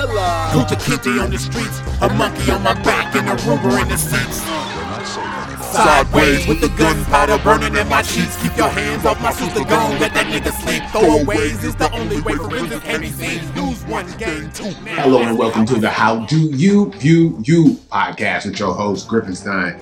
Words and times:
Kunta 0.00 0.76
Kinte 0.80 1.22
on 1.22 1.30
the 1.30 1.38
streets, 1.38 1.78
a 2.00 2.08
monkey 2.14 2.50
on 2.50 2.62
my 2.62 2.72
back, 2.82 3.14
and 3.14 3.28
a 3.28 3.36
Ruger 3.42 3.82
in 3.82 3.88
the 3.88 3.98
seats. 3.98 4.40
Sideways 5.72 6.46
with 6.46 6.62
the 6.62 6.68
gunpowder 6.78 7.36
burning 7.44 7.76
in 7.76 7.86
my 7.86 8.00
sheets. 8.00 8.40
Keep 8.42 8.56
your 8.56 8.70
hands 8.70 9.04
off 9.04 9.20
my 9.20 9.30
sister 9.30 9.62
gone, 9.64 10.00
let 10.00 10.14
that 10.14 10.26
nigga 10.26 10.52
sleep. 10.52 10.82
Throwaways 10.84 11.62
is 11.64 11.76
the 11.76 11.92
only 11.92 12.22
way 12.22 12.34
forensics 12.34 12.82
can 12.82 13.00
be 13.02 13.10
seen. 13.10 13.54
Lose 13.54 13.84
one, 13.84 14.06
gain 14.16 14.50
two. 14.52 14.70
Hello 14.88 15.20
and 15.22 15.38
welcome 15.38 15.66
to 15.66 15.74
the 15.78 15.90
How 15.90 16.24
Do 16.24 16.48
You 16.48 16.90
View 16.92 17.38
You 17.44 17.64
podcast 17.92 18.46
with 18.46 18.58
your 18.58 18.72
host, 18.72 19.06
Griffin 19.06 19.34
Stein. 19.34 19.78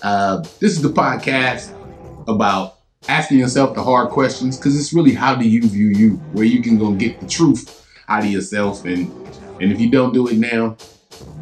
Uh, 0.00 0.42
this 0.60 0.72
is 0.72 0.80
the 0.80 0.90
podcast 0.90 1.72
about 2.28 2.78
asking 3.08 3.40
yourself 3.40 3.74
the 3.74 3.82
hard 3.82 4.10
questions 4.10 4.56
because 4.56 4.78
it's 4.78 4.92
really 4.92 5.12
how 5.12 5.34
do 5.34 5.48
you 5.48 5.62
view 5.68 5.88
you, 5.88 6.18
where 6.34 6.44
you 6.44 6.62
can 6.62 6.78
go 6.78 6.92
get 6.92 7.18
the 7.18 7.26
truth 7.26 7.84
out 8.08 8.24
of 8.24 8.30
yourself. 8.30 8.84
And, 8.84 9.10
and 9.60 9.72
if 9.72 9.80
you 9.80 9.90
don't 9.90 10.12
do 10.12 10.28
it 10.28 10.38
now, 10.38 10.76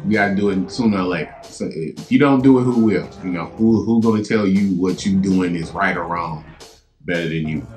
you 0.05 0.13
got 0.13 0.29
to 0.29 0.35
do 0.35 0.49
it 0.49 0.71
sooner 0.71 0.99
or 0.99 1.03
later. 1.03 1.35
So 1.43 1.69
if 1.71 2.11
you 2.11 2.19
don't 2.19 2.41
do 2.41 2.59
it, 2.59 2.63
who 2.63 2.85
will? 2.85 3.09
You 3.23 3.31
know, 3.31 3.45
who 3.57 3.83
who 3.83 4.01
gonna 4.01 4.23
tell 4.23 4.47
you 4.47 4.75
what 4.75 5.05
you 5.05 5.19
doing 5.19 5.55
is 5.55 5.71
right 5.71 5.95
or 5.95 6.05
wrong 6.05 6.45
better 7.01 7.27
than 7.27 7.47
you? 7.47 7.67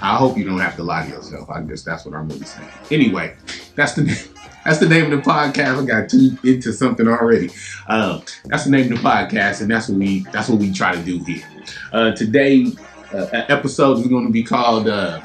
I 0.00 0.16
hope 0.16 0.38
you 0.38 0.44
don't 0.44 0.60
have 0.60 0.76
to 0.76 0.82
lie 0.84 1.04
to 1.04 1.10
yourself. 1.10 1.50
I 1.50 1.60
guess 1.62 1.82
that's 1.82 2.04
what 2.04 2.14
I'm 2.14 2.28
really 2.28 2.44
saying. 2.44 2.68
Anyway, 2.90 3.34
that's 3.74 3.94
the 3.94 4.04
that's 4.64 4.78
the 4.78 4.88
name 4.88 5.12
of 5.12 5.24
the 5.24 5.30
podcast. 5.30 5.82
I 5.82 5.86
got 5.86 6.08
too 6.08 6.36
into 6.44 6.72
something 6.72 7.06
already. 7.06 7.50
Um, 7.88 8.22
that's 8.46 8.64
the 8.64 8.70
name 8.70 8.92
of 8.92 9.02
the 9.02 9.08
podcast, 9.08 9.60
and 9.60 9.70
that's 9.70 9.88
what 9.88 9.98
we 9.98 10.24
that's 10.32 10.48
what 10.48 10.58
we 10.58 10.72
try 10.72 10.94
to 10.94 11.02
do 11.02 11.22
here. 11.24 11.44
Uh, 11.92 12.12
today, 12.12 12.66
uh, 13.12 13.26
episode 13.32 13.98
is 13.98 14.06
going 14.06 14.26
to 14.26 14.32
be 14.32 14.42
called 14.42 14.88
uh, 14.88 15.20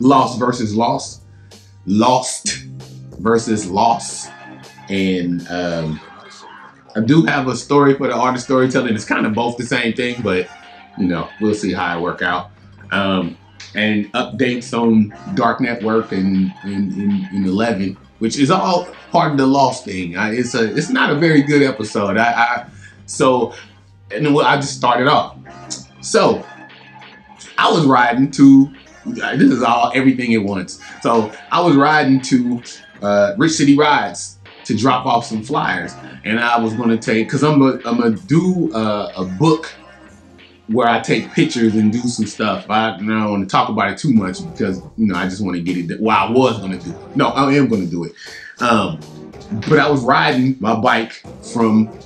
"Lost 0.00 0.38
versus 0.38 0.74
Lost," 0.74 1.22
"Lost 1.86 2.64
versus 3.18 3.70
Lost," 3.70 4.30
and 4.88 5.46
um, 5.48 6.00
I 6.96 7.00
do 7.00 7.24
have 7.24 7.48
a 7.48 7.56
story 7.56 7.94
for 7.94 8.06
the 8.06 8.14
art 8.14 8.34
of 8.34 8.40
storytelling. 8.40 8.94
It's 8.94 9.04
kind 9.04 9.26
of 9.26 9.34
both 9.34 9.56
the 9.56 9.66
same 9.66 9.92
thing, 9.92 10.22
but 10.22 10.48
you 10.98 11.06
know, 11.06 11.28
we'll 11.40 11.54
see 11.54 11.72
how 11.72 11.98
it 11.98 12.02
work 12.02 12.22
out. 12.22 12.50
Um, 12.90 13.36
and 13.74 14.10
updates 14.14 14.72
on 14.72 15.14
Dark 15.34 15.60
Network 15.60 16.12
and 16.12 16.52
in, 16.64 16.92
in, 16.98 17.28
in 17.32 17.44
11, 17.44 17.96
which 18.20 18.38
is 18.38 18.50
all 18.50 18.88
part 19.10 19.32
of 19.32 19.38
the 19.38 19.46
Lost 19.46 19.84
thing. 19.84 20.16
I, 20.16 20.34
it's 20.34 20.54
a 20.54 20.74
it's 20.74 20.88
not 20.88 21.10
a 21.10 21.14
very 21.16 21.42
good 21.42 21.62
episode. 21.62 22.16
I, 22.16 22.32
I 22.32 22.66
so 23.04 23.54
and 24.10 24.26
I 24.38 24.56
just 24.56 24.76
started 24.76 25.08
off. 25.08 25.36
So 26.00 26.44
I 27.58 27.70
was 27.70 27.84
riding 27.84 28.30
to 28.32 28.72
this 29.14 29.50
is 29.50 29.62
all 29.62 29.92
everything 29.94 30.34
at 30.34 30.42
once. 30.42 30.80
So 31.02 31.32
I 31.50 31.60
was 31.60 31.76
riding 31.76 32.20
to 32.22 32.62
uh, 33.02 33.34
Rich 33.36 33.52
City 33.52 33.76
Rides 33.76 34.38
to 34.64 34.76
drop 34.76 35.06
off 35.06 35.24
some 35.24 35.42
flyers, 35.42 35.94
and 36.24 36.40
I 36.40 36.58
was 36.58 36.74
to 36.90 36.98
take 36.98 37.28
because 37.28 37.44
I'm 37.44 37.60
gonna 37.60 37.80
I'm 37.84 37.98
gonna 37.98 38.16
do 38.16 38.72
uh, 38.74 39.12
a 39.16 39.24
book 39.24 39.72
where 40.68 40.88
I 40.88 41.00
take 41.00 41.32
pictures 41.32 41.76
and 41.76 41.92
do 41.92 42.00
some 42.00 42.26
stuff. 42.26 42.66
I, 42.68 42.94
I 42.94 42.98
don't 42.98 43.30
want 43.30 43.48
to 43.48 43.50
talk 43.50 43.68
about 43.68 43.92
it 43.92 43.98
too 43.98 44.12
much 44.12 44.44
because 44.52 44.82
you 44.96 45.06
know 45.06 45.14
I 45.14 45.24
just 45.24 45.42
want 45.42 45.56
to 45.56 45.62
get 45.62 45.76
it. 45.90 46.00
Well, 46.00 46.16
I 46.16 46.30
was 46.30 46.60
to 46.72 46.78
do 46.78 46.90
it. 46.90 47.16
No, 47.16 47.28
I 47.28 47.52
am 47.52 47.68
to 47.68 47.86
do 47.86 48.04
it. 48.04 48.12
Um, 48.60 49.00
but 49.68 49.78
I 49.78 49.88
was 49.88 50.02
riding 50.02 50.56
my 50.58 50.74
bike 50.74 51.22
from 51.52 51.96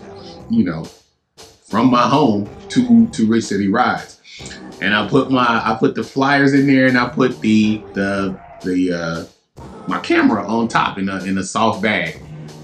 you 0.51 0.65
know 0.65 0.85
from 1.71 1.91
my 1.91 2.09
home 2.09 2.49
to 2.69 3.07
to 3.09 3.27
Rich 3.27 3.45
City 3.45 3.69
Rides, 3.69 4.20
and 4.81 4.95
I 4.95 5.07
put 5.09 5.31
my 5.31 5.45
I 5.45 5.77
put 5.79 5.95
the 5.95 6.03
flyers 6.03 6.55
in 6.55 6.67
there 6.67 6.87
and 6.87 6.99
I 6.99 7.09
put 7.09 7.41
the 7.41 7.83
the 7.95 8.39
the 8.63 8.93
uh, 8.93 9.25
my 9.87 10.01
camera 10.01 10.47
on 10.47 10.69
top 10.69 10.99
in 10.99 11.09
a 11.09 11.23
in 11.25 11.39
a 11.39 11.45
soft 11.45 11.83
bag, 11.83 12.21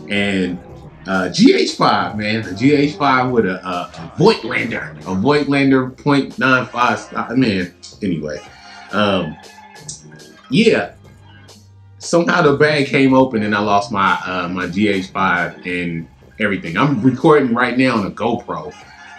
and 0.09 0.59
uh, 1.07 1.29
GH5 1.29 2.17
man, 2.17 2.41
a 2.41 2.49
GH5 2.49 3.31
with 3.31 3.47
a, 3.47 3.65
a, 3.67 3.71
a 3.71 4.13
Voigtlander, 4.17 4.99
a 5.01 5.15
Voigtlander 5.15 5.95
.95 5.97 7.37
man. 7.37 7.75
Anyway, 8.03 8.41
um, 8.93 9.37
yeah. 10.51 10.93
Somehow 11.99 12.43
the 12.43 12.57
bag 12.57 12.87
came 12.87 13.15
open 13.15 13.43
and 13.43 13.55
I 13.55 13.61
lost 13.61 13.91
my 13.91 14.13
uh, 14.25 14.49
my 14.49 14.67
GH5 14.67 15.67
and 15.67 16.09
everything. 16.39 16.77
I'm 16.77 17.03
recording 17.03 17.53
right 17.53 17.77
now 17.77 17.97
on 17.97 18.07
a 18.07 18.11
GoPro 18.11 18.73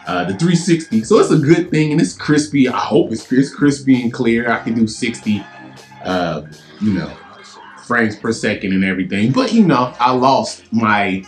uh, 0.08 0.24
the 0.24 0.34
360. 0.34 1.04
So 1.04 1.20
it's 1.20 1.32
a 1.32 1.38
good 1.38 1.70
thing 1.70 1.92
and 1.92 2.00
it's 2.00 2.14
crispy. 2.14 2.70
I 2.70 2.78
hope 2.78 3.12
it's, 3.12 3.30
it's 3.32 3.54
crispy 3.54 4.02
and 4.02 4.12
clear. 4.12 4.50
I 4.50 4.64
can 4.64 4.74
do 4.74 4.88
60, 4.88 5.44
uh, 6.04 6.44
you 6.80 6.94
know, 6.94 7.14
frames 7.86 8.16
per 8.16 8.32
second 8.32 8.72
and 8.72 8.86
everything. 8.86 9.34
But 9.34 9.52
you 9.52 9.66
know, 9.66 9.94
I 10.00 10.14
lost 10.14 10.64
my 10.72 11.24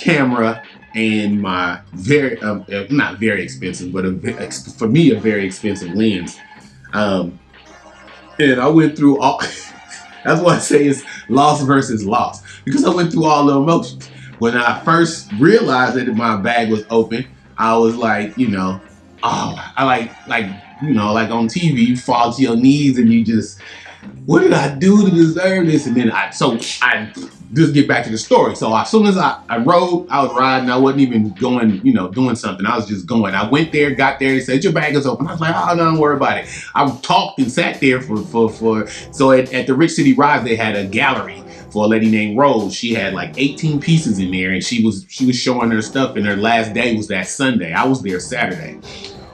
camera 0.00 0.62
and 0.94 1.40
my 1.40 1.80
very, 1.92 2.40
um, 2.40 2.64
uh, 2.72 2.84
not 2.88 3.18
very 3.18 3.42
expensive, 3.42 3.92
but 3.92 4.06
a, 4.06 4.50
for 4.50 4.88
me, 4.88 5.10
a 5.10 5.20
very 5.20 5.44
expensive 5.44 5.94
lens. 5.94 6.38
Um, 6.94 7.38
and 8.38 8.58
I 8.58 8.68
went 8.68 8.96
through 8.96 9.18
all, 9.20 9.38
that's 10.24 10.40
why 10.40 10.56
I 10.56 10.58
say 10.58 10.86
it's 10.86 11.02
lost 11.28 11.66
versus 11.66 12.06
lost 12.06 12.42
because 12.64 12.86
I 12.86 12.94
went 12.94 13.12
through 13.12 13.26
all 13.26 13.44
the 13.44 13.56
emotions. 13.56 14.08
When 14.38 14.56
I 14.56 14.80
first 14.80 15.30
realized 15.32 15.96
that 15.96 16.06
my 16.14 16.36
bag 16.36 16.70
was 16.70 16.86
open, 16.90 17.26
I 17.58 17.76
was 17.76 17.96
like, 17.96 18.38
you 18.38 18.48
know, 18.48 18.80
oh, 19.22 19.72
I 19.76 19.84
like, 19.84 20.28
like, 20.28 20.46
you 20.82 20.94
know, 20.94 21.12
like 21.12 21.30
on 21.30 21.48
TV, 21.48 21.88
you 21.88 21.96
fall 21.96 22.32
to 22.32 22.40
your 22.40 22.56
knees 22.56 22.98
and 22.98 23.12
you 23.12 23.24
just, 23.24 23.60
what 24.26 24.40
did 24.40 24.52
I 24.52 24.74
do 24.76 25.04
to 25.04 25.10
deserve 25.10 25.66
this? 25.66 25.86
And 25.86 25.96
then 25.96 26.12
I, 26.12 26.30
so 26.30 26.58
I 26.82 27.12
just 27.52 27.74
get 27.74 27.88
back 27.88 28.04
to 28.04 28.10
the 28.10 28.18
story. 28.18 28.54
So 28.54 28.74
as 28.76 28.90
soon 28.90 29.06
as 29.06 29.16
I, 29.16 29.42
I 29.48 29.58
rode, 29.58 30.06
I 30.08 30.22
was 30.22 30.32
riding, 30.36 30.70
I 30.70 30.76
wasn't 30.76 31.00
even 31.00 31.32
going, 31.34 31.84
you 31.84 31.92
know, 31.92 32.08
doing 32.08 32.36
something. 32.36 32.64
I 32.64 32.76
was 32.76 32.86
just 32.86 33.06
going. 33.06 33.34
I 33.34 33.48
went 33.48 33.72
there, 33.72 33.90
got 33.90 34.20
there, 34.20 34.34
he 34.34 34.40
said, 34.40 34.62
your 34.62 34.72
bag 34.72 34.94
is 34.94 35.06
open. 35.06 35.26
I 35.26 35.32
was 35.32 35.40
like, 35.40 35.54
oh, 35.56 35.74
no, 35.74 35.84
don't 35.84 35.98
worry 35.98 36.16
about 36.16 36.38
it. 36.38 36.48
I 36.74 36.88
talked 37.02 37.40
and 37.40 37.50
sat 37.50 37.80
there 37.80 38.00
for, 38.00 38.18
for, 38.18 38.50
for, 38.50 38.86
so 39.12 39.32
at, 39.32 39.52
at 39.52 39.66
the 39.66 39.74
Rich 39.74 39.92
City 39.92 40.12
Rides, 40.12 40.44
they 40.44 40.56
had 40.56 40.76
a 40.76 40.86
gallery 40.86 41.42
for 41.78 41.84
a 41.84 41.88
lady 41.88 42.10
named 42.10 42.36
Rose. 42.36 42.74
She 42.74 42.92
had 42.92 43.14
like 43.14 43.38
18 43.38 43.80
pieces 43.80 44.18
in 44.18 44.32
there 44.32 44.50
and 44.50 44.64
she 44.64 44.84
was 44.84 45.06
she 45.08 45.24
was 45.24 45.38
showing 45.38 45.70
her 45.70 45.80
stuff 45.80 46.16
and 46.16 46.26
her 46.26 46.34
last 46.34 46.74
day 46.74 46.96
was 46.96 47.06
that 47.06 47.28
Sunday. 47.28 47.72
I 47.72 47.84
was 47.84 48.02
there 48.02 48.18
Saturday. 48.18 48.80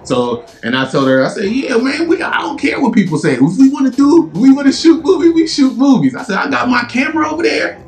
So 0.02 0.44
and 0.62 0.76
I 0.76 0.90
told 0.90 1.08
her, 1.08 1.24
I 1.24 1.28
said, 1.28 1.46
yeah, 1.46 1.78
man, 1.78 2.06
we 2.06 2.22
I 2.22 2.42
don't 2.42 2.58
care 2.58 2.78
what 2.82 2.92
people 2.92 3.16
say. 3.16 3.32
If 3.32 3.40
we 3.40 3.70
want 3.70 3.90
to 3.90 3.96
do, 3.96 4.30
we 4.38 4.52
want 4.52 4.66
to 4.66 4.74
shoot 4.74 5.02
movies, 5.02 5.32
we 5.32 5.46
shoot 5.46 5.74
movies. 5.74 6.14
I 6.14 6.22
said, 6.22 6.36
I 6.36 6.50
got 6.50 6.68
my 6.68 6.84
camera 6.84 7.30
over 7.30 7.42
there. 7.42 7.82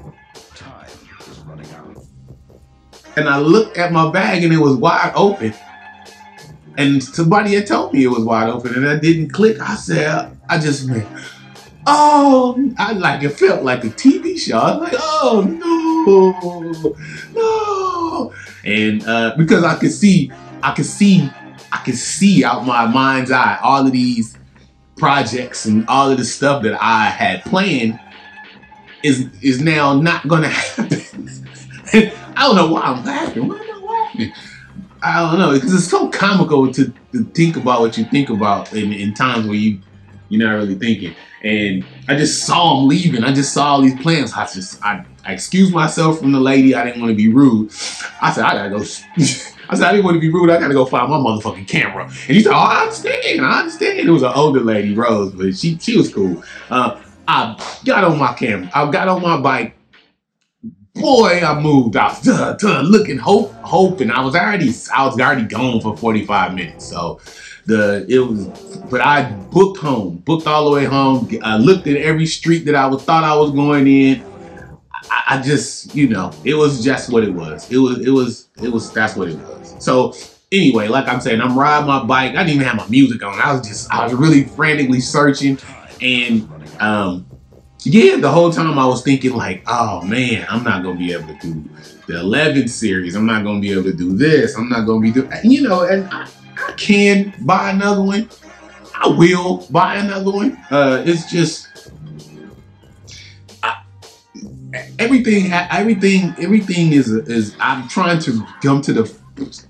And 3.17 3.29
I 3.29 3.39
looked 3.39 3.77
at 3.77 3.93
my 3.93 4.11
bag 4.11 4.43
and 4.43 4.55
it 4.55 4.59
was 4.59 4.77
wide 4.77 5.13
open. 5.15 5.53
And 6.79 7.05
somebody 7.05 7.55
had 7.55 7.67
told 7.67 7.93
me 7.93 8.05
it 8.05 8.09
was 8.09 8.25
wide 8.25 8.49
open 8.49 8.75
and 8.75 8.89
I 8.89 8.99
didn't 8.99 9.31
click. 9.31 9.61
I 9.61 9.75
said, 9.75 10.39
I 10.49 10.59
just 10.59 10.89
went, 10.89 11.07
oh, 11.87 12.73
I 12.79 12.93
like 12.93 13.23
it 13.23 13.31
felt 13.31 13.63
like 13.63 13.85
a 13.85 13.89
TV 13.89 14.39
show. 14.39 14.59
I 14.59 14.77
was 14.77 14.93
like, 14.93 15.01
oh 15.01 15.43
no, 17.35 18.33
no, 18.33 18.35
and 18.65 19.07
uh, 19.07 19.35
because 19.37 19.65
I 19.65 19.77
could 19.77 19.93
see, 19.93 20.33
I 20.63 20.73
could 20.75 20.87
see, 20.87 21.31
I 21.73 21.79
could 21.79 21.97
see 21.97 22.45
out 22.45 22.67
my 22.67 22.87
mind's 22.87 23.31
eye 23.31 23.59
all 23.63 23.87
of 23.87 23.93
these 23.93 24.37
projects 24.97 25.67
and 25.67 25.87
all 25.89 26.11
of 26.11 26.19
the 26.19 26.25
stuff 26.25 26.63
that 26.63 26.81
I 26.83 27.07
had 27.07 27.45
planned 27.45 28.01
is 29.03 29.29
is 29.43 29.61
now 29.61 29.95
not 29.95 30.27
gonna 30.27 30.49
happen. 30.51 31.01
I 31.93 32.47
don't 32.47 32.57
know 32.57 32.73
why 32.73 32.81
I'm 32.83 33.05
laughing. 33.05 33.49
Why 33.49 33.57
am 33.57 33.85
I 33.85 34.05
laughing? 34.05 34.33
I 35.03 35.21
don't 35.21 35.39
know 35.39 35.53
because 35.53 35.73
it's 35.73 35.89
so 35.89 36.09
comical 36.09 36.73
to, 36.73 36.93
to 37.13 37.25
think 37.27 37.57
about 37.57 37.81
what 37.81 37.97
you 37.97 38.05
think 38.05 38.29
about 38.29 38.73
in, 38.73 38.93
in 38.93 39.15
times 39.15 39.47
where 39.47 39.55
you 39.55 39.81
you're 40.29 40.47
not 40.47 40.55
really 40.55 40.75
thinking. 40.75 41.15
And 41.43 41.85
I 42.09 42.17
just 42.17 42.45
saw 42.45 42.79
him 42.79 42.89
leaving. 42.89 43.25
I 43.25 43.33
just 43.33 43.53
saw 43.53 43.73
all 43.73 43.83
these 43.83 43.99
plants. 44.01 44.33
I 44.33 44.47
just 44.47 44.83
I, 44.85 45.05
I 45.25 45.33
excused 45.33 45.73
myself 45.73 46.19
from 46.19 46.33
the 46.33 46.41
lady. 46.41 46.75
I 46.75 46.85
didn't 46.85 47.01
want 47.01 47.11
to 47.11 47.17
be 47.17 47.29
rude. 47.29 47.71
I 48.21 48.33
said 48.33 48.45
I 48.45 48.55
gotta 48.55 48.71
go. 48.71 48.79
I 49.69 49.75
said 49.75 49.89
I 49.89 49.93
didn't 49.93 50.05
want 50.05 50.17
to 50.17 50.21
be 50.21 50.31
rude. 50.31 50.51
I 50.51 50.59
gotta 50.59 50.75
go 50.75 50.85
find 50.87 51.11
my 51.11 51.19
motherfucking 51.19 51.69
camera. 51.69 52.05
And 52.05 52.37
he 52.37 52.43
said, 52.43 52.53
Oh, 52.53 52.57
I 52.57 52.83
understand. 52.83 53.45
I 53.45 53.61
understand. 53.61 53.99
It 54.01 54.11
was 54.11 54.23
an 54.23 54.33
older 54.35 54.61
lady, 54.61 54.95
Rose, 54.95 55.33
but 55.33 55.57
she 55.57 55.79
she 55.79 55.97
was 55.97 56.13
cool. 56.13 56.43
Uh, 56.71 57.01
I 57.29 57.81
got 57.85 58.05
on 58.05 58.19
my 58.19 58.33
camera. 58.35 58.71
I 58.75 58.91
got 58.91 59.09
on 59.09 59.23
my 59.23 59.41
bike. 59.41 59.76
Boy, 60.97 61.41
I 61.41 61.61
moved. 61.61 61.97
I 61.97 62.09
was 62.09 62.29
uh, 62.29 62.57
uh, 62.63 62.83
looking, 62.83 63.19
hope, 63.19 63.53
hoping. 63.63 64.11
I 64.11 64.23
was 64.23 64.35
already, 64.35 64.73
I 64.95 65.07
was 65.07 65.21
already 65.21 65.45
gone 65.45 65.81
for 65.81 65.97
45 65.97 66.55
minutes. 66.55 66.87
So 66.87 67.21
the 67.67 68.07
it 68.09 68.19
was 68.19 68.49
but 68.91 69.01
I 69.01 69.31
booked 69.33 69.79
home, 69.79 70.19
booked 70.19 70.47
all 70.47 70.65
the 70.67 70.71
way 70.71 70.85
home. 70.85 71.29
I 71.43 71.57
looked 71.57 71.87
at 71.87 71.97
every 71.97 72.27
street 72.27 72.65
that 72.67 72.75
I 72.75 72.87
was 72.87 73.03
thought 73.03 73.25
I 73.25 73.37
was 73.37 73.51
going 73.51 73.87
in. 73.87 74.25
I, 75.11 75.23
I, 75.37 75.43
just, 75.43 75.95
you 75.95 76.09
know, 76.09 76.33
it 76.45 76.55
was 76.55 76.83
just 76.83 77.13
what 77.13 77.25
it 77.25 77.33
was. 77.33 77.71
It 77.71 77.79
was, 77.79 78.07
it 78.07 78.11
was, 78.11 78.49
it 78.63 78.69
was. 78.69 78.93
That's 78.93 79.17
what 79.17 79.29
it 79.29 79.37
was. 79.37 79.77
So 79.79 80.15
anyway, 80.53 80.89
like 80.89 81.09
I'm 81.09 81.21
saying, 81.21 81.41
I'm 81.41 81.59
riding 81.59 81.87
my 81.87 82.05
bike. 82.05 82.33
I 82.33 82.45
didn't 82.45 82.51
even 82.51 82.67
have 82.67 82.77
my 82.77 82.89
music 82.89 83.23
on. 83.23 83.41
I 83.41 83.53
was 83.53 83.67
just, 83.67 83.93
I 83.93 84.05
was 84.05 84.15
really 84.15 84.45
frantically 84.45 85.01
searching, 85.01 85.59
and 86.01 86.49
um, 86.81 87.27
yeah, 87.85 88.17
the 88.17 88.31
whole 88.31 88.51
time 88.51 88.79
I 88.79 88.87
was 88.87 89.03
thinking 89.03 89.35
like, 89.35 89.63
oh 89.67 90.03
man, 90.03 90.47
I'm 90.49 90.65
not 90.65 90.83
gonna 90.83 90.99
be 90.99 91.13
able 91.13 91.29
to 91.29 91.35
do 91.35 91.71
the 92.07 92.15
11th 92.15 92.69
series. 92.69 93.15
I'm 93.15 93.27
not 93.27 93.45
gonna 93.45 93.61
be 93.61 93.73
able 93.73 93.85
to 93.85 93.93
do 93.93 94.17
this. 94.17 94.57
I'm 94.57 94.69
not 94.69 94.87
gonna 94.87 95.01
be 95.01 95.13
doing, 95.13 95.31
you 95.45 95.63
know, 95.63 95.83
and 95.83 96.09
I, 96.11 96.29
I 96.57 96.73
can 96.73 97.35
buy 97.41 97.71
another 97.71 98.03
one. 98.03 98.29
I 98.95 99.09
will 99.09 99.67
buy 99.71 99.97
another 99.97 100.31
one. 100.31 100.57
Uh, 100.71 101.03
it's 101.07 101.31
just 101.31 101.93
I, 103.63 103.77
everything. 104.99 105.53
Everything. 105.53 106.35
Everything 106.39 106.93
is 106.93 107.09
is. 107.09 107.57
I'm 107.61 107.89
trying 107.89 108.21
to 108.21 108.47
come 108.63 108.81
to 108.83 108.93
the 108.93 109.05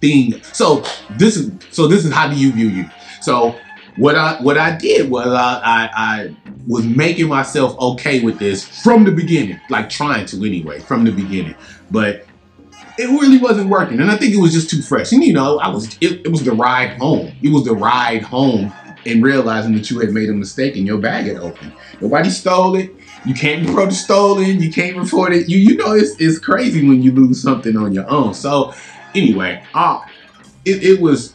thing. 0.00 0.42
So 0.42 0.84
this 1.10 1.36
is 1.36 1.50
so 1.70 1.86
this 1.88 2.04
is 2.04 2.12
how 2.12 2.28
do 2.28 2.36
you 2.36 2.52
view 2.52 2.68
you? 2.68 2.90
So 3.20 3.58
what 3.96 4.14
I 4.14 4.40
what 4.40 4.58
I 4.58 4.76
did 4.76 5.10
was 5.10 5.26
I, 5.26 5.60
I, 5.64 5.90
I 5.94 6.36
was 6.66 6.84
making 6.84 7.28
myself 7.28 7.78
okay 7.78 8.20
with 8.20 8.38
this 8.38 8.66
from 8.82 9.04
the 9.04 9.12
beginning, 9.12 9.60
like 9.70 9.88
trying 9.88 10.26
to 10.26 10.36
anyway 10.44 10.80
from 10.80 11.04
the 11.04 11.12
beginning, 11.12 11.54
but 11.90 12.26
it 12.98 13.08
really 13.08 13.38
wasn't 13.38 13.68
working, 13.68 14.00
and 14.00 14.10
I 14.10 14.16
think 14.16 14.34
it 14.34 14.40
was 14.40 14.52
just 14.52 14.70
too 14.70 14.80
fresh. 14.80 15.12
And 15.12 15.22
you 15.22 15.32
know, 15.32 15.58
I 15.58 15.68
was 15.68 15.96
it, 16.00 16.24
it 16.24 16.30
was 16.30 16.44
the 16.44 16.52
ride 16.52 16.98
home. 16.98 17.32
It 17.42 17.52
was 17.52 17.64
the 17.64 17.74
ride 17.74 18.22
home 18.22 18.72
and 19.04 19.22
realizing 19.22 19.74
that 19.74 19.90
you 19.90 20.00
had 20.00 20.10
made 20.10 20.28
a 20.28 20.32
mistake 20.32 20.76
and 20.76 20.86
your 20.86 20.98
bag 20.98 21.26
had 21.26 21.36
opened. 21.36 21.72
Nobody 22.00 22.30
stole 22.30 22.74
it. 22.76 22.90
You 23.24 23.34
can't 23.34 23.66
report 23.66 23.90
it 23.90 23.94
stolen. 23.94 24.60
You 24.60 24.72
can't 24.72 24.96
report 24.96 25.32
it. 25.32 25.48
You 25.48 25.58
you 25.58 25.76
know 25.76 25.92
it's 25.92 26.18
it's 26.20 26.38
crazy 26.38 26.86
when 26.86 27.02
you 27.02 27.12
lose 27.12 27.42
something 27.42 27.76
on 27.76 27.92
your 27.92 28.08
own. 28.08 28.34
So 28.34 28.72
anyway, 29.14 29.62
uh, 29.74 30.00
it, 30.64 30.82
it 30.82 31.00
was 31.00 31.34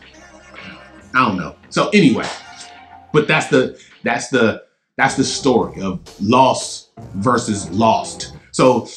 I 1.14 1.28
don't 1.28 1.38
know. 1.38 1.56
So 1.70 1.90
anyway, 1.90 2.28
but 3.14 3.28
that's 3.28 3.48
the 3.48 3.80
that's 4.04 4.30
the 4.30 4.64
that's 5.02 5.16
the 5.16 5.24
story 5.24 5.82
of 5.82 6.00
loss 6.22 6.90
versus 7.16 7.70
lost. 7.72 8.34
So 8.52 8.88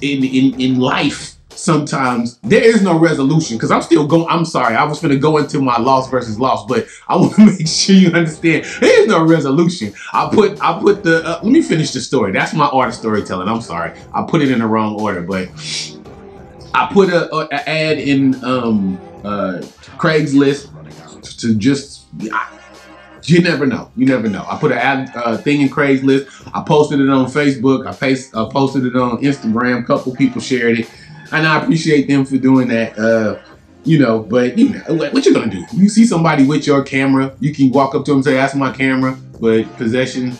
in 0.00 0.24
in 0.24 0.58
in 0.58 0.80
life, 0.80 1.34
sometimes 1.50 2.38
there 2.38 2.64
is 2.64 2.80
no 2.80 2.98
resolution 2.98 3.58
because 3.58 3.70
I'm 3.70 3.82
still 3.82 4.06
going. 4.06 4.26
I'm 4.30 4.46
sorry, 4.46 4.74
I 4.74 4.84
was 4.84 5.00
to 5.00 5.18
go 5.18 5.36
into 5.36 5.60
my 5.60 5.78
loss 5.78 6.08
versus 6.08 6.40
loss, 6.40 6.64
but 6.66 6.86
I 7.08 7.16
want 7.16 7.34
to 7.34 7.44
make 7.58 7.68
sure 7.68 7.94
you 7.94 8.08
understand 8.08 8.64
there 8.80 9.02
is 9.02 9.06
no 9.06 9.22
resolution. 9.22 9.92
I 10.14 10.30
put 10.32 10.62
I 10.62 10.80
put 10.80 11.04
the 11.04 11.22
uh, 11.22 11.40
let 11.42 11.52
me 11.52 11.60
finish 11.60 11.92
the 11.92 12.00
story. 12.00 12.32
That's 12.32 12.54
my 12.54 12.66
art 12.68 12.88
of 12.88 12.94
storytelling. 12.94 13.48
I'm 13.48 13.60
sorry, 13.60 13.92
I 14.14 14.22
put 14.22 14.40
it 14.40 14.50
in 14.50 14.60
the 14.60 14.66
wrong 14.66 14.98
order, 14.98 15.20
but 15.20 15.50
I 16.72 16.88
put 16.90 17.10
a, 17.10 17.30
a, 17.34 17.48
a 17.52 17.68
ad 17.68 17.98
in 17.98 18.42
um, 18.42 18.98
uh, 19.24 19.60
Craigslist 19.98 20.70
to 21.40 21.54
just. 21.54 22.06
I, 22.32 22.57
you 23.28 23.40
never 23.42 23.66
know. 23.66 23.90
You 23.96 24.06
never 24.06 24.28
know. 24.28 24.44
I 24.48 24.58
put 24.58 24.72
an 24.72 24.78
ad 24.78 25.12
uh, 25.14 25.36
thing 25.36 25.60
in 25.60 25.68
Craigslist. 25.68 26.50
I 26.54 26.62
posted 26.62 27.00
it 27.00 27.08
on 27.08 27.26
Facebook. 27.26 27.86
I 27.86 27.94
paste, 27.94 28.34
uh, 28.34 28.46
posted 28.46 28.84
it 28.84 28.96
on 28.96 29.18
Instagram. 29.22 29.82
A 29.82 29.86
couple 29.86 30.14
people 30.14 30.40
shared 30.40 30.80
it, 30.80 30.90
and 31.32 31.46
I 31.46 31.62
appreciate 31.62 32.08
them 32.08 32.24
for 32.24 32.36
doing 32.38 32.68
that. 32.68 32.98
Uh, 32.98 33.40
you 33.84 33.98
know, 33.98 34.20
but 34.20 34.58
you 34.58 34.70
know, 34.70 34.94
what 34.94 35.24
you 35.24 35.32
gonna 35.32 35.50
do? 35.50 35.64
You 35.72 35.88
see 35.88 36.04
somebody 36.04 36.44
with 36.44 36.66
your 36.66 36.82
camera, 36.82 37.34
you 37.40 37.54
can 37.54 37.70
walk 37.70 37.94
up 37.94 38.04
to 38.04 38.10
them 38.10 38.18
and 38.18 38.24
say, 38.24 38.34
"That's 38.34 38.54
my 38.54 38.72
camera," 38.72 39.16
but 39.40 39.64
possession, 39.76 40.36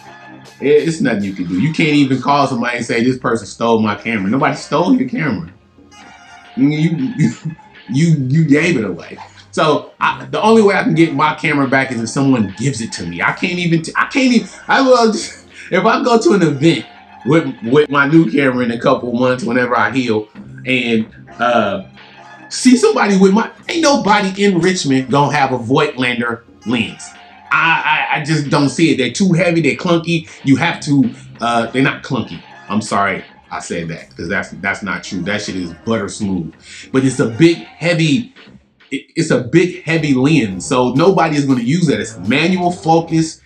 it's 0.61 1.00
nothing 1.00 1.25
you 1.25 1.32
can 1.32 1.46
do. 1.46 1.61
You 1.61 1.73
can't 1.73 1.90
even 1.90 2.20
call 2.20 2.46
somebody 2.46 2.79
and 2.79 2.87
say, 2.87 3.02
"This 3.02 3.19
person 3.19 3.46
stole 3.46 3.81
my 3.81 3.94
camera." 3.94 4.31
Nobody 4.31 4.56
stole 4.56 4.96
your 4.96 5.08
camera. 5.08 5.50
You 6.56 6.69
you 6.69 7.32
you, 7.90 8.26
you 8.29 8.44
gave 8.44 8.76
it 8.76 8.85
away. 8.85 9.19
So 9.50 9.94
I, 10.00 10.26
the 10.26 10.40
only 10.42 10.62
way 10.62 10.74
I 10.74 10.82
can 10.84 10.94
get 10.94 11.14
my 11.14 11.34
camera 11.34 11.68
back 11.68 11.90
is 11.90 12.02
if 12.02 12.08
someone 12.10 12.54
gives 12.56 12.80
it 12.80 12.92
to 12.92 13.06
me. 13.06 13.22
I 13.22 13.32
can't 13.32 13.58
even. 13.58 13.82
T- 13.82 13.92
I 13.96 14.06
can't 14.06 14.32
even. 14.32 14.48
I 14.68 14.82
will. 14.82 15.12
Just, 15.12 15.46
If 15.70 15.84
I 15.84 16.02
go 16.02 16.18
to 16.18 16.32
an 16.32 16.42
event 16.42 16.86
with 17.26 17.54
with 17.62 17.90
my 17.90 18.06
new 18.08 18.30
camera 18.30 18.64
in 18.64 18.70
a 18.70 18.80
couple 18.80 19.12
months, 19.12 19.44
whenever 19.44 19.76
I 19.76 19.90
heal, 19.90 20.28
and 20.64 21.12
uh, 21.38 21.82
see 22.48 22.76
somebody 22.76 23.18
with 23.18 23.32
my 23.32 23.50
ain't 23.68 23.82
nobody 23.82 24.42
in 24.42 24.60
Richmond 24.60 25.10
gonna 25.10 25.36
have 25.36 25.52
a 25.52 25.58
Voigtlander 25.58 26.42
lens. 26.66 27.02
I, 27.50 28.08
I, 28.12 28.20
I 28.20 28.24
just 28.24 28.50
don't 28.50 28.68
see 28.68 28.92
it. 28.92 28.96
They're 28.98 29.12
too 29.12 29.32
heavy. 29.32 29.60
They're 29.60 29.76
clunky. 29.76 30.28
You 30.42 30.56
have 30.56 30.80
to. 30.80 31.14
Uh, 31.40 31.70
they're 31.70 31.82
not 31.82 32.02
clunky. 32.02 32.46
I'm 32.68 32.82
sorry. 32.82 33.24
I 33.50 33.60
said 33.60 33.88
that 33.88 34.10
because 34.10 34.28
that's 34.28 34.50
that's 34.52 34.82
not 34.82 35.04
true. 35.04 35.22
That 35.22 35.42
shit 35.42 35.56
is 35.56 35.72
butter 35.72 36.08
smooth, 36.08 36.54
but 36.92 37.04
it's 37.04 37.18
a 37.18 37.30
big, 37.30 37.58
heavy 37.78 38.38
it's 38.90 39.31
a 39.31 39.40
big 39.40 39.82
heavy 39.82 40.14
lens, 40.14 40.67
so 40.67 40.93
nobody 40.93 41.37
is 41.37 41.44
going 41.44 41.58
to 41.58 41.64
use 41.64 41.87
that. 41.87 42.00
It's 42.00 42.19
manual 42.19 42.73
focus. 42.73 43.40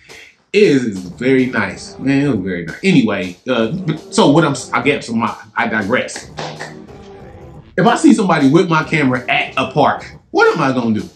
It 0.51 0.63
is 0.63 0.97
very 0.97 1.47
nice, 1.47 1.97
man. 1.97 2.25
It 2.25 2.29
was 2.29 2.39
very 2.39 2.65
nice. 2.65 2.79
Anyway, 2.83 3.37
uh, 3.47 3.75
so 4.11 4.29
what 4.29 4.45
I'm, 4.45 4.55
I 4.71 4.81
get 4.83 5.03
some, 5.03 5.23
I 5.23 5.67
digress. 5.67 6.29
If 7.75 7.87
I 7.87 7.95
see 7.95 8.13
somebody 8.13 8.49
with 8.49 8.69
my 8.69 8.83
camera 8.83 9.25
at 9.27 9.53
a 9.57 9.71
park, 9.71 10.05
what 10.29 10.55
am 10.55 10.61
I 10.61 10.71
gonna 10.73 10.99
do? 10.99 11.09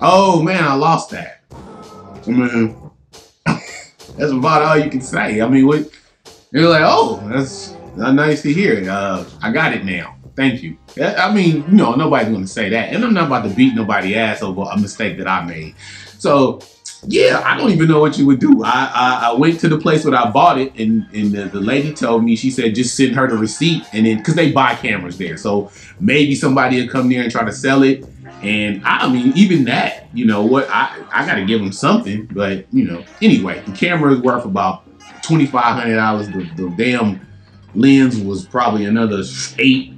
Oh 0.00 0.42
man, 0.42 0.62
I 0.62 0.74
lost 0.74 1.10
that. 1.10 1.40
I 1.50 2.30
mean, 2.30 2.76
that's 3.46 4.32
about 4.32 4.62
all 4.62 4.78
you 4.78 4.90
can 4.90 5.00
say. 5.00 5.40
I 5.40 5.48
mean, 5.48 5.66
what? 5.66 5.88
You're 6.52 6.68
like, 6.68 6.82
oh, 6.84 7.26
that's 7.28 7.74
nice 7.96 8.42
to 8.42 8.52
hear. 8.52 8.88
Uh, 8.88 9.24
I 9.42 9.50
got 9.50 9.72
it 9.72 9.84
now. 9.84 10.13
Thank 10.36 10.62
you. 10.62 10.76
I 11.00 11.32
mean, 11.32 11.64
you 11.68 11.76
know, 11.76 11.94
nobody's 11.94 12.32
gonna 12.32 12.46
say 12.46 12.68
that, 12.70 12.92
and 12.92 13.04
I'm 13.04 13.14
not 13.14 13.26
about 13.26 13.48
to 13.48 13.54
beat 13.54 13.74
nobody 13.74 14.16
ass 14.16 14.42
over 14.42 14.62
a 14.62 14.76
mistake 14.76 15.16
that 15.18 15.28
I 15.28 15.44
made. 15.44 15.76
So, 16.18 16.60
yeah, 17.06 17.42
I 17.44 17.56
don't 17.56 17.70
even 17.70 17.88
know 17.88 18.00
what 18.00 18.18
you 18.18 18.26
would 18.26 18.40
do. 18.40 18.64
I 18.64 18.90
I, 18.92 19.28
I 19.28 19.32
went 19.34 19.60
to 19.60 19.68
the 19.68 19.78
place 19.78 20.04
where 20.04 20.16
I 20.16 20.30
bought 20.30 20.58
it, 20.58 20.74
and 20.74 21.06
and 21.14 21.30
the, 21.30 21.44
the 21.44 21.60
lady 21.60 21.94
told 21.94 22.24
me 22.24 22.34
she 22.34 22.50
said 22.50 22.74
just 22.74 22.96
send 22.96 23.14
her 23.14 23.28
the 23.28 23.36
receipt, 23.36 23.84
and 23.92 24.06
then 24.06 24.18
because 24.18 24.34
they 24.34 24.50
buy 24.50 24.74
cameras 24.74 25.18
there, 25.18 25.36
so 25.36 25.70
maybe 26.00 26.34
somebody 26.34 26.82
will 26.82 26.88
come 26.88 27.08
there 27.08 27.22
and 27.22 27.30
try 27.30 27.44
to 27.44 27.52
sell 27.52 27.84
it. 27.84 28.04
And 28.42 28.82
I 28.84 29.08
mean, 29.08 29.32
even 29.36 29.64
that, 29.66 30.08
you 30.12 30.26
know 30.26 30.44
what? 30.44 30.68
I 30.68 31.00
I 31.12 31.24
got 31.26 31.36
to 31.36 31.44
give 31.44 31.60
them 31.60 31.72
something, 31.72 32.26
but 32.32 32.66
you 32.72 32.84
know, 32.84 33.04
anyway, 33.22 33.62
the 33.64 33.72
camera 33.72 34.12
is 34.12 34.20
worth 34.20 34.44
about 34.44 34.82
twenty 35.22 35.46
five 35.46 35.78
hundred 35.78 35.94
dollars. 35.94 36.28
The, 36.28 36.42
the 36.56 36.70
damn 36.76 37.24
lens 37.76 38.18
was 38.18 38.46
probably 38.46 38.84
another 38.84 39.22
eight 39.58 39.94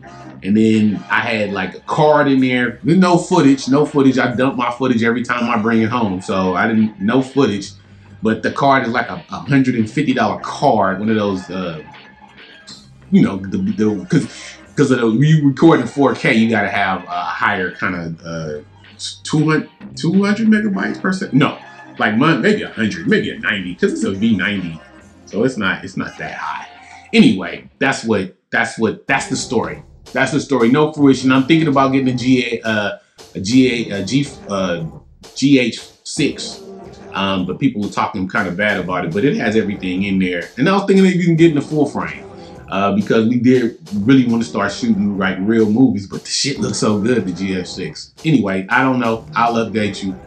and 0.46 0.56
then 0.56 1.04
I 1.10 1.20
had 1.20 1.52
like 1.52 1.74
a 1.74 1.80
card 1.80 2.28
in 2.28 2.40
there. 2.40 2.78
No 2.84 3.18
footage, 3.18 3.68
no 3.68 3.84
footage. 3.84 4.16
I 4.16 4.32
dump 4.34 4.56
my 4.56 4.70
footage 4.70 5.02
every 5.02 5.24
time 5.24 5.50
I 5.50 5.60
bring 5.60 5.82
it 5.82 5.88
home. 5.88 6.20
So 6.20 6.54
I 6.54 6.68
didn't, 6.68 7.00
no 7.00 7.20
footage. 7.20 7.72
But 8.22 8.42
the 8.42 8.52
card 8.52 8.86
is 8.86 8.92
like 8.92 9.08
a 9.08 9.24
$150 9.28 10.42
card, 10.42 11.00
one 11.00 11.10
of 11.10 11.16
those, 11.16 11.50
uh, 11.50 11.82
you 13.10 13.22
know, 13.22 13.36
the, 13.38 13.58
the, 13.58 14.06
cause, 14.08 14.56
cause 14.76 14.90
of 14.90 15.00
the, 15.00 15.08
you 15.08 15.48
record 15.48 15.80
in 15.80 15.86
4K, 15.86 16.38
you 16.38 16.48
gotta 16.48 16.70
have 16.70 17.02
a 17.04 17.24
higher 17.24 17.72
kind 17.72 17.94
of, 17.94 18.20
uh, 18.24 18.62
200, 19.24 19.68
200 19.96 20.46
megabytes 20.46 21.00
per 21.00 21.12
second. 21.12 21.38
No, 21.38 21.58
like 21.98 22.16
maybe 22.16 22.62
a 22.62 22.66
100, 22.66 23.06
maybe 23.06 23.30
a 23.30 23.38
90, 23.38 23.74
cause 23.74 23.92
it's 23.92 24.04
a 24.04 24.12
V90. 24.12 24.80
So 25.26 25.44
it's 25.44 25.56
not, 25.56 25.84
it's 25.84 25.96
not 25.96 26.16
that 26.18 26.34
high. 26.34 26.68
Anyway, 27.12 27.68
that's 27.78 28.04
what, 28.04 28.36
that's 28.50 28.78
what, 28.78 29.06
that's 29.06 29.28
the 29.28 29.36
story. 29.36 29.82
That's 30.16 30.32
the 30.32 30.40
story. 30.40 30.70
No 30.70 30.94
fruition. 30.94 31.30
I'm 31.30 31.44
thinking 31.44 31.68
about 31.68 31.92
getting 31.92 32.08
a 32.08 32.14
GA, 32.14 32.62
uh, 32.62 32.98
a 33.34 33.40
GA, 33.40 33.90
a 33.90 34.02
G, 34.02 34.26
uh, 34.48 34.86
GH6. 35.22 36.62
Um, 37.14 37.44
but 37.44 37.58
people 37.58 37.82
were 37.82 37.90
talking 37.90 38.26
kind 38.26 38.48
of 38.48 38.56
bad 38.56 38.80
about 38.80 39.04
it. 39.04 39.12
But 39.12 39.26
it 39.26 39.36
has 39.36 39.56
everything 39.56 40.04
in 40.04 40.18
there. 40.18 40.48
And 40.56 40.70
I 40.70 40.72
was 40.72 40.86
thinking 40.86 41.04
you 41.04 41.22
can 41.22 41.36
get 41.36 41.50
in 41.50 41.56
the 41.56 41.60
full 41.60 41.84
frame. 41.84 42.24
Uh, 42.70 42.96
because 42.96 43.28
we 43.28 43.38
did 43.38 43.78
really 43.92 44.26
want 44.26 44.42
to 44.42 44.48
start 44.48 44.72
shooting 44.72 45.18
like 45.18 45.36
real 45.40 45.70
movies, 45.70 46.06
but 46.06 46.22
the 46.22 46.30
shit 46.30 46.58
looks 46.58 46.78
so 46.78 46.98
good, 46.98 47.24
the 47.24 47.32
GH6. 47.32 48.12
Anyway, 48.24 48.66
I 48.70 48.82
don't 48.82 48.98
know. 48.98 49.24
I'll 49.36 49.54
update 49.54 50.02
you. 50.02 50.18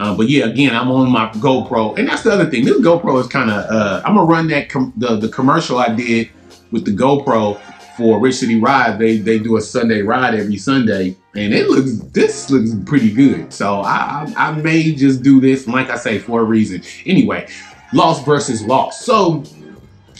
Uh, 0.00 0.16
but 0.16 0.28
yeah, 0.28 0.46
again, 0.46 0.74
I'm 0.74 0.90
on 0.90 1.08
my 1.10 1.28
GoPro, 1.34 1.96
and 1.98 2.08
that's 2.08 2.22
the 2.22 2.32
other 2.32 2.50
thing. 2.50 2.64
This 2.64 2.80
GoPro 2.80 3.20
is 3.20 3.28
kind 3.28 3.50
of. 3.50 3.70
Uh, 3.70 4.02
I'm 4.04 4.16
gonna 4.16 4.26
run 4.26 4.48
that 4.48 4.70
com- 4.70 4.92
the 4.96 5.16
the 5.16 5.28
commercial 5.28 5.78
I 5.78 5.94
did 5.94 6.30
with 6.72 6.84
the 6.84 6.90
GoPro 6.90 7.60
for 7.96 8.18
Rich 8.18 8.36
City 8.36 8.60
Ride, 8.60 8.98
they 8.98 9.18
they 9.18 9.38
do 9.38 9.56
a 9.56 9.60
Sunday 9.60 10.02
ride 10.02 10.34
every 10.34 10.56
Sunday, 10.56 11.16
and 11.34 11.54
it 11.54 11.68
looks 11.68 11.98
this 12.12 12.50
looks 12.50 12.74
pretty 12.86 13.12
good. 13.12 13.52
So 13.52 13.80
I 13.80 14.26
I, 14.36 14.48
I 14.48 14.52
may 14.52 14.92
just 14.92 15.22
do 15.22 15.40
this, 15.40 15.66
like 15.66 15.90
I 15.90 15.96
say, 15.96 16.18
for 16.18 16.40
a 16.40 16.44
reason. 16.44 16.82
Anyway, 17.06 17.48
loss 17.92 18.24
versus 18.24 18.62
loss. 18.62 19.04
So 19.04 19.44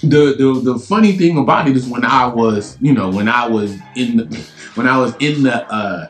the 0.03 0.35
the 0.37 0.61
the 0.73 0.79
funny 0.79 1.13
thing 1.13 1.39
about 1.39 1.69
it 1.69 1.77
is 1.77 1.87
when 1.87 2.05
I 2.05 2.27
was 2.27 2.79
you 2.81 2.93
know 2.93 3.11
when 3.11 3.29
I 3.29 3.49
was 3.49 3.77
in 3.97 4.17
the 4.19 4.51
when 4.75 4.87
I 4.87 4.99
was 4.99 5.15
in 5.19 5.43
the 5.43 5.67
uh 5.73 6.09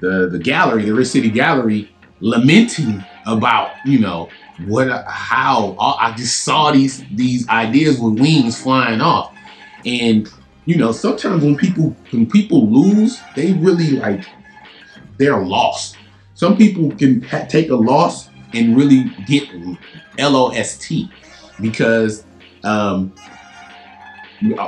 the 0.00 0.28
the 0.30 0.38
gallery, 0.38 0.84
the 0.84 0.94
Rich 0.94 1.08
City 1.08 1.30
Gallery, 1.30 1.90
lamenting 2.20 3.04
about 3.26 3.72
you 3.84 3.98
know 3.98 4.28
what 4.66 4.88
how 5.06 5.76
I 5.78 6.14
just 6.16 6.44
saw 6.44 6.72
these 6.72 7.04
these 7.12 7.48
ideas 7.48 7.98
with 8.00 8.18
wings 8.18 8.60
flying 8.60 9.00
off 9.00 9.34
and 9.86 10.28
you 10.68 10.76
know, 10.76 10.92
sometimes 10.92 11.42
when 11.42 11.56
people 11.56 11.96
when 12.10 12.28
people 12.28 12.70
lose, 12.70 13.18
they 13.34 13.54
really 13.54 13.92
like 13.92 14.20
they're 15.18 15.42
lost. 15.42 15.96
Some 16.34 16.58
people 16.58 16.90
can 16.90 17.22
ha- 17.22 17.46
take 17.48 17.70
a 17.70 17.74
loss 17.74 18.28
and 18.52 18.76
really 18.76 19.04
get 19.24 19.48
LOST 20.18 20.92
because 21.58 22.22
um, 22.64 23.14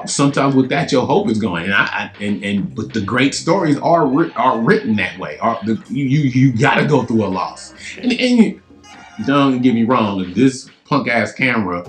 sometimes 0.06 0.54
with 0.54 0.70
that 0.70 0.90
your 0.90 1.04
hope 1.04 1.28
is 1.28 1.38
gone. 1.38 1.64
and 1.64 1.74
I, 1.74 1.84
I, 1.84 2.12
and 2.18 2.42
and 2.42 2.74
but 2.74 2.94
the 2.94 3.02
great 3.02 3.34
stories 3.34 3.76
are 3.80 4.32
are 4.38 4.58
written 4.58 4.96
that 4.96 5.18
way 5.18 5.38
are 5.40 5.60
the, 5.66 5.84
you 5.90 6.20
you 6.20 6.58
got 6.58 6.76
to 6.76 6.86
go 6.86 7.02
through 7.02 7.26
a 7.26 7.28
loss 7.28 7.74
and, 7.98 8.10
and 8.12 8.62
don't 9.26 9.60
get 9.60 9.74
me 9.74 9.84
wrong 9.84 10.32
this 10.32 10.70
punk 10.86 11.08
ass 11.08 11.34
camera 11.34 11.86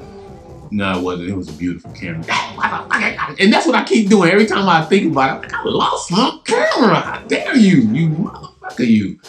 no 0.72 0.98
it 0.98 1.01
wasn't 1.01 1.30
it 1.30 1.36
was 1.36 1.50
a 1.50 1.54
beautiful 1.54 1.92
camera 1.92 2.24
and 3.40 3.51
that's 3.51 3.68
what 3.68 3.75
I 3.75 3.84
keep 3.84 4.10
doing 4.10 4.32
every 4.32 4.46
time 4.46 4.68
I 4.68 4.84
think 4.84 5.12
about 5.12 5.46
it 5.46 5.54
I 5.54 5.63
lost 5.66 6.12
my 6.12 6.40
camera 6.46 6.96
how 6.96 7.20
dare 7.28 7.56
you 7.56 7.78
you 7.82 8.10
motherfucker 8.10 8.88
you 8.88 9.20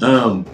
um 0.00 0.46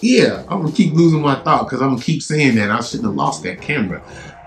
yeah 0.00 0.44
I'm 0.48 0.62
gonna 0.62 0.72
keep 0.72 0.94
losing 0.94 1.20
my 1.20 1.36
thought 1.36 1.64
because 1.64 1.80
I'm 1.82 1.90
gonna 1.90 2.02
keep 2.02 2.22
saying 2.22 2.56
that 2.56 2.70
I 2.70 2.80
shouldn't 2.80 3.06
have 3.06 3.14
lost 3.14 3.42
that 3.44 3.60
camera 3.60 4.02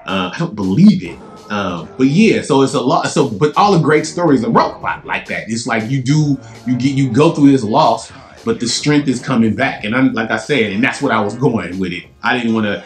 uh, 0.06 0.32
I 0.34 0.40
don't 0.40 0.56
believe 0.56 1.04
it 1.04 1.18
um, 1.50 1.90
but 1.98 2.08
yeah, 2.08 2.42
so 2.42 2.62
it's 2.62 2.74
a 2.74 2.82
lot. 2.82 3.08
So, 3.08 3.30
but 3.30 3.56
all 3.58 3.74
the 3.74 3.80
great 3.80 4.06
stories 4.06 4.44
are 4.44 4.50
wrote 4.50 4.82
like 4.82 5.28
that. 5.28 5.50
It's 5.50 5.68
like 5.68 5.90
you 5.90 6.02
do, 6.02 6.40
you 6.66 6.76
get, 6.76 6.96
you 6.96 7.12
go 7.12 7.32
through 7.32 7.52
this 7.52 7.64
loss, 7.64 8.12
but 8.44 8.60
the 8.60 8.68
strength 8.68 9.08
is 9.08 9.22
coming 9.22 9.56
back. 9.56 9.84
And 9.84 9.96
I'm 9.96 10.14
like 10.14 10.32
I 10.32 10.38
said, 10.38 10.72
and 10.72 10.84
that's 10.84 11.02
what 11.02 11.12
I 11.12 11.22
was 11.22 11.36
going 11.36 11.78
with 11.80 11.92
it. 11.92 12.06
I 12.24 12.38
didn't 12.38 12.54
want 12.54 12.66
to 12.66 12.84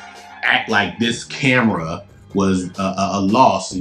act 0.47 0.69
like 0.69 0.97
this 0.99 1.23
camera 1.23 2.05
was 2.33 2.69
a, 2.77 2.83
a, 2.83 3.09
a 3.13 3.21
loss. 3.21 3.75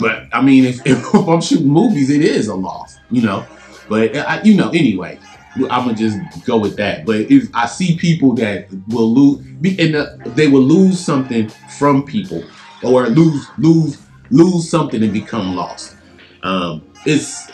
But 0.00 0.28
I 0.32 0.42
mean, 0.42 0.64
if, 0.64 0.80
if, 0.86 1.14
I'm 1.14 1.40
shooting 1.40 1.68
movies, 1.68 2.10
it 2.10 2.22
is 2.22 2.48
a 2.48 2.54
loss, 2.54 2.96
you 3.10 3.22
know. 3.22 3.46
But 3.88 4.16
I, 4.16 4.42
you 4.42 4.54
know, 4.54 4.70
anyway, 4.70 5.18
I'm 5.56 5.86
gonna 5.86 5.94
just 5.94 6.18
go 6.46 6.58
with 6.58 6.76
that. 6.76 7.04
But 7.04 7.30
if 7.30 7.48
I 7.54 7.66
see 7.66 7.96
people 7.96 8.34
that 8.34 8.68
will 8.88 9.12
lose, 9.12 9.38
and 9.46 9.94
the, 9.94 10.32
they 10.34 10.48
will 10.48 10.62
lose 10.62 10.98
something 10.98 11.48
from 11.78 12.04
people 12.04 12.44
or 12.82 13.08
lose 13.08 13.46
lose 13.58 13.98
lose 14.30 14.68
something 14.68 15.02
and 15.02 15.12
become 15.12 15.54
lost. 15.54 15.96
Um, 16.42 16.82
it's 17.06 17.50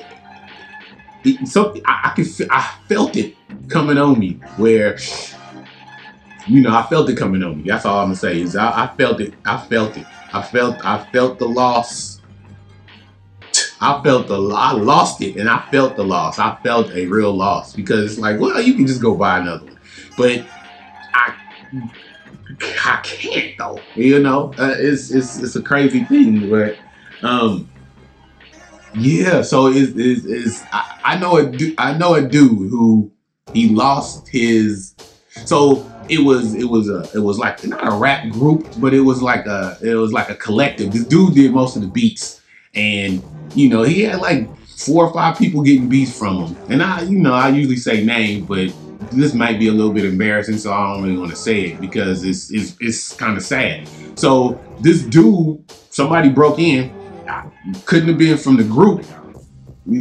it, 1.25 1.47
something 1.47 1.83
I, 1.85 2.11
I 2.11 2.11
can 2.15 2.27
I 2.51 2.75
felt 2.89 3.17
it 3.17 3.37
coming 3.69 3.99
on 3.99 4.19
me 4.19 4.35
where 4.57 4.97
you 6.47 6.61
know 6.61 6.75
I 6.75 6.83
felt 6.85 7.09
it 7.09 7.17
coming 7.17 7.43
on 7.43 7.59
me. 7.59 7.69
That's 7.69 7.85
all 7.85 7.99
I'm 8.01 8.07
gonna 8.07 8.17
say 8.17 8.41
is 8.41 8.57
I, 8.57 8.85
I 8.85 8.97
felt 8.97 9.21
it. 9.21 9.35
I 9.45 9.59
felt 9.59 9.97
it. 9.97 10.07
I 10.33 10.43
felt 10.43 10.85
I 10.85 11.05
felt 11.13 11.39
the 11.39 11.49
loss. 11.49 12.21
I 13.81 14.03
felt 14.03 14.29
the 14.29 14.39
I 14.55 14.73
lost 14.73 15.23
it 15.23 15.37
and 15.37 15.49
I 15.49 15.61
felt 15.71 15.97
the 15.97 16.05
loss. 16.05 16.39
I 16.39 16.57
felt 16.63 16.91
a 16.93 17.07
real 17.07 17.33
loss 17.33 17.75
because 17.75 18.13
it's 18.13 18.21
like, 18.21 18.39
well, 18.39 18.61
you 18.61 18.75
can 18.75 18.87
just 18.87 19.01
go 19.01 19.15
buy 19.15 19.39
another 19.39 19.65
one. 19.65 19.79
But 20.17 20.45
I 21.15 21.35
I 22.85 23.01
can't 23.03 23.57
though. 23.59 23.81
You 23.95 24.21
know, 24.21 24.53
uh, 24.59 24.75
it's 24.77 25.11
it's 25.11 25.39
it's 25.43 25.57
a 25.57 25.63
crazy 25.63 26.05
thing, 26.05 26.51
but 26.51 26.77
um, 27.23 27.69
yeah. 28.95 29.43
So 29.43 29.69
it's 29.69 29.93
it's, 29.97 30.25
it's 30.25 30.63
I, 30.73 31.01
I 31.05 31.19
know 31.19 31.39
a 31.39 31.75
I 31.79 31.97
know 31.97 32.15
a 32.15 32.23
dude 32.23 32.71
who 32.71 33.11
he 33.53 33.69
lost 33.69 34.29
his. 34.29 34.95
So 35.47 35.91
it 36.11 36.25
was 36.25 36.55
it 36.55 36.69
was 36.69 36.91
a 36.91 37.09
it 37.15 37.21
was 37.21 37.39
like 37.39 37.65
not 37.65 37.87
a 37.87 37.97
rap 37.97 38.29
group, 38.31 38.67
but 38.79 38.93
it 38.93 39.01
was 39.01 39.23
like 39.23 39.47
a 39.47 39.79
it 39.81 39.95
was 39.95 40.13
like 40.13 40.29
a 40.29 40.35
collective. 40.35 40.93
This 40.93 41.05
dude 41.05 41.35
did 41.35 41.53
most 41.53 41.77
of 41.77 41.83
the 41.83 41.89
beats, 41.89 42.43
and 42.75 43.23
you 43.55 43.69
know 43.69 43.83
he 43.85 44.03
had 44.03 44.21
like 44.21 44.55
four 44.67 45.07
or 45.07 45.13
five 45.13 45.39
people 45.39 45.63
getting 45.63 45.89
beats 45.89 46.17
from 46.19 46.47
him. 46.47 46.57
And 46.69 46.83
I 46.83 47.03
you 47.03 47.19
know 47.19 47.33
I 47.33 47.49
usually 47.51 47.77
say 47.77 48.05
names, 48.05 48.47
but 48.47 48.73
this 49.13 49.35
might 49.35 49.59
be 49.61 49.69
a 49.69 49.73
little 49.73 49.93
bit 49.93 50.05
embarrassing, 50.05 50.59
so 50.59 50.73
I 50.73 50.93
don't 50.93 51.05
really 51.05 51.17
want 51.17 51.31
to 51.31 51.37
say 51.37 51.61
it 51.67 51.81
because 51.81 52.25
it's 52.25 52.51
it's, 52.51 52.77
it's 52.81 53.15
kind 53.15 53.37
of 53.37 53.45
sad. 53.45 53.89
So 54.17 54.61
this 54.81 55.03
dude, 55.03 55.63
somebody 55.91 56.29
broke 56.29 56.59
in, 56.59 56.93
couldn't 57.85 58.09
have 58.09 58.19
been 58.19 58.37
from 58.37 58.57
the 58.57 58.65
group. 58.65 59.05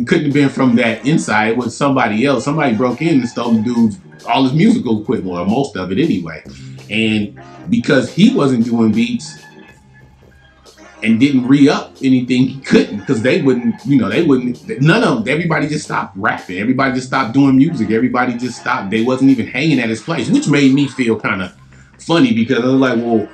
couldn't 0.07 0.25
have 0.25 0.33
been 0.33 0.49
from 0.49 0.75
that 0.77 1.05
inside. 1.05 1.49
It 1.49 1.57
was 1.57 1.77
somebody 1.77 2.25
else. 2.25 2.45
Somebody 2.45 2.75
broke 2.75 3.01
in 3.03 3.19
and 3.19 3.29
stole 3.29 3.51
the 3.51 3.61
dude's 3.61 3.97
all 4.27 4.43
his 4.43 4.53
musical 4.53 5.01
equipment, 5.01 5.38
or 5.38 5.45
most 5.45 5.75
of 5.75 5.91
it 5.91 5.97
anyway. 5.97 6.43
And 6.89 7.39
because 7.69 8.13
he 8.13 8.33
wasn't 8.33 8.65
doing 8.65 8.91
beats, 8.91 9.39
and 11.01 11.19
didn't 11.19 11.47
re-up 11.47 11.95
anything 12.01 12.47
he 12.47 12.59
couldn't 12.59 12.99
because 12.99 13.21
they 13.21 13.41
wouldn't 13.41 13.75
you 13.85 13.97
know 13.97 14.09
they 14.09 14.23
wouldn't 14.23 14.67
none 14.81 15.03
of 15.03 15.23
them 15.23 15.33
everybody 15.33 15.67
just 15.67 15.85
stopped 15.85 16.15
rapping. 16.17 16.57
Everybody 16.57 16.93
just 16.93 17.07
stopped 17.07 17.33
doing 17.33 17.55
music. 17.57 17.89
Everybody 17.91 18.38
just 18.38 18.59
stopped 18.59 18.89
they 18.89 19.03
wasn't 19.03 19.31
even 19.31 19.47
hanging 19.47 19.79
at 19.79 19.89
his 19.89 20.01
place 20.01 20.29
which 20.29 20.47
made 20.47 20.73
me 20.73 20.88
feel 20.88 21.19
kind 21.19 21.41
of 21.41 21.55
funny 21.99 22.33
because 22.33 22.59
i 22.59 22.65
was 22.65 22.75
like 22.75 22.97
well 22.97 23.27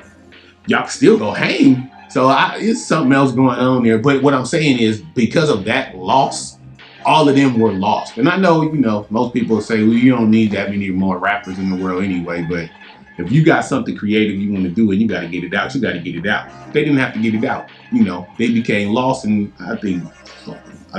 y'all 0.68 0.88
still 0.88 1.18
go 1.18 1.32
hang. 1.32 1.92
So 2.10 2.28
I, 2.28 2.58
it's 2.60 2.86
something 2.86 3.12
else 3.12 3.34
going 3.34 3.60
on 3.60 3.84
there. 3.84 3.98
But 3.98 4.22
what 4.22 4.34
i'm 4.34 4.46
saying 4.46 4.80
is 4.80 5.02
because 5.16 5.50
of 5.50 5.66
that 5.66 5.96
loss 5.96 6.58
all 7.06 7.30
of 7.30 7.36
them 7.36 7.60
were 7.60 7.72
lost 7.72 8.18
and 8.18 8.28
i 8.28 8.36
know 8.36 8.62
you 8.64 8.74
know 8.74 9.06
most 9.10 9.34
people 9.34 9.62
say 9.62 9.84
well 9.84 9.94
you 9.94 10.12
don't 10.12 10.32
need 10.32 10.52
that 10.52 10.70
many 10.70 10.90
more 10.90 11.18
rappers 11.18 11.58
in 11.60 11.70
the 11.70 11.84
world 11.84 12.04
anyway 12.04 12.46
but 12.50 12.70
if 13.18 13.32
you 13.32 13.44
got 13.44 13.62
something 13.62 13.96
creative 13.96 14.38
you 14.38 14.52
want 14.52 14.66
to 14.66 14.70
do 14.70 14.92
and 14.92 15.02
you 15.02 15.08
got 15.08 15.22
to 15.22 15.28
get 15.28 15.44
it 15.44 15.54
out, 15.54 15.74
you 15.74 15.82
got 15.82 15.94
to 15.94 16.00
get 16.00 16.16
it 16.16 16.28
out. 16.28 16.50
They 16.74 16.84
didn't 16.84 16.98
have 16.98 17.14
to 17.14 17.20
get 17.20 17.34
it 17.34 17.44
out. 17.46 17.70
You 17.92 18.04
know, 18.04 18.28
they 18.38 18.52
became 18.52 18.90
lost, 18.90 19.26
and 19.26 19.54
I 19.60 19.76
think 19.78 20.04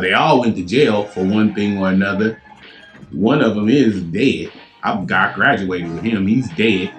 they 0.01 0.13
all 0.13 0.41
went 0.41 0.57
to 0.57 0.65
jail 0.65 1.05
for 1.07 1.25
one 1.25 1.55
thing 1.55 1.79
or 1.79 1.89
another. 1.89 2.41
One 3.13 3.43
of 3.43 3.55
them 3.55 3.69
is 3.69 4.03
dead. 4.05 4.53
I 4.83 5.03
got 5.05 5.35
graduated 5.35 5.93
with 5.93 6.03
him. 6.05 6.27
He's 6.27 6.51
dead. 6.53 6.93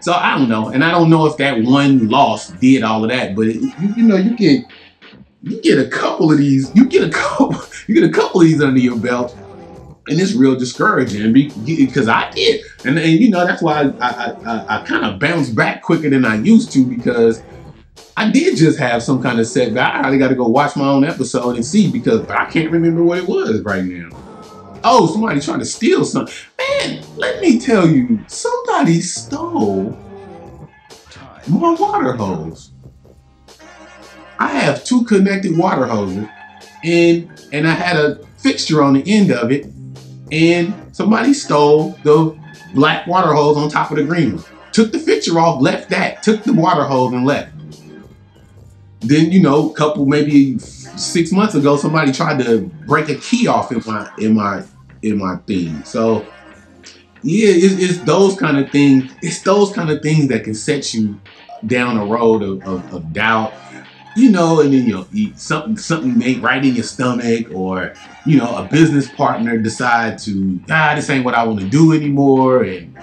So 0.00 0.12
I 0.12 0.38
don't 0.38 0.48
know, 0.48 0.68
and 0.68 0.84
I 0.84 0.90
don't 0.90 1.10
know 1.10 1.26
if 1.26 1.36
that 1.38 1.62
one 1.62 2.08
loss 2.08 2.48
did 2.48 2.82
all 2.82 3.04
of 3.04 3.10
that, 3.10 3.34
but 3.34 3.48
it, 3.48 3.56
you, 3.56 3.94
you 3.96 4.02
know, 4.02 4.16
you 4.16 4.36
get 4.36 4.64
you 5.44 5.60
get 5.60 5.78
a 5.78 5.88
couple 5.88 6.32
of 6.32 6.38
these, 6.38 6.74
you 6.74 6.86
get 6.86 7.06
a 7.06 7.10
couple, 7.10 7.54
you 7.86 7.94
get 7.94 8.04
a 8.04 8.12
couple 8.12 8.40
of 8.40 8.46
these 8.46 8.62
under 8.62 8.80
your 8.80 8.96
belt, 8.96 9.36
and 10.08 10.20
it's 10.20 10.32
real 10.32 10.56
discouraging 10.56 11.32
because 11.32 12.08
I 12.08 12.30
did, 12.30 12.64
and, 12.84 12.98
and 12.98 13.12
you 13.12 13.30
know 13.30 13.46
that's 13.46 13.62
why 13.62 13.82
I 13.82 14.08
I, 14.08 14.30
I, 14.30 14.78
I 14.78 14.84
kind 14.84 15.04
of 15.04 15.18
bounced 15.18 15.54
back 15.54 15.82
quicker 15.82 16.08
than 16.08 16.24
I 16.24 16.36
used 16.36 16.72
to 16.72 16.84
because 16.84 17.42
I 18.16 18.30
did 18.30 18.56
just 18.56 18.78
have 18.78 19.02
some 19.02 19.22
kind 19.22 19.38
of 19.38 19.46
setback. 19.46 19.94
I 19.94 20.06
really 20.06 20.18
got 20.18 20.28
to 20.28 20.34
go 20.34 20.46
watch 20.46 20.76
my 20.76 20.88
own 20.88 21.04
episode 21.04 21.56
and 21.56 21.64
see 21.64 21.90
because 21.90 22.28
I 22.30 22.46
can't 22.46 22.70
remember 22.70 23.02
what 23.02 23.18
it 23.18 23.26
was 23.26 23.60
right 23.62 23.84
now. 23.84 24.08
Oh, 24.82 25.06
somebody 25.10 25.40
trying 25.40 25.60
to 25.60 25.64
steal 25.64 26.04
something. 26.04 26.34
Man, 26.58 27.04
let 27.16 27.40
me 27.40 27.58
tell 27.58 27.88
you, 27.88 28.20
somebody 28.28 29.00
stole 29.00 29.98
my 31.48 31.74
water 31.74 32.12
hose. 32.12 32.70
I 34.38 34.48
have 34.48 34.84
two 34.84 35.04
connected 35.04 35.56
water 35.56 35.86
hoses, 35.86 36.28
and 36.82 37.30
and 37.52 37.66
I 37.66 37.72
had 37.72 37.96
a 37.96 38.24
fixture 38.38 38.82
on 38.82 38.94
the 38.94 39.02
end 39.06 39.30
of 39.30 39.50
it 39.50 39.66
and 40.32 40.74
somebody 40.92 41.32
stole 41.32 41.90
the 42.02 42.36
black 42.74 43.06
water 43.06 43.32
hose 43.32 43.56
on 43.56 43.68
top 43.68 43.90
of 43.90 43.96
the 43.96 44.04
green 44.04 44.36
one. 44.36 44.44
Took 44.72 44.92
the 44.92 44.98
fixture 44.98 45.38
off, 45.38 45.62
left 45.62 45.90
that, 45.90 46.22
took 46.22 46.42
the 46.42 46.52
water 46.52 46.84
hose 46.84 47.12
and 47.12 47.24
left. 47.24 47.52
Then, 49.00 49.30
you 49.30 49.40
know, 49.40 49.70
a 49.70 49.74
couple 49.74 50.06
maybe 50.06 50.58
six 50.58 51.30
months 51.30 51.54
ago, 51.54 51.76
somebody 51.76 52.10
tried 52.10 52.42
to 52.44 52.62
break 52.86 53.08
a 53.08 53.14
key 53.16 53.46
off 53.46 53.70
in 53.70 53.82
my 53.86 54.10
in 54.18 54.34
my 54.34 54.64
in 55.02 55.18
my 55.18 55.36
thing. 55.46 55.84
So 55.84 56.26
yeah, 57.22 57.48
it's, 57.48 57.74
it's 57.74 57.98
those 58.00 58.36
kind 58.36 58.58
of 58.58 58.70
things. 58.70 59.12
It's 59.22 59.42
those 59.42 59.72
kind 59.72 59.90
of 59.90 60.02
things 60.02 60.28
that 60.28 60.44
can 60.44 60.54
set 60.54 60.94
you 60.94 61.20
down 61.66 61.96
a 61.96 62.04
road 62.04 62.42
of, 62.42 62.62
of, 62.66 62.94
of 62.94 63.12
doubt 63.12 63.52
you 64.16 64.30
know, 64.30 64.60
and 64.60 64.72
then 64.72 64.86
you'll 64.86 65.08
eat 65.12 65.38
something 65.38 65.76
something 65.76 66.22
ain't 66.22 66.42
right 66.42 66.64
in 66.64 66.74
your 66.74 66.84
stomach, 66.84 67.48
or 67.52 67.94
you 68.24 68.38
know, 68.38 68.56
a 68.56 68.64
business 68.64 69.08
partner 69.10 69.58
decide 69.58 70.18
to 70.20 70.60
ah, 70.70 70.92
this 70.94 71.10
ain't 71.10 71.24
what 71.24 71.34
I 71.34 71.44
want 71.44 71.60
to 71.60 71.68
do 71.68 71.92
anymore, 71.92 72.62
and 72.62 72.96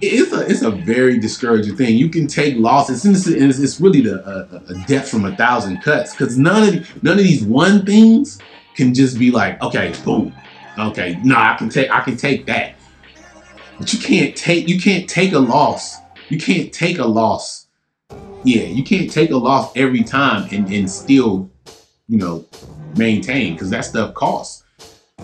it's 0.00 0.32
a 0.32 0.46
it's 0.46 0.62
a 0.62 0.70
very 0.70 1.18
discouraging 1.18 1.76
thing. 1.76 1.96
You 1.96 2.08
can 2.08 2.26
take 2.26 2.56
losses, 2.56 3.04
and 3.04 3.16
it's, 3.16 3.26
it's, 3.26 3.58
it's 3.58 3.80
really 3.80 4.00
the 4.00 4.24
a, 4.24 4.72
a, 4.72 4.86
death 4.86 5.08
from 5.08 5.24
a 5.24 5.36
thousand 5.36 5.80
cuts, 5.82 6.12
because 6.12 6.36
none 6.36 6.68
of 6.68 7.02
none 7.02 7.18
of 7.18 7.24
these 7.24 7.44
one 7.44 7.86
things 7.86 8.38
can 8.74 8.94
just 8.94 9.18
be 9.18 9.30
like, 9.30 9.60
okay, 9.62 9.92
boom, 10.04 10.34
okay, 10.78 11.18
no, 11.22 11.36
I 11.36 11.56
can 11.56 11.68
take 11.68 11.90
I 11.90 12.00
can 12.00 12.16
take 12.16 12.46
that, 12.46 12.74
but 13.78 13.92
you 13.92 13.98
can't 14.00 14.36
take 14.36 14.68
you 14.68 14.80
can't 14.80 15.08
take 15.08 15.32
a 15.32 15.38
loss. 15.38 15.96
You 16.30 16.38
can't 16.38 16.70
take 16.74 16.98
a 16.98 17.06
loss 17.06 17.57
yeah, 18.44 18.62
you 18.62 18.84
can't 18.84 19.10
take 19.10 19.30
a 19.30 19.36
loss 19.36 19.76
every 19.76 20.02
time 20.02 20.48
and, 20.52 20.70
and 20.72 20.90
still, 20.90 21.50
you 22.08 22.18
know, 22.18 22.44
maintain 22.96 23.54
because 23.54 23.70
that 23.70 23.84
stuff 23.84 24.14
costs. 24.14 24.64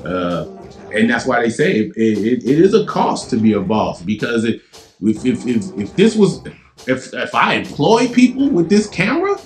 Uh, 0.04 0.46
and 0.92 1.08
that's 1.08 1.24
why 1.24 1.40
they 1.40 1.50
say 1.50 1.78
it, 1.78 1.96
it, 1.96 2.44
it 2.44 2.60
is 2.60 2.74
a 2.74 2.84
cost 2.86 3.30
to 3.30 3.36
be 3.36 3.52
a 3.52 3.60
boss 3.60 4.02
because 4.02 4.44
it, 4.44 4.60
if, 5.00 5.24
if, 5.24 5.46
if, 5.46 5.78
if 5.78 5.96
this 5.96 6.16
was, 6.16 6.44
if, 6.86 7.12
if 7.14 7.34
I 7.34 7.54
employ 7.54 8.08
people 8.08 8.48
with 8.50 8.68
this 8.68 8.88
camera, 8.88 9.38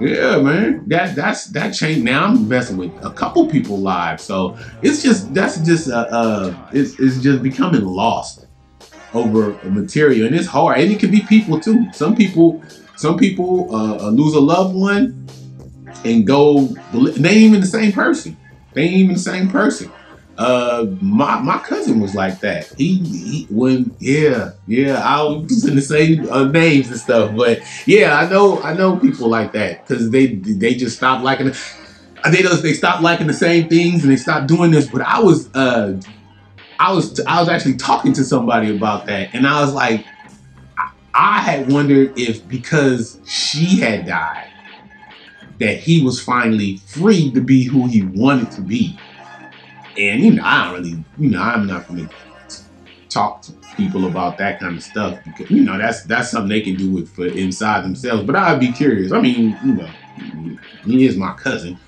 yeah, 0.00 0.38
man, 0.38 0.88
that 0.88 1.14
that's 1.14 1.46
that 1.52 1.70
changed. 1.70 2.04
Now 2.04 2.24
I'm 2.24 2.48
messing 2.48 2.76
with 2.76 2.92
a 3.04 3.12
couple 3.12 3.48
people 3.48 3.78
live, 3.78 4.20
so 4.20 4.58
it's 4.82 5.04
just 5.04 5.32
that's 5.32 5.58
just 5.58 5.88
uh, 5.88 6.06
uh 6.10 6.68
it's 6.72 6.98
it's 6.98 7.22
just 7.22 7.44
becoming 7.44 7.84
lost 7.84 8.43
over 9.14 9.60
material, 9.64 10.26
and 10.26 10.36
it's 10.36 10.48
hard. 10.48 10.78
And 10.80 10.92
it 10.92 11.00
can 11.00 11.10
be 11.10 11.22
people 11.26 11.60
too. 11.60 11.90
Some 11.92 12.14
people 12.16 12.62
Some 12.96 13.16
people 13.18 13.68
uh, 13.74 14.06
uh 14.06 14.10
lose 14.10 14.34
a 14.34 14.40
loved 14.40 14.74
one 14.76 15.16
and 16.04 16.26
go. 16.26 16.76
They 16.92 17.30
ain't 17.30 17.36
even 17.42 17.60
the 17.60 17.66
same 17.66 17.92
person. 17.92 18.38
They 18.74 18.82
ain't 18.82 18.94
even 18.94 19.14
the 19.14 19.20
same 19.20 19.48
person. 19.50 19.94
Uh, 20.36 20.86
my 21.00 21.38
my 21.40 21.58
cousin 21.60 22.00
was 22.00 22.14
like 22.14 22.40
that. 22.40 22.72
He, 22.76 22.96
he 22.98 23.46
when 23.50 23.94
yeah 24.00 24.52
yeah 24.66 25.00
I 25.04 25.22
was 25.22 25.64
in 25.64 25.76
the 25.76 25.82
same 25.82 26.28
uh, 26.28 26.44
names 26.46 26.90
and 26.90 26.98
stuff, 26.98 27.36
but 27.36 27.60
yeah 27.86 28.18
I 28.18 28.28
know 28.28 28.62
I 28.62 28.74
know 28.74 28.98
people 28.98 29.28
like 29.28 29.52
that 29.52 29.86
because 29.86 30.10
they 30.10 30.36
they 30.36 30.74
just 30.74 30.96
stopped 30.96 31.22
liking. 31.22 31.52
They 32.30 32.42
just 32.42 32.62
they 32.62 32.72
stopped 32.72 33.02
liking 33.02 33.26
the 33.26 33.34
same 33.34 33.68
things 33.68 34.02
and 34.02 34.10
they 34.10 34.16
stopped 34.16 34.48
doing 34.48 34.70
this. 34.70 34.88
But 34.88 35.02
I 35.02 35.20
was 35.20 35.50
uh 35.54 35.94
I 36.78 36.92
was 36.92 37.20
I 37.20 37.40
was 37.40 37.48
actually 37.48 37.76
talking 37.76 38.12
to 38.14 38.24
somebody 38.24 38.74
about 38.74 39.06
that, 39.06 39.34
and 39.34 39.46
I 39.46 39.60
was 39.60 39.72
like, 39.72 40.04
I, 41.14 41.40
had 41.40 41.70
wondered 41.70 42.18
if 42.18 42.46
because 42.48 43.20
she 43.26 43.80
had 43.80 44.06
died, 44.06 44.50
that 45.60 45.78
he 45.78 46.02
was 46.02 46.22
finally 46.22 46.78
free 46.86 47.30
to 47.32 47.40
be 47.40 47.64
who 47.64 47.86
he 47.86 48.02
wanted 48.02 48.50
to 48.52 48.60
be 48.60 48.98
and 49.96 50.22
you 50.22 50.32
know, 50.32 50.42
I 50.44 50.64
don't 50.64 50.74
really, 50.74 51.04
you 51.18 51.30
know, 51.30 51.40
I'm 51.40 51.66
not 51.66 51.86
gonna 51.86 52.08
talk 53.08 53.42
to 53.42 53.52
people 53.76 54.06
about 54.06 54.38
that 54.38 54.58
kind 54.58 54.76
of 54.76 54.82
stuff 54.82 55.22
because 55.24 55.50
you 55.50 55.62
know 55.62 55.78
that's 55.78 56.02
that's 56.04 56.30
something 56.30 56.48
they 56.48 56.60
can 56.60 56.76
do 56.76 56.90
with 56.90 57.08
for 57.14 57.26
inside 57.26 57.84
themselves. 57.84 58.24
But 58.24 58.36
I'd 58.36 58.60
be 58.60 58.72
curious. 58.72 59.12
I 59.12 59.20
mean, 59.20 59.56
you 59.64 59.74
know, 59.74 60.58
he 60.84 61.06
is 61.06 61.16
my 61.16 61.32
cousin, 61.34 61.78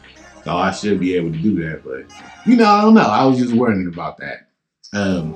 so 0.44 0.56
I 0.56 0.70
should 0.70 1.00
be 1.00 1.14
able 1.16 1.32
to 1.32 1.38
do 1.38 1.54
that. 1.64 1.82
But 1.84 2.06
you 2.48 2.56
know, 2.56 2.66
I 2.66 2.82
don't 2.82 2.94
know. 2.94 3.02
I 3.02 3.24
was 3.24 3.38
just 3.38 3.54
worrying 3.54 3.88
about 3.88 4.18
that. 4.18 4.45
Um, 4.92 5.34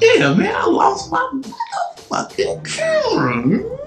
yeah, 0.00 0.34
man, 0.34 0.54
I 0.54 0.66
lost 0.66 1.10
my 1.10 1.42
fucking 2.08 2.64
camera. 2.64 3.78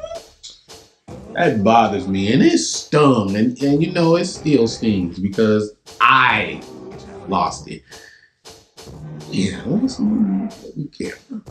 That 1.33 1.63
bothers 1.63 2.07
me, 2.07 2.31
and 2.31 2.41
it 2.41 2.57
stung, 2.59 3.35
and, 3.35 3.61
and 3.61 3.83
you 3.83 3.91
know 3.91 4.15
it 4.15 4.25
still 4.25 4.67
stings 4.67 5.19
because 5.19 5.73
I 5.99 6.61
lost 7.27 7.67
it. 7.67 7.83
Yeah, 9.29 9.57
what's 9.65 9.99
on 9.99 10.49
camera? 10.97 11.41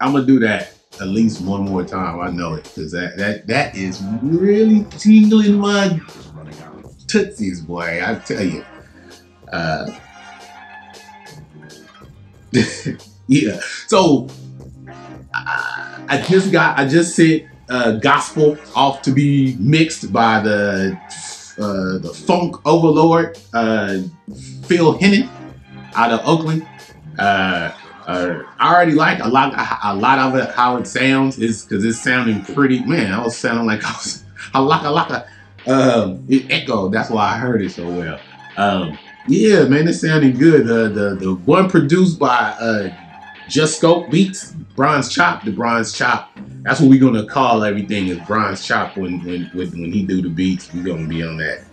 I'm 0.00 0.12
gonna 0.12 0.24
do 0.24 0.38
that 0.40 0.72
at 1.00 1.08
least 1.08 1.42
one 1.42 1.62
more 1.62 1.84
time. 1.84 2.20
I 2.20 2.30
know 2.30 2.54
it 2.54 2.64
because 2.64 2.92
that 2.92 3.18
that 3.18 3.46
that 3.48 3.76
is 3.76 4.02
really 4.22 4.86
tingling 4.98 5.58
my 5.58 6.00
tootsies, 7.06 7.60
boy. 7.60 8.02
I 8.02 8.14
tell 8.20 8.42
you. 8.42 8.64
Uh, 9.52 9.90
yeah. 13.26 13.60
So 13.86 14.28
I, 15.34 16.04
I 16.08 16.22
just 16.22 16.52
got 16.52 16.78
I 16.78 16.86
just 16.86 17.16
sent 17.16 17.44
uh, 17.68 17.92
gospel 17.92 18.58
off 18.74 19.02
to 19.02 19.10
be 19.10 19.56
mixed 19.58 20.12
by 20.12 20.40
the 20.40 20.98
uh, 21.58 21.98
the 21.98 22.12
funk 22.26 22.56
overlord 22.66 23.38
uh, 23.54 23.98
Phil 24.64 24.98
Hennon 24.98 25.28
out 25.94 26.10
of 26.10 26.20
Oakland. 26.26 26.66
Uh, 27.18 27.72
uh, 28.06 28.42
I 28.58 28.74
already 28.74 28.92
like 28.92 29.20
a 29.20 29.28
lot, 29.28 29.54
a 29.84 29.94
lot 29.94 30.18
of 30.18 30.34
it. 30.34 30.50
How 30.50 30.76
it 30.76 30.86
sounds 30.86 31.38
is 31.38 31.64
because 31.64 31.84
it's 31.84 32.00
sounding 32.00 32.44
pretty. 32.44 32.84
Man, 32.84 33.12
I 33.12 33.22
was 33.22 33.36
sounding 33.36 33.66
like 33.66 33.84
I 33.86 33.92
was 33.92 34.24
a 34.54 34.62
lot, 34.62 34.84
a 34.84 34.90
lot. 34.90 35.26
Um, 35.66 36.24
it 36.28 36.50
echoed. 36.50 36.92
That's 36.92 37.10
why 37.10 37.28
I 37.28 37.38
heard 37.38 37.62
it 37.62 37.70
so 37.70 37.88
well. 37.88 38.20
Um, 38.56 38.98
yeah, 39.26 39.64
man, 39.64 39.88
it's 39.88 40.00
sounding 40.00 40.38
good. 40.38 40.66
The 40.66 40.88
the 40.88 41.14
the 41.16 41.34
one 41.34 41.70
produced 41.70 42.18
by 42.18 42.54
uh, 42.60 42.90
Just 43.48 43.78
Scope 43.78 44.10
Beats, 44.10 44.52
Bronze 44.76 45.08
Chop, 45.12 45.44
the 45.44 45.52
Bronze 45.52 45.92
Chop 45.92 46.32
that's 46.62 46.80
what 46.80 46.90
we're 46.90 47.00
gonna 47.00 47.26
call 47.26 47.64
everything 47.64 48.08
is 48.08 48.18
Bronze 48.20 48.64
Chop 48.64 48.96
when 48.96 49.20
when 49.24 49.50
when 49.52 49.92
he 49.92 50.04
do 50.04 50.22
the 50.22 50.28
beats. 50.28 50.72
We're 50.72 50.84
gonna 50.84 51.08
be 51.08 51.22
on 51.22 51.36
that 51.38 51.64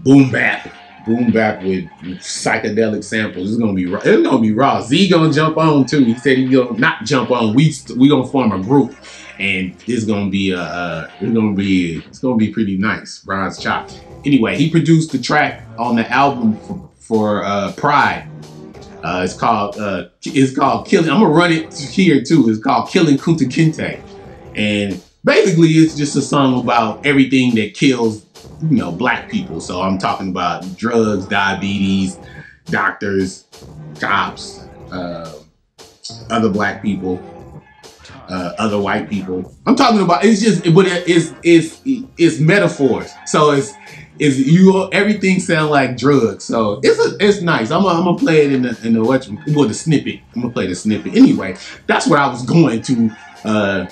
boom 0.00 0.30
bap, 0.30 0.68
boom 1.06 1.30
bap 1.30 1.62
with 1.62 1.86
psychedelic 2.18 3.02
samples. 3.02 3.50
It's 3.50 3.58
gonna 3.58 3.72
be 3.72 3.90
it's 3.90 4.04
gonna 4.04 4.40
be 4.40 4.52
raw. 4.52 4.82
Z 4.82 5.08
gonna 5.08 5.32
jump 5.32 5.56
on 5.56 5.86
too. 5.86 6.04
He 6.04 6.14
said 6.16 6.36
he 6.36 6.48
gonna 6.48 6.78
not 6.78 7.04
jump 7.04 7.30
on. 7.30 7.54
We 7.54 7.74
we 7.96 8.08
gonna 8.10 8.26
form 8.26 8.52
a 8.52 8.62
group, 8.62 8.94
and 9.40 9.74
it's 9.86 10.04
gonna 10.04 10.30
be 10.30 10.54
uh, 10.54 10.60
uh 10.60 11.10
it's 11.20 11.32
gonna 11.32 11.54
be 11.54 11.96
it's 12.06 12.18
gonna 12.18 12.36
be 12.36 12.52
pretty 12.52 12.76
nice. 12.76 13.18
Bronze 13.18 13.58
Chop. 13.58 13.90
Anyway, 14.24 14.56
he 14.56 14.70
produced 14.70 15.12
the 15.12 15.18
track 15.18 15.66
on 15.78 15.96
the 15.96 16.08
album 16.10 16.56
for, 16.60 16.90
for 16.98 17.44
uh, 17.44 17.72
Pride 17.72 18.30
uh, 19.02 19.22
it's 19.24 19.34
called 19.34 19.78
uh, 19.78 20.08
it's 20.22 20.54
called 20.54 20.86
killing. 20.86 21.08
I'm 21.08 21.20
gonna 21.20 21.32
run 21.32 21.52
it 21.52 21.74
here 21.74 22.22
too. 22.22 22.48
It's 22.48 22.62
called 22.62 22.90
Killing 22.90 23.16
Kunta 23.16 23.48
Kinte, 23.48 24.00
and 24.54 25.02
basically 25.24 25.68
it's 25.68 25.96
just 25.96 26.16
a 26.16 26.22
song 26.22 26.60
about 26.60 27.04
everything 27.06 27.54
that 27.54 27.74
kills 27.74 28.26
you 28.62 28.76
know 28.76 28.92
black 28.92 29.30
people. 29.30 29.60
So 29.60 29.80
I'm 29.80 29.96
talking 29.96 30.28
about 30.28 30.76
drugs, 30.76 31.26
diabetes, 31.26 32.18
doctors, 32.66 33.46
cops, 33.98 34.66
uh, 34.92 35.32
other 36.28 36.50
black 36.50 36.82
people, 36.82 37.16
uh, 38.30 38.54
other 38.58 38.80
white 38.80 39.10
people. 39.10 39.54
I'm 39.66 39.76
talking 39.76 40.00
about 40.00 40.24
it's 40.24 40.40
just 40.40 40.62
but 40.74 40.86
it's 40.86 41.34
it's 41.42 41.80
it's 41.84 42.38
metaphors. 42.38 43.10
So 43.26 43.50
it's 43.50 43.74
is 44.20 44.38
you 44.38 44.88
everything 44.92 45.40
sound 45.40 45.70
like 45.70 45.96
drugs. 45.96 46.44
So 46.44 46.80
it's 46.82 46.98
a, 46.98 47.16
it's 47.26 47.40
nice. 47.40 47.70
I'm 47.70 47.82
gonna 47.82 48.16
play 48.16 48.44
it 48.44 48.52
in 48.52 48.62
the 48.62 48.78
in 48.84 48.92
the 48.92 49.02
what 49.02 49.28
well 49.48 49.66
the 49.66 49.74
snippet. 49.74 50.20
I'm 50.34 50.42
gonna 50.42 50.52
play 50.52 50.66
the 50.66 50.74
snippet 50.74 51.16
anyway. 51.16 51.56
That's 51.86 52.06
what 52.06 52.20
I 52.20 52.28
was 52.28 52.44
going 52.44 52.82
to 52.82 53.10
uh, 53.44 53.86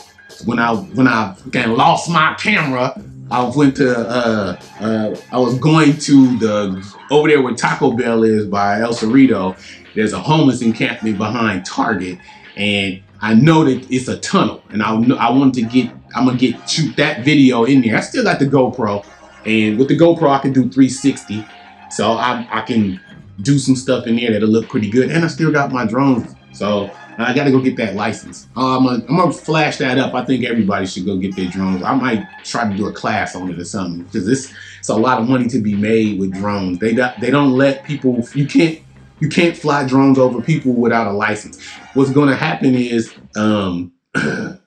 when 0.44 0.58
I 0.58 0.74
when 0.74 1.08
I 1.08 1.34
again 1.46 1.76
lost 1.76 2.08
my 2.10 2.34
camera. 2.34 3.02
I 3.30 3.50
went 3.54 3.76
to 3.76 3.94
uh, 3.98 4.60
uh, 4.80 5.16
I 5.32 5.38
was 5.38 5.58
going 5.58 5.96
to 5.98 6.38
the 6.38 6.96
over 7.10 7.28
there 7.28 7.42
where 7.42 7.54
Taco 7.54 7.92
Bell 7.92 8.22
is 8.22 8.46
by 8.46 8.80
El 8.80 8.92
Cerrito. 8.92 9.58
There's 9.94 10.12
a 10.12 10.20
homeless 10.20 10.62
encampment 10.62 11.18
behind 11.18 11.66
Target, 11.66 12.18
and 12.56 13.02
I 13.20 13.34
know 13.34 13.64
that 13.64 13.90
it's 13.90 14.08
a 14.08 14.18
tunnel, 14.18 14.62
and 14.70 14.82
I 14.82 14.90
I 14.90 15.30
wanted 15.30 15.54
to 15.54 15.62
get 15.62 15.92
I'm 16.14 16.26
gonna 16.26 16.38
get 16.38 16.68
shoot 16.68 16.96
that 16.96 17.24
video 17.24 17.64
in 17.64 17.82
there. 17.82 17.96
I 17.96 18.00
still 18.00 18.24
got 18.24 18.38
the 18.38 18.46
GoPro. 18.46 19.04
And 19.46 19.78
with 19.78 19.88
the 19.88 19.96
GoPro, 19.96 20.30
I 20.30 20.38
can 20.40 20.52
do 20.52 20.62
360. 20.62 21.44
So 21.90 22.12
I, 22.12 22.46
I 22.50 22.60
can 22.62 23.00
do 23.40 23.58
some 23.58 23.76
stuff 23.76 24.06
in 24.06 24.16
there 24.16 24.32
that'll 24.32 24.48
look 24.48 24.68
pretty 24.68 24.90
good. 24.90 25.10
And 25.10 25.24
I 25.24 25.28
still 25.28 25.52
got 25.52 25.72
my 25.72 25.86
drones. 25.86 26.34
So 26.52 26.90
I 27.18 27.34
got 27.34 27.44
to 27.44 27.50
go 27.50 27.60
get 27.60 27.76
that 27.76 27.94
license. 27.94 28.46
Uh, 28.56 28.76
I'm 28.76 28.84
gonna, 28.84 29.04
I'm 29.08 29.16
gonna 29.16 29.32
flash 29.32 29.78
that 29.78 29.98
up. 29.98 30.14
I 30.14 30.24
think 30.24 30.44
everybody 30.44 30.86
should 30.86 31.04
go 31.04 31.16
get 31.16 31.34
their 31.34 31.48
drones. 31.48 31.82
I 31.82 31.94
might 31.94 32.26
try 32.44 32.70
to 32.70 32.76
do 32.76 32.86
a 32.86 32.92
class 32.92 33.34
on 33.34 33.50
it 33.50 33.58
or 33.58 33.64
something 33.64 34.04
because 34.04 34.28
it's 34.28 34.52
it's 34.78 34.88
a 34.88 34.94
lot 34.94 35.20
of 35.20 35.28
money 35.28 35.48
to 35.48 35.58
be 35.58 35.74
made 35.74 36.20
with 36.20 36.32
drones. 36.34 36.78
They 36.78 36.94
don't 36.94 37.18
they 37.20 37.30
don't 37.30 37.52
let 37.52 37.84
people. 37.84 38.24
You 38.34 38.46
can't 38.46 38.80
you 39.20 39.28
can't 39.28 39.56
fly 39.56 39.84
drones 39.84 40.18
over 40.18 40.40
people 40.40 40.72
without 40.72 41.08
a 41.08 41.12
license. 41.12 41.58
What's 41.94 42.10
going 42.10 42.28
to 42.28 42.36
happen 42.36 42.74
is 42.74 43.14
um, 43.36 43.92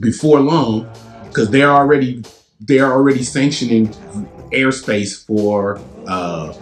before 0.00 0.40
long, 0.40 0.90
because 1.24 1.50
they're 1.50 1.70
already 1.70 2.22
they're 2.60 2.92
already 2.92 3.22
sanctioning 3.22 3.88
airspace 4.52 5.24
for 5.26 5.80
uh, 6.06 6.52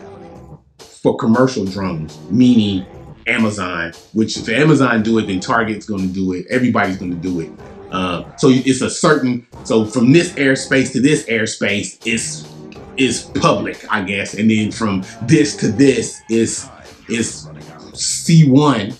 for 0.78 1.16
commercial 1.16 1.64
drones, 1.64 2.18
meaning 2.30 2.86
Amazon. 3.26 3.92
Which 4.12 4.36
if 4.36 4.48
Amazon 4.48 5.02
do 5.02 5.18
it, 5.18 5.26
then 5.26 5.40
Target's 5.40 5.86
going 5.86 6.02
to 6.02 6.14
do 6.14 6.32
it. 6.32 6.46
Everybody's 6.48 6.96
going 6.96 7.10
to 7.10 7.16
do 7.16 7.40
it. 7.40 7.50
Uh, 7.90 8.24
so 8.36 8.48
it's 8.50 8.80
a 8.80 8.90
certain. 8.90 9.46
So 9.64 9.84
from 9.84 10.12
this 10.12 10.32
airspace 10.34 10.92
to 10.92 11.00
this 11.00 11.24
airspace 11.26 12.04
is 12.06 12.48
is 12.96 13.24
public, 13.40 13.84
I 13.90 14.02
guess, 14.02 14.34
and 14.34 14.50
then 14.50 14.70
from 14.70 15.04
this 15.22 15.56
to 15.56 15.68
this 15.68 16.22
is 16.30 16.68
is 17.08 17.48
C 17.94 18.48
one 18.48 18.94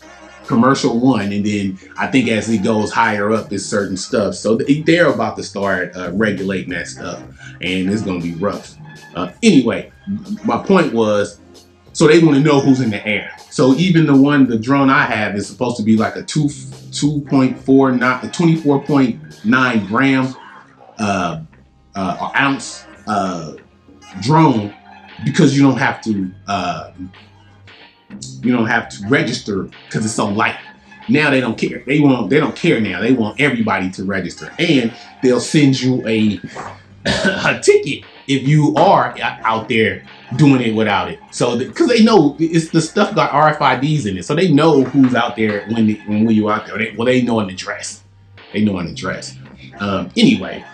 commercial 0.47 0.99
one, 0.99 1.33
and 1.33 1.45
then 1.45 1.79
I 1.99 2.07
think 2.07 2.29
as 2.29 2.49
it 2.49 2.59
goes 2.59 2.93
higher 2.93 3.33
up, 3.33 3.53
is 3.53 3.69
certain 3.69 3.97
stuff. 3.97 4.35
So 4.35 4.57
they're 4.57 5.13
about 5.13 5.37
to 5.37 5.43
start 5.43 5.97
uh, 5.97 6.13
regulating 6.13 6.71
that 6.71 6.89
stuff, 6.89 7.23
and 7.61 7.91
it's 7.91 8.03
gonna 8.03 8.21
be 8.21 8.35
rough. 8.35 8.77
Uh, 9.15 9.33
anyway, 9.43 9.93
my 10.45 10.63
point 10.63 10.93
was, 10.93 11.41
so 11.93 12.07
they 12.07 12.19
want 12.19 12.37
to 12.37 12.43
know 12.43 12.61
who's 12.61 12.81
in 12.81 12.91
the 12.91 13.07
air. 13.07 13.35
So 13.51 13.75
even 13.75 14.07
the 14.07 14.15
one, 14.15 14.47
the 14.47 14.59
drone 14.59 14.91
I 14.91 15.07
have 15.07 15.35
is 15.35 15.47
supposed 15.47 15.79
to 15.79 15.83
be 15.83 15.97
like 15.97 16.15
a 16.17 16.23
two, 16.23 16.45
2.49, 16.45 17.99
24.9 17.99 19.89
gram 19.89 20.35
uh, 20.99 21.41
uh, 21.95 22.31
ounce 22.37 22.85
uh, 23.07 23.55
drone 24.21 24.75
because 25.25 25.57
you 25.57 25.63
don't 25.63 25.79
have 25.79 26.03
to 26.03 26.31
uh, 26.47 26.93
you 28.43 28.53
don't 28.53 28.67
have 28.67 28.89
to 28.91 29.09
register 29.09 29.69
because 29.89 30.05
it's 30.05 30.15
so 30.15 30.29
light. 30.29 30.57
Now 31.09 31.31
they 31.31 31.41
don't 31.41 31.57
care. 31.57 31.83
They 31.87 32.01
want 32.01 32.31
they 32.31 32.41
don't 32.41 32.57
care 32.57 32.81
now. 32.81 33.01
They 33.01 33.13
want 33.13 33.41
everybody 33.41 33.91
to 33.91 34.05
register, 34.05 34.53
and 34.59 34.93
they'll 35.23 35.41
send 35.41 35.81
you 35.81 36.07
a 36.07 36.41
a 37.05 37.61
ticket 37.61 38.05
if 38.27 38.47
you 38.47 38.75
are 38.77 39.15
out 39.21 39.69
there 39.69 40.05
doing 40.35 40.61
it 40.61 40.75
without 40.75 41.11
it. 41.11 41.21
So 41.31 41.57
because 41.59 41.89
they 41.89 42.03
know 42.03 42.37
it's 42.41 42.71
the 42.71 42.81
stuff 42.81 43.15
got 43.15 43.31
RFIDs 43.31 44.07
in 44.07 44.19
it, 44.19 44.25
so 44.25 44.35
they 44.35 44.51
know 44.51 44.83
who's 44.83 45.15
out 45.15 45.37
there 45.37 45.67
when 45.69 45.89
when, 46.07 46.25
when 46.25 46.35
you 46.35 46.51
out 46.51 46.67
there. 46.67 46.79
They, 46.79 46.95
well, 46.97 47.07
they 47.07 47.23
know 47.23 47.41
an 47.41 47.51
address. 47.51 48.03
they 48.53 48.65
know 48.65 48.79
an 48.79 48.89
address. 48.89 49.37
Um, 49.79 50.11
anyway, 50.17 50.65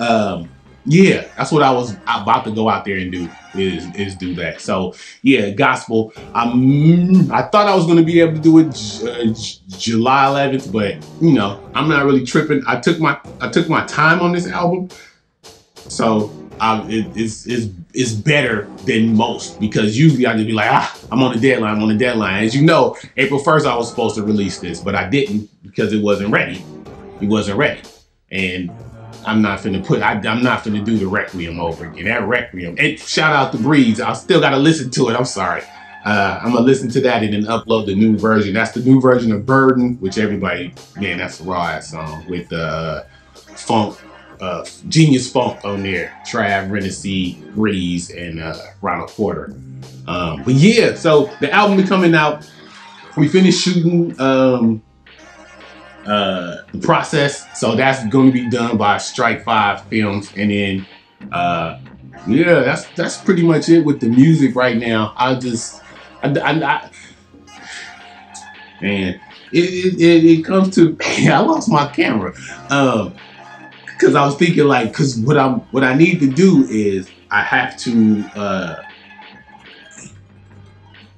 um, 0.00 0.53
yeah, 0.86 1.26
that's 1.36 1.50
what 1.50 1.62
I 1.62 1.70
was 1.70 1.96
about 2.06 2.44
to 2.44 2.50
go 2.50 2.68
out 2.68 2.84
there 2.84 2.98
and 2.98 3.10
do 3.10 3.28
is 3.54 3.86
is 3.94 4.14
do 4.16 4.34
that. 4.34 4.60
So 4.60 4.94
yeah, 5.22 5.50
gospel. 5.50 6.12
I'm 6.34 7.32
I 7.32 7.42
thought 7.42 7.66
I 7.66 7.74
was 7.74 7.86
gonna 7.86 8.02
be 8.02 8.20
able 8.20 8.34
to 8.34 8.40
do 8.40 8.58
it 8.58 8.68
uh, 9.02 9.32
July 9.78 10.48
11th, 10.50 10.72
but 10.72 10.96
you 11.22 11.32
know 11.32 11.60
I'm 11.74 11.88
not 11.88 12.04
really 12.04 12.24
tripping. 12.24 12.62
I 12.66 12.80
took 12.80 13.00
my 13.00 13.18
I 13.40 13.48
took 13.50 13.68
my 13.68 13.84
time 13.86 14.20
on 14.20 14.32
this 14.32 14.46
album, 14.46 14.90
so 15.74 16.30
um, 16.60 16.88
it, 16.90 17.06
it's, 17.16 17.46
it's, 17.46 17.66
it's 17.92 18.12
better 18.12 18.68
than 18.84 19.14
most 19.14 19.58
because 19.60 19.98
usually 19.98 20.26
I 20.26 20.34
just 20.34 20.46
be 20.46 20.52
like, 20.52 20.70
ah, 20.70 20.98
I'm 21.10 21.22
on 21.22 21.34
the 21.34 21.40
deadline, 21.40 21.76
I'm 21.76 21.82
on 21.82 21.88
the 21.88 21.96
deadline. 21.96 22.44
As 22.44 22.54
you 22.54 22.62
know, 22.62 22.96
April 23.16 23.40
1st 23.40 23.66
I 23.66 23.76
was 23.76 23.90
supposed 23.90 24.16
to 24.16 24.22
release 24.22 24.60
this, 24.60 24.80
but 24.80 24.94
I 24.94 25.08
didn't 25.08 25.50
because 25.62 25.92
it 25.92 26.02
wasn't 26.02 26.30
ready. 26.30 26.64
It 27.20 27.28
wasn't 27.28 27.58
ready. 27.58 27.82
And 28.30 28.70
I'm 29.26 29.42
not 29.42 29.60
finna 29.60 29.84
put, 29.84 30.02
I, 30.02 30.12
am 30.12 30.42
not 30.42 30.64
finna 30.64 30.84
do 30.84 30.96
the 30.96 31.06
Requiem 31.06 31.60
over 31.60 31.86
again. 31.86 32.04
That 32.04 32.26
Requiem. 32.26 32.76
And 32.78 32.98
shout 32.98 33.34
out 33.34 33.52
to 33.52 33.58
Breeze. 33.58 34.00
I 34.00 34.12
still 34.12 34.40
gotta 34.40 34.58
listen 34.58 34.90
to 34.92 35.08
it. 35.08 35.14
I'm 35.14 35.24
sorry. 35.24 35.62
Uh, 36.04 36.40
I'm 36.42 36.52
gonna 36.52 36.64
listen 36.64 36.90
to 36.90 37.00
that 37.02 37.22
and 37.22 37.32
then 37.32 37.44
upload 37.44 37.86
the 37.86 37.94
new 37.94 38.18
version. 38.18 38.54
That's 38.54 38.72
the 38.72 38.80
new 38.80 39.00
version 39.00 39.32
of 39.32 39.46
Burden, 39.46 39.96
which 40.00 40.18
everybody, 40.18 40.74
man, 40.96 41.18
that's 41.18 41.40
a 41.40 41.44
raw 41.44 41.68
ass 41.68 41.90
song 41.90 42.26
with 42.28 42.52
uh, 42.52 43.04
funk 43.32 43.98
uh, 44.40 44.64
Genius 44.88 45.30
Funk 45.30 45.64
on 45.64 45.82
there, 45.82 46.20
Trav, 46.26 46.70
Renaissance, 46.70 47.36
Breeze, 47.54 48.10
and 48.10 48.40
uh, 48.40 48.56
Ronald 48.82 49.10
Porter. 49.10 49.54
Um, 50.06 50.42
but 50.44 50.54
yeah, 50.54 50.94
so 50.94 51.30
the 51.40 51.50
album 51.50 51.78
is 51.78 51.88
coming 51.88 52.14
out. 52.14 52.50
We 53.16 53.28
finished 53.28 53.62
shooting 53.62 54.20
um, 54.20 54.82
uh, 56.06 56.56
the 56.72 56.78
process, 56.78 57.46
so 57.58 57.74
that's 57.74 58.06
going 58.08 58.26
to 58.26 58.32
be 58.32 58.48
done 58.48 58.76
by 58.76 58.98
Strike 58.98 59.44
Five 59.44 59.84
Films, 59.86 60.32
and 60.36 60.50
then 60.50 60.86
uh, 61.32 61.80
yeah, 62.26 62.60
that's 62.60 62.86
that's 62.90 63.16
pretty 63.18 63.42
much 63.42 63.68
it 63.68 63.84
with 63.84 64.00
the 64.00 64.08
music 64.08 64.54
right 64.54 64.76
now. 64.76 65.14
I 65.16 65.34
just, 65.34 65.82
I, 66.22 66.28
I, 66.28 66.50
I 66.50 66.90
man, 68.80 69.20
it, 69.52 70.00
it, 70.00 70.24
it, 70.24 70.44
comes 70.44 70.74
to 70.76 70.96
man, 71.20 71.32
I 71.32 71.38
lost 71.40 71.70
my 71.70 71.86
camera. 71.88 72.34
Um, 72.70 73.14
because 73.86 74.14
I 74.14 74.24
was 74.24 74.36
thinking 74.36 74.64
like, 74.64 74.88
because 74.88 75.18
what 75.18 75.38
I'm 75.38 75.60
what 75.70 75.84
I 75.84 75.94
need 75.94 76.20
to 76.20 76.30
do 76.30 76.66
is 76.68 77.10
I 77.30 77.42
have 77.42 77.76
to. 77.78 78.24
uh 78.34 78.82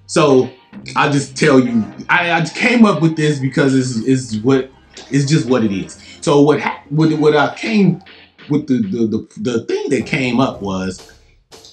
So 0.06 0.50
I'll 0.94 1.10
just 1.10 1.36
tell 1.36 1.58
you, 1.58 1.84
I, 2.08 2.32
I 2.32 2.44
came 2.44 2.84
up 2.84 3.02
with 3.02 3.16
this 3.16 3.38
because 3.38 3.74
it's 3.74 4.06
it's 4.06 4.42
what 4.42 4.70
it's 5.10 5.30
just 5.30 5.48
what 5.48 5.64
it 5.64 5.72
is. 5.72 5.98
So 6.20 6.40
what 6.42 6.60
ha- 6.60 6.80
what 6.88 7.12
what 7.18 7.36
I 7.36 7.54
came 7.54 8.02
with 8.48 8.66
the, 8.68 8.78
the 8.78 9.06
the 9.06 9.50
the 9.52 9.66
thing 9.66 9.88
that 9.90 10.06
came 10.06 10.40
up 10.40 10.62
was 10.62 11.06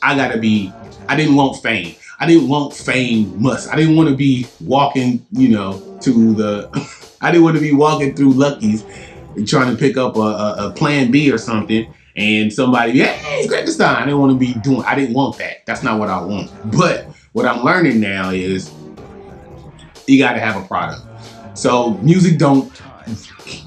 I 0.01 0.15
gotta 0.15 0.37
be. 0.39 0.77
I 1.09 1.15
didn't 1.17 1.35
want 1.35 1.61
fame. 1.61 1.95
I 2.19 2.25
didn't 2.25 2.47
want 2.47 2.73
fame 2.73 3.33
must. 3.41 3.69
I 3.71 3.75
didn't 3.75 3.95
want 3.97 4.09
to 4.09 4.15
be 4.15 4.53
walking, 4.59 5.25
you 5.31 5.49
know, 5.49 5.85
to 6.01 6.33
the. 6.35 6.69
I 7.21 7.31
didn't 7.31 7.43
want 7.43 7.55
to 7.55 7.61
be 7.61 7.73
walking 7.73 8.15
through 8.15 8.33
Lucky's 8.33 8.85
trying 9.47 9.71
to 9.71 9.77
pick 9.77 9.97
up 9.97 10.15
a, 10.15 10.19
a, 10.19 10.55
a 10.69 10.73
plan 10.73 11.11
B 11.11 11.31
or 11.31 11.37
something, 11.37 11.91
and 12.15 12.51
somebody, 12.53 12.99
hey, 12.99 13.47
Grekenstein, 13.47 13.95
I 13.95 14.05
didn't 14.05 14.19
want 14.19 14.31
to 14.33 14.37
be 14.37 14.59
doing, 14.59 14.83
I 14.85 14.95
didn't 14.95 15.15
want 15.15 15.37
that. 15.39 15.65
That's 15.65 15.83
not 15.83 15.99
what 15.99 16.09
I 16.09 16.21
want. 16.21 16.51
But 16.63 17.09
what 17.31 17.45
I'm 17.45 17.63
learning 17.63 17.99
now 17.99 18.29
is 18.31 18.75
you 20.07 20.19
got 20.19 20.33
to 20.33 20.39
have 20.39 20.61
a 20.61 20.67
product. 20.67 21.01
So 21.53 21.97
music 21.99 22.37
don't 22.37 22.71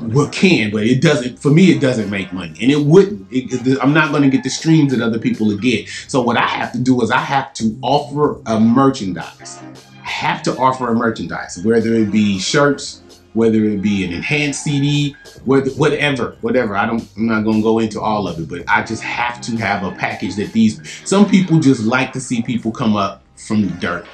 well 0.00 0.28
can, 0.28 0.70
but 0.70 0.84
it 0.84 1.00
doesn't. 1.02 1.38
For 1.38 1.50
me, 1.50 1.70
it 1.70 1.80
doesn't 1.80 2.10
make 2.10 2.32
money, 2.32 2.56
and 2.60 2.70
it 2.70 2.80
wouldn't. 2.80 3.26
It, 3.30 3.78
I'm 3.82 3.92
not 3.92 4.10
going 4.10 4.22
to 4.22 4.30
get 4.30 4.42
the 4.42 4.50
streams 4.50 4.92
that 4.92 5.02
other 5.02 5.18
people 5.18 5.46
will 5.46 5.58
get. 5.58 5.88
So 6.08 6.20
what 6.22 6.36
I 6.36 6.46
have 6.46 6.72
to 6.72 6.78
do 6.78 7.00
is 7.02 7.10
I 7.10 7.18
have 7.18 7.52
to 7.54 7.76
offer 7.82 8.40
a 8.46 8.58
merchandise. 8.60 9.62
I 10.04 10.08
have 10.08 10.42
to 10.44 10.56
offer 10.56 10.88
a 10.88 10.94
merchandise, 10.94 11.58
whether 11.64 11.92
it 11.94 12.10
be 12.10 12.38
shirts, 12.38 13.02
whether 13.32 13.62
it 13.64 13.82
be 13.82 14.04
an 14.04 14.12
enhanced 14.12 14.62
CD, 14.64 15.14
whatever, 15.44 16.36
whatever. 16.40 16.76
I 16.76 16.86
don't, 16.86 17.06
I'm 17.16 17.26
not 17.26 17.44
gonna 17.44 17.62
go 17.62 17.78
into 17.78 18.00
all 18.00 18.26
of 18.26 18.38
it, 18.38 18.48
but 18.48 18.62
I 18.68 18.82
just 18.82 19.02
have 19.02 19.40
to 19.42 19.56
have 19.56 19.84
a 19.84 19.92
package 19.92 20.36
that 20.36 20.52
these. 20.52 20.80
Some 21.04 21.28
people 21.28 21.60
just 21.60 21.82
like 21.82 22.12
to 22.12 22.20
see 22.20 22.42
people 22.42 22.72
come 22.72 22.96
up 22.96 23.22
from 23.36 23.62
the 23.62 23.72
dirt, 23.72 24.08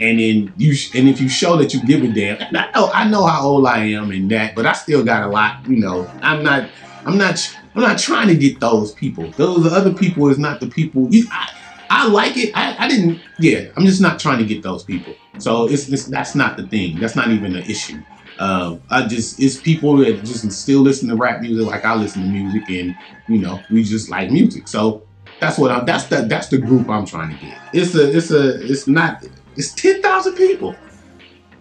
and 0.00 0.18
then 0.18 0.52
you, 0.56 0.74
and 0.94 1.08
if 1.08 1.20
you 1.20 1.28
show 1.28 1.56
that 1.56 1.74
you 1.74 1.80
give 1.80 2.02
a 2.02 2.08
damn, 2.08 2.38
I 2.40 2.70
know, 2.74 2.90
I 2.92 3.08
know 3.08 3.26
how 3.26 3.42
old 3.42 3.66
I 3.66 3.84
am 3.84 4.10
and 4.10 4.30
that, 4.30 4.54
but 4.54 4.66
I 4.66 4.72
still 4.72 5.04
got 5.04 5.22
a 5.22 5.28
lot. 5.28 5.58
You 5.66 5.76
know, 5.78 6.10
I'm 6.22 6.42
not, 6.42 6.70
I'm 7.04 7.18
not, 7.18 7.38
I'm 7.74 7.82
not 7.82 7.98
trying 7.98 8.28
to 8.28 8.34
get 8.34 8.60
those 8.60 8.92
people. 8.92 9.34
Those 9.36 9.70
other 9.70 9.92
people 9.92 10.28
is 10.28 10.38
not 10.38 10.60
the 10.60 10.68
people. 10.68 11.08
You, 11.10 11.26
I, 11.30 11.48
I 11.90 12.08
like 12.08 12.36
it. 12.36 12.50
I, 12.54 12.76
I 12.78 12.88
didn't. 12.88 13.22
Yeah, 13.38 13.66
I'm 13.76 13.84
just 13.84 14.00
not 14.00 14.18
trying 14.18 14.38
to 14.38 14.44
get 14.46 14.62
those 14.62 14.84
people. 14.84 15.18
So 15.38 15.68
it's, 15.68 15.88
it's 15.88 16.06
that's 16.06 16.34
not 16.34 16.56
the 16.56 16.66
thing. 16.66 16.98
That's 16.98 17.16
not 17.16 17.28
even 17.28 17.54
an 17.56 17.64
issue. 17.64 18.02
Um, 18.38 18.80
I 18.88 19.06
just 19.06 19.38
it's 19.38 19.60
people 19.60 19.98
that 19.98 20.24
just 20.24 20.50
still 20.52 20.80
listen 20.80 21.08
to 21.10 21.16
rap 21.16 21.42
music 21.42 21.66
like 21.66 21.84
I 21.84 21.94
listen 21.94 22.22
to 22.22 22.28
music, 22.28 22.70
and 22.70 22.96
you 23.26 23.38
know 23.38 23.66
we 23.68 23.84
just 23.84 24.08
like 24.08 24.30
music. 24.30 24.66
So 24.66 25.02
that's 25.40 25.58
what 25.58 25.70
I'm. 25.70 25.84
That's 25.84 26.06
the 26.06 26.22
that's 26.22 26.48
the 26.48 26.58
group 26.58 26.88
I'm 26.88 27.06
trying 27.06 27.30
to 27.30 27.34
get. 27.34 27.58
It's 27.72 27.94
a 27.94 28.16
it's 28.16 28.30
a 28.30 28.62
it's 28.70 28.86
not 28.86 29.22
it's 29.60 29.74
ten 29.74 30.00
thousand 30.00 30.36
people. 30.36 30.74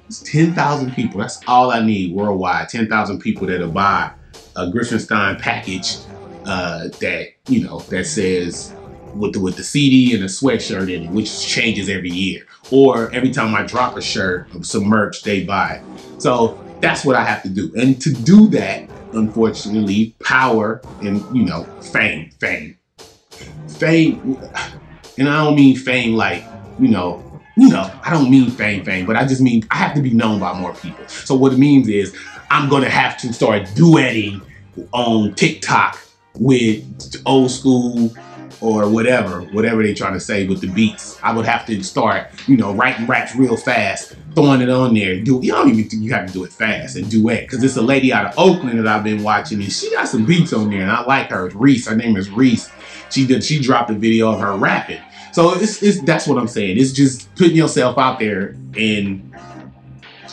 It's 0.08 0.22
ten 0.22 0.54
thousand 0.54 0.94
people. 0.94 1.20
That's 1.20 1.42
all 1.48 1.70
I 1.70 1.82
need 1.82 2.16
worldwide. 2.16 2.70
Ten 2.70 2.88
thousand 2.88 3.20
people 3.20 3.46
that'll 3.46 3.70
buy 3.70 4.12
a 4.56 4.68
Griffenstein 4.68 5.38
package 5.38 5.98
uh, 6.46 6.88
that 7.02 7.28
you 7.50 7.66
know 7.66 7.80
that 7.90 8.06
says 8.06 8.74
with 9.18 9.34
the 9.34 9.42
with 9.42 9.58
the 9.58 9.64
CD 9.64 10.16
and 10.16 10.24
a 10.24 10.28
sweatshirt 10.28 10.84
in 10.84 11.04
it, 11.04 11.12
which 11.12 11.46
changes 11.46 11.90
every 11.90 12.10
year. 12.10 12.46
Or 12.72 13.12
every 13.12 13.32
time 13.32 13.54
I 13.54 13.64
drop 13.64 13.98
a 13.98 14.02
shirt, 14.02 14.48
some 14.66 14.86
merch, 14.86 15.24
they 15.24 15.44
buy 15.44 15.82
it. 15.82 16.22
So 16.22 16.58
that's 16.80 17.04
what 17.04 17.18
I 17.18 17.26
have 17.26 17.44
to 17.44 17.50
do. 17.50 17.70
And 17.76 18.02
to 18.02 18.14
do 18.14 18.48
that, 18.50 18.88
unfortunately, 19.12 20.16
power 20.24 20.82
and, 21.02 21.26
you 21.36 21.44
know, 21.44 21.64
fame, 21.82 22.30
fame. 22.40 22.78
Fame, 23.68 24.38
and 25.18 25.28
I 25.28 25.44
don't 25.44 25.56
mean 25.56 25.76
fame 25.76 26.14
like, 26.14 26.44
you 26.78 26.90
know, 26.90 27.29
you 27.60 27.70
know, 27.70 27.92
I 28.04 28.12
don't 28.12 28.30
mean 28.32 28.50
fame, 28.52 28.86
fame, 28.86 29.06
but 29.06 29.16
I 29.16 29.26
just 29.26 29.42
mean 29.42 29.66
I 29.70 29.76
have 29.78 29.94
to 29.96 30.02
be 30.02 30.12
known 30.12 30.40
by 30.40 30.58
more 30.58 30.74
people. 30.74 31.08
So 31.08 31.36
what 31.36 31.54
it 31.54 31.60
means 31.60 31.90
is 31.90 32.16
I'm 32.50 32.70
gonna 32.70 32.90
have 32.90 33.18
to 33.18 33.34
start 33.34 33.64
duetting 33.64 34.42
on 34.94 35.34
TikTok 35.36 36.00
with 36.36 37.22
old 37.26 37.52
school 37.52 38.14
or 38.62 38.90
whatever, 38.90 39.42
whatever 39.42 39.84
they're 39.84 39.96
trying 39.96 40.14
to 40.14 40.20
say 40.20 40.48
with 40.48 40.62
the 40.62 40.68
beats. 40.68 41.18
I 41.24 41.34
would 41.34 41.46
have 41.46 41.66
to 41.68 41.82
start, 41.84 42.28
you 42.48 42.58
know, 42.58 42.74
writing 42.74 43.08
raps 43.08 43.36
real 43.36 43.56
fast, 43.56 44.16
throwing 44.36 44.62
it 44.62 44.70
on 44.70 44.94
there. 44.94 45.20
Do 45.20 45.40
you 45.42 45.52
don't 45.52 45.70
even 45.70 45.90
think 45.90 46.04
you 46.04 46.14
have 46.14 46.28
to 46.28 46.34
do 46.34 46.44
it 46.44 46.52
fast 46.52 46.96
and 46.96 47.10
duet 47.10 47.42
because 47.42 47.64
it's 47.64 47.78
a 47.78 47.82
lady 47.82 48.12
out 48.12 48.26
of 48.26 48.34
Oakland 48.38 48.80
that 48.80 48.88
I've 48.88 49.04
been 49.04 49.24
watching 49.24 49.62
and 49.62 49.72
she 49.72 49.92
got 49.92 50.08
some 50.08 50.26
beats 50.26 50.54
on 50.54 50.70
there 50.70 50.82
and 50.82 50.92
I 50.92 51.04
like 51.04 51.30
her. 51.30 51.50
Reese. 51.50 51.88
Her 51.88 51.96
name 51.96 52.18
is 52.18 52.30
Reese. 52.30 52.70
She 53.10 53.26
did. 53.26 53.44
She 53.44 53.60
dropped 53.62 53.90
a 53.90 53.96
video 53.96 54.32
of 54.32 54.40
her 54.40 54.56
rapping. 54.56 55.02
So 55.32 55.54
it's, 55.56 55.82
it's 55.84 56.02
that's 56.02 56.28
what 56.28 56.38
I'm 56.38 56.48
saying. 56.48 56.78
It's 56.78 56.92
just 56.92 57.34
putting 57.36 57.56
yourself 57.56 57.98
out 57.98 58.20
there 58.20 58.56
and 58.78 59.26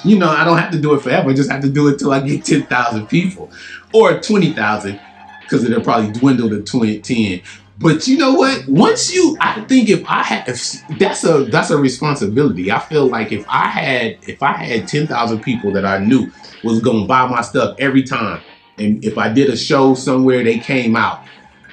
you 0.04 0.18
know, 0.18 0.28
I 0.28 0.44
don't 0.44 0.58
have 0.58 0.70
to 0.72 0.80
do 0.80 0.94
it 0.94 1.02
forever. 1.02 1.30
I 1.30 1.34
just 1.34 1.50
have 1.50 1.62
to 1.62 1.68
do 1.68 1.88
it 1.88 1.98
till 1.98 2.12
I 2.12 2.20
get 2.20 2.44
10,000 2.44 3.06
people 3.08 3.50
or 3.92 4.20
20,000 4.20 5.00
because 5.42 5.64
it'll 5.64 5.82
probably 5.82 6.12
dwindle 6.12 6.48
to 6.50 6.62
20, 6.62 7.00
10. 7.00 7.42
But 7.78 8.06
you 8.06 8.16
know 8.16 8.34
what? 8.34 8.66
Once 8.68 9.12
you, 9.12 9.36
I 9.40 9.60
think 9.62 9.88
if 9.88 10.04
I 10.08 10.22
had, 10.22 10.48
if 10.48 10.82
that's 10.98 11.24
a 11.24 11.44
that's 11.44 11.70
a 11.70 11.76
responsibility. 11.76 12.72
I 12.72 12.78
feel 12.78 13.06
like 13.06 13.32
if 13.32 13.44
I 13.48 13.66
had 13.66 14.18
if 14.22 14.42
I 14.42 14.52
had 14.52 14.88
ten 14.88 15.06
thousand 15.06 15.40
people 15.40 15.72
that 15.72 15.84
I 15.84 15.98
knew 15.98 16.32
was 16.64 16.80
gonna 16.80 17.06
buy 17.06 17.26
my 17.26 17.42
stuff 17.42 17.76
every 17.78 18.02
time, 18.02 18.40
and 18.78 19.04
if 19.04 19.18
I 19.18 19.30
did 19.30 19.50
a 19.50 19.56
show 19.56 19.94
somewhere 19.94 20.42
they 20.42 20.58
came 20.58 20.96
out, 20.96 21.22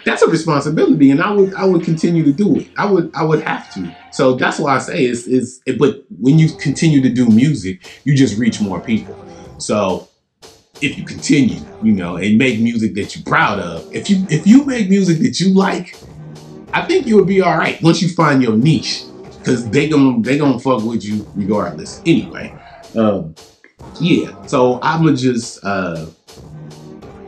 that's 0.06 0.22
a 0.22 0.30
responsibility, 0.30 1.12
and 1.12 1.22
I 1.22 1.32
would 1.32 1.54
I 1.56 1.66
would 1.66 1.84
continue 1.84 2.24
to 2.24 2.34
do 2.34 2.58
it. 2.58 2.70
I 2.78 2.86
would 2.86 3.12
I 3.16 3.24
would 3.24 3.44
have 3.44 3.70
to. 3.74 3.96
So 4.12 4.36
that's 4.36 4.60
why 4.60 4.76
I 4.76 4.80
say 4.80 5.06
is 5.06 5.28
is. 5.28 5.62
But 5.78 6.04
when 6.20 6.39
you 6.39 6.50
continue 6.58 7.02
to 7.02 7.10
do 7.10 7.28
music, 7.28 8.02
you 8.04 8.16
just 8.16 8.38
reach 8.38 8.62
more 8.62 8.82
people. 8.82 9.18
So 9.58 10.10
if 10.82 10.98
you 10.98 11.06
continue, 11.06 11.66
you 11.82 11.94
know, 11.94 12.18
and 12.18 12.38
make 12.38 12.60
music 12.60 12.94
that 12.96 13.16
you're 13.16 13.24
proud 13.24 13.60
of. 13.60 13.88
If 13.92 14.10
you 14.10 14.26
if 14.30 14.46
you 14.46 14.66
make 14.66 14.89
music 14.89 15.20
that 15.20 15.39
you 15.39 15.54
like, 15.54 15.96
I 16.74 16.86
think 16.86 17.06
you 17.08 17.16
would 17.16 17.28
be 17.28 17.42
all 17.42 17.58
right 17.58 17.82
once 17.82 18.02
you 18.02 18.10
find 18.10 18.44
your 18.44 18.58
niche, 18.58 19.10
because 19.42 19.70
they 19.70 19.88
gonna 19.89 20.22
they 20.22 20.38
gonna 20.38 20.60
fuck 20.60 20.84
with 20.84 21.04
you 21.06 21.30
regardless. 21.34 22.02
Anyway, 22.06 22.58
um, 22.96 23.36
yeah. 24.00 24.32
So 24.46 24.80
I'ma 24.82 25.13
just 25.13 25.63
uh, 25.63 26.08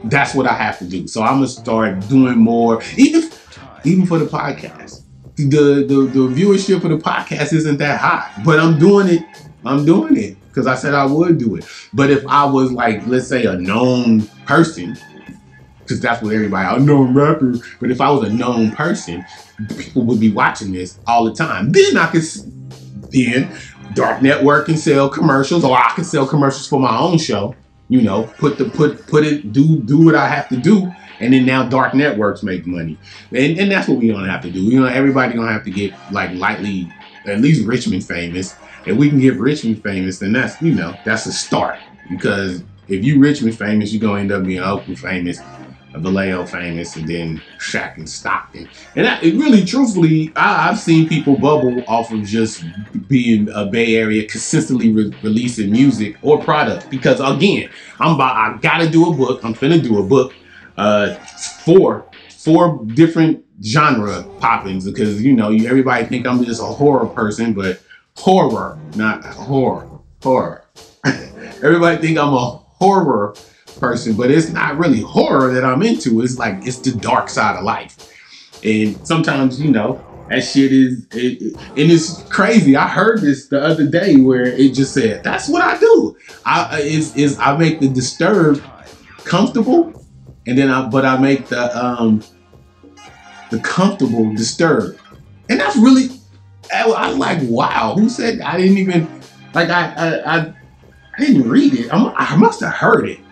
that's 0.10 0.36
what 0.36 0.48
I 0.48 0.54
have 0.54 0.80
to 0.80 0.86
do. 0.86 1.08
So 1.08 1.22
I'm 1.22 1.36
gonna 1.36 1.48
start 1.48 2.08
doing 2.08 2.38
more, 2.38 2.82
even 2.98 3.30
even 3.84 4.06
for 4.06 4.20
the 4.20 4.26
podcast. 4.26 5.04
the, 5.36 5.86
the 5.88 6.10
the 6.14 6.28
viewership 6.30 6.84
of 6.84 6.90
the 6.90 6.98
podcast 6.98 7.54
isn't 7.54 7.78
that 7.78 8.00
high. 8.00 8.32
But 8.44 8.60
I'm 8.60 8.80
doing 8.80 9.10
it. 9.10 9.24
I'm 9.66 9.86
doing 9.86 10.16
it 10.18 10.38
because 10.48 10.68
I 10.68 10.76
said 10.76 10.94
I 10.94 11.06
would 11.06 11.38
do 11.38 11.56
it. 11.56 11.66
But 11.94 12.10
if 12.10 12.26
I 12.28 12.46
was 12.46 12.72
like, 12.72 13.06
let's 13.08 13.28
say, 13.28 13.46
a 13.46 13.56
known 13.58 14.28
person, 14.46 14.98
because 15.80 16.00
that's 16.00 16.22
what 16.22 16.34
everybody, 16.34 16.76
a 16.76 16.80
known 16.80 17.14
rapper. 17.14 17.56
But 17.80 17.92
if 17.92 18.00
I 18.00 18.10
was 18.12 18.30
a 18.30 18.34
known 18.34 18.72
person, 18.72 19.26
people 19.78 20.04
would 20.04 20.20
be 20.20 20.32
watching 20.32 20.72
this 20.72 21.00
all 21.08 21.26
the 21.26 21.34
time. 21.34 21.72
Then 21.72 21.98
I 21.98 22.08
could, 22.12 22.24
then 23.12 23.58
Dark 23.94 24.22
Network 24.22 24.68
can 24.68 24.78
sell 24.78 25.10
commercials, 25.10 25.64
or 25.66 25.78
I 25.78 25.92
can 25.96 26.04
sell 26.04 26.28
commercials 26.28 26.68
for 26.68 26.80
my 26.80 26.98
own 26.98 27.18
show. 27.18 27.56
You 27.88 28.02
know, 28.02 28.24
put 28.40 28.58
the 28.58 28.66
put 28.66 29.06
put 29.08 29.24
it 29.24 29.54
do 29.54 29.78
do 29.78 30.04
what 30.04 30.16
I 30.16 30.28
have 30.28 30.50
to 30.50 30.58
do, 30.58 30.92
and 31.20 31.34
then 31.34 31.46
now 31.46 31.68
dark 31.70 31.94
networks 31.94 32.42
make 32.42 32.66
money, 32.66 32.98
and 33.32 33.60
and 33.60 33.72
that's 33.72 33.88
what 33.88 34.00
we 34.00 34.08
don't 34.08 34.28
have 34.28 34.42
to 34.42 34.52
do. 34.52 34.62
You 34.62 34.80
know, 34.80 34.88
everybody 34.88 35.36
gonna 35.36 35.52
have 35.52 35.64
to 35.66 35.72
get 35.72 35.94
like 36.12 36.32
lightly, 36.32 36.92
at 37.26 37.42
least 37.42 37.66
Richmond 37.66 38.04
famous. 38.04 38.56
If 38.86 38.98
we 38.98 39.10
can 39.10 39.20
get 39.20 39.38
Richmond 39.38 39.84
famous, 39.84 40.20
then 40.20 40.34
that's 40.34 40.60
you 40.62 40.74
know 40.74 40.96
that's 41.06 41.28
a 41.28 41.32
start 41.32 41.78
because 42.10 42.64
if 42.88 43.04
you 43.04 43.20
Richmond 43.20 43.58
famous, 43.58 43.94
you're 43.94 44.02
gonna 44.02 44.22
end 44.22 44.32
up 44.32 44.44
being 44.44 44.62
Oakland 44.62 45.00
famous, 45.00 45.40
Vallejo 46.00 46.46
famous, 46.46 46.96
and 46.96 47.08
then 47.08 47.42
Sac 47.60 47.98
and 47.98 48.10
Stockton. 48.10 48.70
And 48.96 49.06
it 49.24 49.36
really, 49.36 49.64
truthfully, 49.64 50.32
I, 50.36 50.68
have 50.68 50.80
seen 50.80 51.08
people 51.08 51.38
bubble 51.38 51.84
off 51.88 52.12
of 52.12 52.24
just 52.24 52.64
being 53.08 53.50
a 53.50 53.66
Bay 53.66 53.96
Area 53.96 54.28
consistently 54.28 54.92
re- 54.92 55.14
releasing 55.22 55.72
music 55.72 56.18
or 56.22 56.42
product. 56.42 56.90
Because 56.90 57.20
again, 57.20 57.70
I'm 58.00 58.16
about, 58.16 58.36
I 58.36 58.58
gotta 58.58 58.90
do 58.90 59.12
a 59.12 59.14
book. 59.14 59.44
I'm 59.44 59.54
finna 59.54 59.82
do 59.82 60.00
a 60.00 60.04
book, 60.04 60.34
uh, 60.78 61.16
four, 61.16 62.06
four 62.30 62.84
different 62.94 63.44
genre 63.64 64.24
poppings 64.40 64.86
because 64.86 65.22
you 65.22 65.34
know 65.34 65.50
you, 65.50 65.68
everybody 65.68 66.06
think 66.06 66.28
I'm 66.28 66.44
just 66.44 66.62
a 66.62 66.66
horror 66.66 67.08
person, 67.08 67.54
but 67.54 67.82
horror, 68.18 68.78
not 68.96 69.24
horror, 69.24 69.88
horror. 70.22 70.66
everybody 71.06 71.98
think 71.98 72.18
I'm 72.18 72.34
a 72.34 72.46
horror 72.80 73.36
person, 73.80 74.16
but 74.16 74.32
it's 74.32 74.50
not 74.50 74.78
really 74.78 75.02
horror 75.02 75.54
that 75.54 75.66
I'm 75.66 75.84
into. 75.84 76.22
It's 76.22 76.38
like 76.38 76.66
it's 76.66 76.82
the 76.82 76.94
dark 76.94 77.30
side 77.30 77.58
of 77.58 77.64
life. 77.64 77.98
And 78.64 79.06
sometimes, 79.06 79.62
you 79.62 79.72
know, 79.72 80.06
that 80.30 80.42
shit 80.42 80.72
is 80.72 81.06
it, 81.12 81.42
it, 81.42 81.54
and 81.76 81.92
it's 81.92 82.24
crazy. 82.30 82.76
I 82.76 82.88
heard 82.88 83.22
this 83.22 83.48
the 83.48 83.62
other 83.62 83.88
day 83.88 84.16
where 84.18 84.46
it 84.46 84.74
just 84.74 84.94
said, 84.94 85.24
"That's 85.24 85.48
what 85.48 85.62
I 85.62 85.78
do." 85.78 86.18
I 86.46 86.80
is 86.82 87.16
is 87.16 87.38
I 87.40 87.56
make 87.58 87.80
the 87.80 87.90
disturbed 87.90 88.68
comfortable, 89.24 89.94
and 90.48 90.58
then 90.58 90.72
I 90.72 90.88
but 90.88 91.06
I 91.06 91.18
make 91.18 91.50
the 91.50 91.78
um 91.78 92.24
the 93.52 93.60
comfortable 93.60 94.34
disturbed, 94.34 95.00
and 95.50 95.60
that's 95.60 95.76
really 95.76 96.10
I, 96.74 96.90
I 96.90 97.10
like 97.10 97.40
wow. 97.44 97.96
Who 97.96 98.10
said 98.10 98.42
I 98.42 98.58
didn't 98.58 98.80
even 98.80 99.14
like 99.54 99.70
I 99.70 99.94
I, 99.96 100.38
I, 100.38 100.54
I 101.18 101.20
didn't 101.20 101.50
read 101.50 101.76
it. 101.76 101.94
I, 101.94 102.14
I 102.18 102.36
must 102.36 102.62
have 102.62 102.74
heard 102.74 103.08
it 103.08 103.25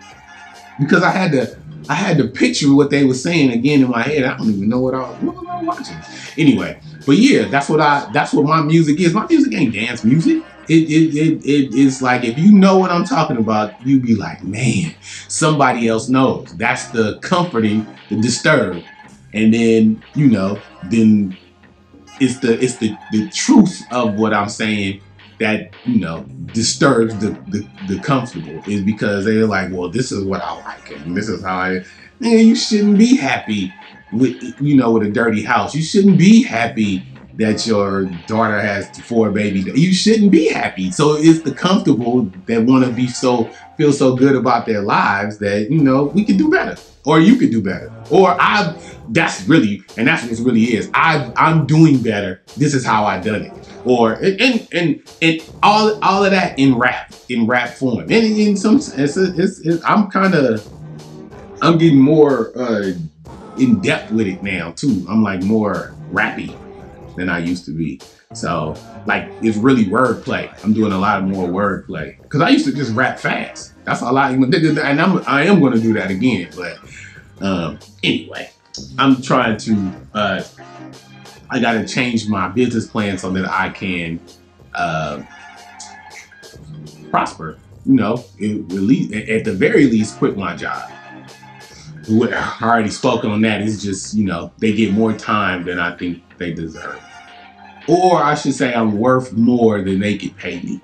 because 0.78 1.02
I 1.02 1.10
had 1.10 1.32
to 1.32 1.56
I 1.88 1.94
had 1.94 2.16
to 2.18 2.28
picture 2.28 2.74
what 2.74 2.90
they 2.90 3.04
were 3.04 3.14
saying 3.14 3.52
again 3.52 3.82
in 3.82 3.90
my 3.90 4.02
head. 4.02 4.24
I 4.24 4.36
don't 4.36 4.48
even 4.48 4.68
know 4.68 4.80
what 4.80 4.94
I 4.94 5.00
was, 5.00 5.18
what 5.20 5.36
was 5.36 5.46
I 5.50 5.60
watching. 5.62 6.02
Anyway, 6.38 6.80
but 7.06 7.16
yeah, 7.16 7.48
that's 7.48 7.68
what 7.68 7.80
I 7.80 8.08
that's 8.12 8.32
what 8.32 8.46
my 8.46 8.62
music 8.62 9.00
is. 9.00 9.12
My 9.12 9.26
music 9.28 9.54
ain't 9.54 9.74
dance 9.74 10.04
music. 10.04 10.44
It 10.66 10.88
it 10.88 11.14
it, 11.14 11.44
it 11.44 11.74
is 11.74 12.00
like 12.00 12.24
if 12.24 12.38
you 12.38 12.52
know 12.52 12.78
what 12.78 12.90
I'm 12.90 13.04
talking 13.04 13.36
about, 13.36 13.80
you 13.80 14.00
be 14.00 14.14
like, 14.14 14.42
man, 14.42 14.94
somebody 15.28 15.88
else 15.88 16.08
knows. 16.08 16.56
That's 16.56 16.90
the 16.90 17.18
comforting, 17.20 17.98
the 18.08 18.16
disturbed. 18.16 18.90
And 19.34 19.52
then, 19.52 20.02
you 20.14 20.30
know, 20.30 20.64
then 20.82 21.36
it's 22.20 22.40
the 22.40 22.62
it's 22.62 22.78
the 22.78 22.98
the 23.10 23.28
truth 23.28 23.86
of 23.90 24.14
what 24.14 24.32
I'm 24.32 24.48
saying 24.48 25.02
that 25.44 25.74
you 25.84 26.00
know 26.00 26.24
disturbs 26.52 27.18
the, 27.18 27.38
the, 27.46 27.68
the 27.84 28.00
comfortable 28.00 28.62
is 28.66 28.82
because 28.82 29.26
they're 29.26 29.46
like, 29.46 29.70
well, 29.70 29.90
this 29.90 30.10
is 30.10 30.24
what 30.24 30.40
I 30.40 30.52
like, 30.52 30.90
and 30.90 31.14
this 31.16 31.28
is 31.28 31.44
how 31.44 31.56
I. 31.56 31.80
Man, 32.20 32.46
you 32.46 32.56
shouldn't 32.56 32.96
be 32.96 33.16
happy 33.16 33.76
with 34.10 34.36
you 34.58 34.74
know 34.76 34.92
with 34.92 35.02
a 35.06 35.10
dirty 35.10 35.42
house. 35.44 35.74
You 35.74 35.82
shouldn't 35.82 36.16
be 36.16 36.42
happy 36.42 37.06
that 37.34 37.66
your 37.66 38.06
daughter 38.06 38.58
has 38.60 38.88
four 39.00 39.30
babies. 39.32 39.66
You 39.66 39.92
shouldn't 39.92 40.30
be 40.30 40.48
happy. 40.48 40.90
So 40.92 41.16
it's 41.18 41.42
the 41.42 41.54
comfortable 41.54 42.32
that 42.46 42.62
want 42.62 42.86
to 42.86 42.92
be 42.92 43.08
so 43.08 43.52
feel 43.76 43.92
so 43.92 44.16
good 44.16 44.36
about 44.36 44.64
their 44.66 44.80
lives 44.82 45.38
that 45.40 45.70
you 45.70 45.82
know 45.82 46.04
we 46.14 46.24
can 46.24 46.38
do 46.38 46.50
better, 46.50 46.80
or 47.04 47.20
you 47.20 47.36
could 47.36 47.50
do 47.50 47.62
better, 47.62 47.92
or 48.10 48.36
I. 48.40 48.76
That's 49.10 49.46
really, 49.46 49.82
and 49.98 50.08
that's 50.08 50.22
what 50.22 50.32
it 50.32 50.42
really 50.42 50.74
is. 50.74 50.90
I 50.94 51.30
I'm 51.36 51.66
doing 51.66 52.02
better. 52.02 52.42
This 52.56 52.74
is 52.74 52.84
how 52.84 53.04
I 53.04 53.20
done 53.20 53.42
it 53.42 53.52
or 53.84 54.14
and 54.14 54.66
and 54.72 55.02
and 55.20 55.50
all 55.62 55.98
all 56.02 56.24
of 56.24 56.30
that 56.30 56.58
in 56.58 56.76
rap 56.76 57.12
in 57.28 57.46
rap 57.46 57.70
form. 57.70 58.00
And 58.00 58.12
in 58.12 58.56
some 58.56 58.76
it's, 58.76 59.16
it's, 59.16 59.58
it's 59.60 59.84
I'm 59.84 60.10
kind 60.10 60.34
of 60.34 60.66
I'm 61.62 61.78
getting 61.78 62.00
more 62.00 62.56
uh, 62.58 62.92
in 63.58 63.80
depth 63.80 64.10
with 64.10 64.26
it 64.26 64.42
now 64.42 64.72
too. 64.72 65.06
I'm 65.08 65.22
like 65.22 65.42
more 65.42 65.94
rappy 66.10 66.56
than 67.16 67.28
I 67.28 67.38
used 67.38 67.64
to 67.66 67.72
be. 67.72 68.00
So 68.32 68.74
like 69.06 69.30
it's 69.42 69.56
really 69.56 69.84
wordplay. 69.84 70.52
I'm 70.64 70.72
doing 70.72 70.92
a 70.92 70.98
lot 70.98 71.22
more 71.24 71.48
wordplay 71.48 72.20
because 72.22 72.40
I 72.40 72.48
used 72.50 72.66
to 72.66 72.72
just 72.72 72.92
rap 72.92 73.18
fast. 73.18 73.72
That's 73.84 74.02
all 74.02 74.16
I 74.16 74.30
and 74.30 75.00
I'm 75.00 75.22
I 75.26 75.44
am 75.44 75.60
going 75.60 75.72
to 75.72 75.80
do 75.80 75.92
that 75.94 76.10
again. 76.10 76.50
But 76.56 76.78
um, 77.40 77.78
anyway, 78.02 78.50
I'm 78.98 79.22
trying 79.22 79.56
to 79.58 79.92
uh, 80.14 80.42
I 81.50 81.60
got 81.60 81.74
to 81.74 81.86
change 81.86 82.28
my 82.28 82.48
business 82.48 82.86
plan 82.86 83.18
so 83.18 83.30
that 83.32 83.48
I 83.48 83.68
can 83.68 84.20
uh, 84.74 85.22
prosper. 87.10 87.58
You 87.86 87.94
know, 87.94 88.14
at, 88.14 88.40
least, 88.40 89.12
at 89.12 89.44
the 89.44 89.52
very 89.52 89.84
least, 89.84 90.16
quit 90.16 90.38
my 90.38 90.56
job. 90.56 90.90
I 92.10 92.58
already 92.62 92.90
spoken 92.90 93.30
on 93.30 93.42
that. 93.42 93.60
It's 93.60 93.82
just 93.82 94.14
you 94.14 94.24
know 94.24 94.52
they 94.58 94.72
get 94.72 94.92
more 94.92 95.12
time 95.12 95.64
than 95.64 95.78
I 95.78 95.96
think 95.96 96.23
they 96.38 96.52
deserve, 96.52 97.00
or 97.88 98.22
I 98.22 98.34
should 98.34 98.54
say 98.54 98.74
I'm 98.74 98.98
worth 98.98 99.32
more 99.32 99.82
than 99.82 100.00
they 100.00 100.16
could 100.18 100.36
pay 100.36 100.60
me. 100.60 100.80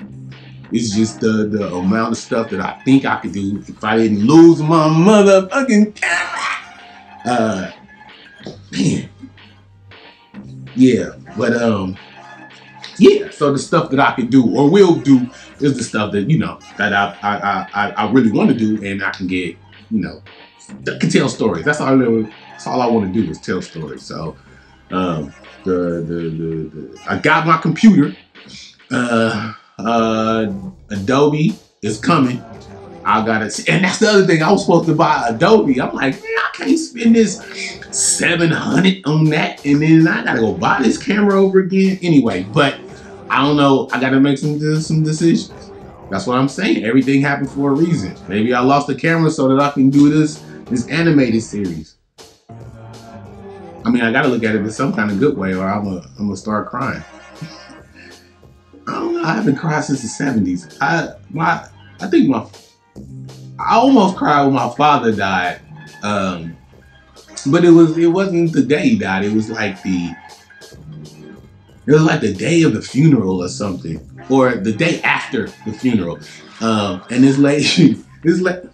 It's 0.72 0.94
just 0.94 1.20
the 1.20 1.48
the 1.50 1.72
amount 1.74 2.12
of 2.12 2.18
stuff 2.18 2.50
that 2.50 2.60
I 2.60 2.80
think 2.84 3.04
I 3.04 3.16
could 3.16 3.32
do 3.32 3.62
if 3.66 3.82
I 3.82 3.96
didn't 3.96 4.26
lose 4.26 4.60
my 4.60 4.88
motherfucking 4.88 5.96
camera. 5.96 6.40
Uh, 7.24 7.70
man, 8.72 9.08
yeah, 10.74 11.10
but 11.36 11.54
um, 11.54 11.96
yeah. 12.98 13.30
So 13.30 13.52
the 13.52 13.58
stuff 13.58 13.90
that 13.90 14.00
I 14.00 14.12
could 14.12 14.30
do 14.30 14.48
or 14.54 14.70
will 14.70 14.96
do 14.96 15.28
is 15.60 15.76
the 15.76 15.84
stuff 15.84 16.12
that 16.12 16.30
you 16.30 16.38
know 16.38 16.60
that 16.78 16.92
I 16.92 17.16
I 17.22 17.68
I, 17.74 17.90
I 17.90 18.10
really 18.12 18.30
want 18.30 18.50
to 18.50 18.56
do, 18.56 18.84
and 18.84 19.02
I 19.02 19.10
can 19.10 19.26
get 19.26 19.56
you 19.90 20.00
know 20.00 20.22
can 20.84 21.10
tell 21.10 21.28
stories. 21.28 21.64
That's 21.64 21.80
all 21.80 21.88
I 21.88 21.92
really, 21.92 22.32
that's 22.50 22.66
all 22.66 22.80
I 22.80 22.86
want 22.86 23.12
to 23.12 23.22
do 23.22 23.30
is 23.30 23.40
tell 23.40 23.62
stories. 23.62 24.02
So 24.02 24.36
um, 24.90 25.32
the, 25.64 26.04
the 26.06 26.14
the, 26.30 26.70
the 26.70 27.00
I 27.08 27.18
got 27.18 27.46
my 27.46 27.58
computer. 27.58 28.16
Uh, 28.90 29.54
uh, 29.78 30.52
Adobe 30.90 31.54
is 31.82 31.98
coming. 31.98 32.42
I 33.04 33.24
gotta, 33.24 33.44
and 33.68 33.84
that's 33.84 33.98
the 33.98 34.08
other 34.08 34.26
thing. 34.26 34.42
I 34.42 34.52
was 34.52 34.62
supposed 34.62 34.86
to 34.86 34.94
buy 34.94 35.26
Adobe. 35.28 35.80
I'm 35.80 35.94
like, 35.94 36.14
man, 36.14 36.22
I 36.24 36.50
can't 36.54 36.78
spend 36.78 37.16
this 37.16 37.40
700 37.90 39.02
on 39.06 39.24
that, 39.26 39.64
and 39.64 39.80
then 39.80 40.06
I 40.06 40.24
gotta 40.24 40.40
go 40.40 40.52
buy 40.52 40.82
this 40.82 40.98
camera 40.98 41.40
over 41.40 41.60
again. 41.60 41.98
Anyway, 42.02 42.42
but 42.52 42.78
I 43.30 43.42
don't 43.42 43.56
know. 43.56 43.88
I 43.92 44.00
gotta 44.00 44.20
make 44.20 44.38
some 44.38 44.58
some 44.80 45.02
decisions. 45.02 45.70
That's 46.10 46.26
what 46.26 46.36
I'm 46.36 46.48
saying. 46.48 46.84
Everything 46.84 47.22
happened 47.22 47.50
for 47.50 47.70
a 47.70 47.74
reason. 47.74 48.14
Maybe 48.28 48.52
I 48.52 48.60
lost 48.60 48.88
the 48.88 48.94
camera 48.94 49.30
so 49.30 49.48
that 49.48 49.60
I 49.60 49.70
can 49.70 49.88
do 49.88 50.10
this 50.10 50.44
this 50.68 50.86
animated 50.88 51.42
series. 51.42 51.96
I 53.84 53.90
mean, 53.90 54.02
I 54.02 54.12
gotta 54.12 54.28
look 54.28 54.44
at 54.44 54.54
it 54.54 54.58
in 54.58 54.70
some 54.70 54.92
kind 54.92 55.10
of 55.10 55.18
good 55.18 55.36
way, 55.36 55.54
or 55.54 55.66
I'm 55.66 55.84
gonna 55.84 56.06
I'm 56.18 56.26
gonna 56.26 56.36
start 56.36 56.68
crying. 56.68 57.02
I 58.86 58.92
don't 58.92 59.14
know. 59.14 59.22
I 59.22 59.34
haven't 59.34 59.56
cried 59.56 59.84
since 59.84 60.02
the 60.02 60.24
70s. 60.24 60.76
I 60.80 61.14
my 61.30 61.66
I 62.00 62.06
think 62.06 62.28
my 62.28 62.46
I 63.58 63.76
almost 63.76 64.16
cried 64.16 64.44
when 64.44 64.54
my 64.54 64.70
father 64.74 65.14
died. 65.14 65.60
Um, 66.02 66.56
but 67.46 67.64
it 67.64 67.70
was 67.70 67.96
it 67.96 68.08
wasn't 68.08 68.52
the 68.52 68.62
day 68.62 68.90
he 68.90 68.98
died. 68.98 69.24
It 69.24 69.32
was 69.32 69.50
like 69.50 69.82
the 69.82 70.14
it 71.86 71.92
was 71.92 72.02
like 72.02 72.20
the 72.20 72.34
day 72.34 72.62
of 72.62 72.74
the 72.74 72.82
funeral 72.82 73.42
or 73.42 73.48
something, 73.48 73.98
or 74.28 74.54
the 74.54 74.72
day 74.72 75.00
after 75.02 75.48
the 75.64 75.72
funeral. 75.72 76.20
Um, 76.60 77.02
and 77.10 77.24
this 77.24 77.38
lady, 77.38 77.94
this 78.22 78.40
lady, 78.40 78.68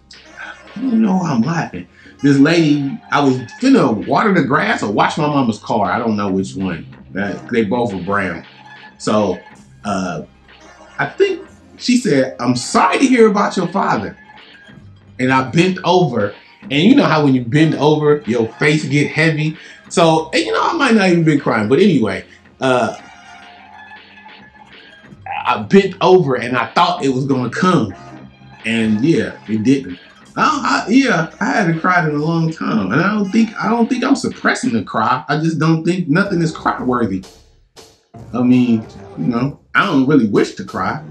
I 0.77 0.81
don't 0.81 1.03
know 1.03 1.17
why 1.17 1.31
I'm 1.31 1.43
laughing. 1.43 1.87
This 2.23 2.39
lady, 2.39 2.99
I 3.13 3.23
was 3.23 3.39
gonna 3.61 3.93
water 3.93 4.33
the 4.33 4.45
grass 4.45 4.83
or 4.83 4.91
wash 4.91 5.19
my 5.19 5.27
mama's 5.27 5.59
car. 5.59 5.91
I 5.91 5.99
don't 5.99 6.17
know 6.17 6.31
which 6.31 6.55
one. 6.55 6.87
they 7.53 7.65
both 7.65 7.93
were 7.93 8.01
brown. 8.01 8.45
So 8.99 9.47
uh, 9.85 10.23
I 10.99 11.07
think 11.07 11.49
she 11.77 11.99
said, 11.99 12.37
"I'm 12.41 12.57
sorry 12.57 12.99
to 12.99 13.07
hear 13.07 13.29
about 13.29 13.57
your 13.57 13.69
father." 13.69 14.19
and 15.19 15.33
I 15.33 15.51
bent 15.51 15.79
over. 15.85 16.35
And 16.71 16.83
you 16.83 16.95
know 16.97 17.05
how 17.05 17.25
when 17.25 17.35
you 17.35 17.45
bend 17.45 17.75
over, 17.77 18.23
your 18.27 18.49
face 18.55 18.85
get 18.87 19.11
heavy. 19.11 19.57
So, 19.89 20.31
and 20.33 20.43
you 20.43 20.53
know, 20.53 20.63
I 20.63 20.73
might 20.75 20.95
not 20.95 21.09
even 21.11 21.25
been 21.25 21.41
crying, 21.41 21.69
but 21.69 21.79
anyway, 21.79 22.25
uh, 22.61 22.97
I 25.47 25.63
bent 25.63 25.95
over 26.01 26.35
and 26.35 26.57
I 26.57 26.67
thought 26.73 27.05
it 27.05 27.11
was 27.11 27.25
gonna 27.27 27.51
come, 27.51 27.95
and 28.65 29.05
yeah, 29.05 29.39
it 29.47 29.63
didn't. 29.63 30.01
I, 30.39 30.87
yeah, 30.89 31.33
I 31.41 31.45
haven't 31.47 31.81
cried 31.81 32.09
in 32.09 32.15
a 32.15 32.19
long 32.19 32.53
time, 32.53 32.93
and 32.93 33.01
I 33.01 33.15
don't 33.15 33.31
think 33.31 33.55
I 33.57 33.71
don't 33.71 33.89
think 33.89 34.05
I'm 34.05 34.17
suppressing 34.17 34.73
the 34.73 34.83
cry. 34.83 35.25
I 35.29 35.39
just 35.39 35.59
don't 35.59 35.83
think 35.85 36.09
nothing 36.09 36.43
is 36.43 36.53
cry 36.55 36.83
worthy. 36.83 37.25
I 38.35 38.43
mean, 38.43 38.87
you 39.19 39.27
know, 39.27 39.61
I 39.75 39.87
don't 39.87 40.07
really 40.07 40.27
wish 40.29 40.55
to 40.57 40.65
cry. 40.65 41.03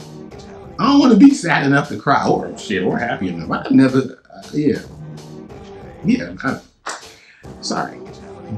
I 0.78 0.92
don't 0.92 1.00
want 1.00 1.14
to 1.14 1.18
be 1.18 1.34
sad 1.34 1.66
enough 1.66 1.90
to 1.90 1.98
cry 1.98 2.28
or 2.28 2.56
shit 2.58 2.84
or 2.84 2.98
happy 2.98 3.30
enough. 3.30 3.50
I 3.50 3.68
never, 3.72 4.22
uh, 4.32 4.42
yeah, 4.54 4.80
yeah. 6.04 6.36
I, 6.44 6.60
sorry, 7.62 8.00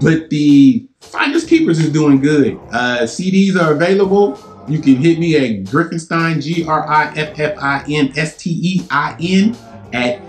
but 0.01 0.29
the 0.29 0.85
Finders 0.99 1.45
Keepers 1.45 1.79
is 1.79 1.91
doing 1.93 2.19
good. 2.19 2.55
Uh, 2.71 3.03
CDs 3.03 3.55
are 3.55 3.71
available. 3.71 4.37
You 4.67 4.79
can 4.79 4.97
hit 4.97 5.17
me 5.17 5.35
at 5.37 5.65
Griffinstein, 5.65 6.43
G 6.43 6.65
R 6.65 6.85
I 6.85 7.13
F 7.15 7.39
F 7.39 7.57
I 7.57 7.85
N 7.87 8.11
S 8.17 8.35
T 8.35 8.49
E 8.61 8.87
I 8.91 9.15
N, 9.21 9.55
at 9.93 10.26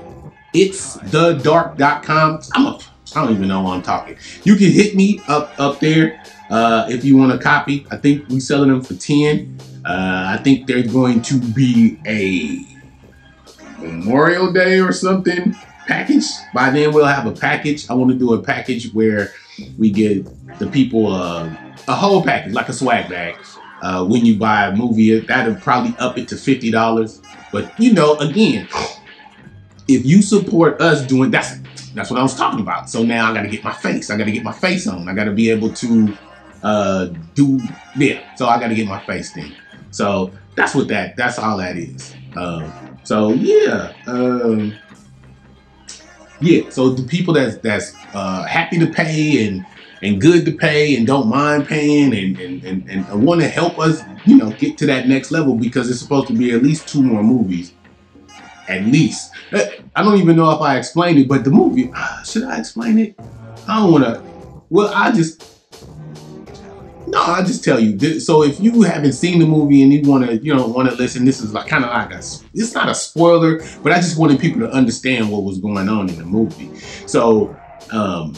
itsthedark.com. 0.55 2.41
I'm 2.55 2.67
a, 2.67 2.79
I 3.15 3.25
don't 3.25 3.35
even 3.35 3.49
know 3.49 3.63
why 3.63 3.75
I'm 3.75 3.83
talking. 3.83 4.17
You 4.45 4.57
can 4.57 4.71
hit 4.71 4.95
me 4.95 5.21
up 5.29 5.53
up 5.59 5.81
there 5.81 6.23
uh, 6.51 6.87
if 6.89 7.05
you 7.05 7.17
want 7.17 7.33
a 7.33 7.39
copy. 7.39 7.87
I 7.91 7.97
think 7.97 8.29
we 8.29 8.41
selling 8.41 8.69
them 8.69 8.83
for 8.83 8.95
10. 8.95 9.59
Uh, 9.85 10.37
I 10.39 10.43
think 10.43 10.67
there's 10.67 10.93
going 10.93 11.23
to 11.23 11.41
be 11.41 11.99
a 12.07 12.65
Memorial 13.81 14.53
Day 14.53 14.81
or 14.81 14.93
something 14.93 15.55
package. 15.89 16.27
By 16.53 16.71
then 16.71 16.93
we'll 16.93 17.07
have 17.07 17.27
a 17.27 17.33
package. 17.33 17.89
I 17.91 17.95
want 17.95 18.13
to 18.13 18.19
do 18.19 18.35
a 18.35 18.43
package 18.43 18.93
where 18.93 19.33
we 19.79 19.91
get 19.91 20.27
the 20.59 20.69
people 20.69 21.13
uh, 21.13 21.53
a 21.89 21.95
whole 21.95 22.23
package, 22.23 22.53
like 22.53 22.69
a 22.69 22.73
swag 22.73 23.09
bag 23.09 23.37
uh, 23.83 24.05
when 24.07 24.25
you 24.25 24.37
buy 24.37 24.67
a 24.67 24.77
movie. 24.77 25.19
That'll 25.21 25.57
probably 25.57 25.97
up 25.99 26.19
it 26.19 26.29
to 26.29 26.37
fifty 26.37 26.71
dollars. 26.71 27.21
But 27.51 27.79
you 27.81 27.93
know, 27.95 28.17
again, 28.17 28.69
if 29.89 30.05
you 30.05 30.23
support 30.23 30.81
us 30.81 31.05
doing 31.07 31.31
that's 31.31 31.59
that's 31.95 32.11
what 32.11 32.21
I 32.21 32.23
was 32.23 32.37
talking 32.37 32.61
about. 32.61 32.89
So 32.89 33.03
now 33.03 33.31
I 33.31 33.35
got 33.35 33.43
to 33.43 33.49
get 33.49 33.65
my 33.65 33.73
face. 33.73 34.11
I 34.11 34.17
got 34.17 34.25
to 34.25 34.31
get 34.33 34.45
my 34.45 34.53
face 34.53 34.87
on. 34.87 35.09
I 35.09 35.15
got 35.15 35.25
to 35.25 35.33
be 35.33 35.51
able 35.51 35.73
to 35.75 36.17
uh, 36.63 37.07
do 37.35 37.61
yeah. 37.97 38.23
So 38.37 38.47
I 38.47 38.61
got 38.61 38.69
to 38.69 38.75
get 38.75 38.87
my 38.87 39.01
face 39.01 39.33
thing. 39.33 39.53
So 39.91 40.33
that's 40.55 40.75
what 40.75 40.89
that. 40.89 41.17
That's 41.17 41.39
all 41.39 41.57
that 41.59 41.77
is. 41.77 42.15
Um, 42.37 42.99
so 43.03 43.33
yeah. 43.33 43.95
Um, 44.07 44.75
yeah. 46.41 46.69
So 46.71 46.91
the 46.91 47.03
people 47.05 47.35
that's 47.35 47.57
that's 47.59 47.95
uh, 48.15 48.45
happy 48.45 48.79
to 48.79 48.87
pay 48.87 49.47
and 49.47 49.67
and 50.03 50.21
good 50.21 50.45
to 50.45 50.53
pay 50.53 50.97
and 50.97 51.07
don't 51.07 51.29
mind 51.29 51.67
paying 51.67 52.15
and, 52.15 52.39
and, 52.39 52.65
and, 52.65 52.89
and 52.89 53.23
want 53.25 53.41
to 53.41 53.49
help 53.49 53.79
us, 53.79 54.03
you 54.25 54.37
know, 54.37 54.51
get 54.53 54.79
to 54.79 54.87
that 54.87 55.09
next 55.09 55.33
level 55.33 55.55
because 55.55 55.91
it's 55.91 56.01
supposed 56.01 56.29
to 56.29 56.33
be 56.35 56.53
at 56.53 56.63
least 56.63 56.89
two 56.89 57.03
more 57.03 57.23
movies. 57.23 57.73
At 58.69 58.85
least. 58.85 59.33
I 59.97 60.03
don't 60.03 60.19
even 60.19 60.37
know 60.37 60.51
if 60.51 60.61
I 60.61 60.77
explained 60.77 61.19
it, 61.19 61.27
but 61.27 61.43
the 61.43 61.51
movie, 61.51 61.91
uh, 61.95 62.23
should 62.23 62.45
I 62.45 62.59
explain 62.59 62.99
it? 62.99 63.19
I 63.67 63.79
don't 63.79 63.93
want 63.93 64.05
to. 64.05 64.23
Well, 64.69 64.93
I 64.95 65.11
just. 65.11 65.45
No, 67.07 67.23
I 67.23 67.43
just 67.43 67.65
tell 67.65 67.81
you. 67.81 68.21
So 68.21 68.43
if 68.43 68.61
you 68.61 68.83
haven't 68.83 69.15
seen 69.15 69.39
the 69.39 69.47
movie 69.47 69.83
and 69.83 69.91
you 69.91 70.03
want 70.03 70.27
to, 70.27 70.37
you 70.37 70.55
know, 70.55 70.67
want 70.67 70.91
to 70.91 70.97
listen, 70.97 71.25
this 71.25 71.41
is 71.41 71.55
like 71.55 71.67
kind 71.67 71.83
of 71.83 71.91
like 71.91 72.13
a. 72.13 72.19
It's 72.19 72.75
not 72.75 72.91
a 72.91 72.95
spoiler, 72.95 73.63
but 73.83 73.93
I 73.93 73.97
just 73.97 74.19
wanted 74.19 74.39
people 74.39 74.61
to 74.61 74.71
understand 74.71 75.31
what 75.31 75.45
was 75.45 75.59
going 75.59 75.89
on 75.89 76.11
in 76.11 76.19
the 76.19 76.27
movie. 76.27 76.77
So, 77.07 77.57
um, 77.91 78.37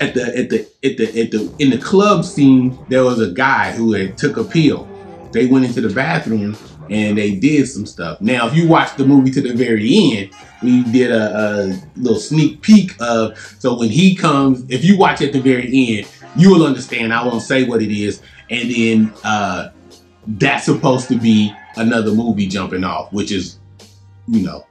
at 0.00 0.14
the 0.14 0.38
at 0.38 0.48
the 0.48 0.60
at 0.82 0.96
the 0.96 1.20
at 1.20 1.30
the 1.30 1.54
in 1.58 1.68
the 1.68 1.78
club 1.78 2.24
scene, 2.24 2.78
there 2.88 3.04
was 3.04 3.20
a 3.20 3.30
guy 3.30 3.72
who 3.72 3.92
had 3.92 4.16
took 4.16 4.38
a 4.38 4.44
pill. 4.44 4.88
They 5.32 5.46
went 5.46 5.66
into 5.66 5.82
the 5.82 5.94
bathroom 5.94 6.56
and 6.90 7.16
they 7.16 7.34
did 7.34 7.66
some 7.68 7.86
stuff. 7.86 8.20
Now, 8.20 8.46
if 8.46 8.54
you 8.54 8.68
watch 8.68 8.96
the 8.96 9.06
movie 9.06 9.30
to 9.30 9.40
the 9.40 9.54
very 9.54 9.88
end, 9.96 10.30
we 10.62 10.82
did 10.84 11.10
a, 11.10 11.38
a 11.38 11.80
little 11.96 12.18
sneak 12.18 12.60
peek 12.60 12.92
of. 13.00 13.38
So 13.58 13.78
when 13.78 13.88
he 13.88 14.14
comes, 14.14 14.64
if 14.68 14.84
you 14.84 14.98
watch 14.98 15.22
at 15.22 15.32
the 15.32 15.40
very 15.40 15.70
end, 15.72 16.08
you 16.36 16.50
will 16.50 16.66
understand. 16.66 17.14
I 17.14 17.24
won't 17.24 17.42
say 17.42 17.64
what 17.64 17.80
it 17.80 17.90
is, 17.90 18.20
and 18.50 18.70
then 18.70 19.12
uh, 19.24 19.70
that's 20.26 20.64
supposed 20.64 21.08
to 21.08 21.18
be 21.18 21.54
another 21.76 22.12
movie 22.12 22.46
jumping 22.46 22.84
off, 22.84 23.12
which 23.12 23.32
is, 23.32 23.58
you 24.26 24.42
know, 24.42 24.66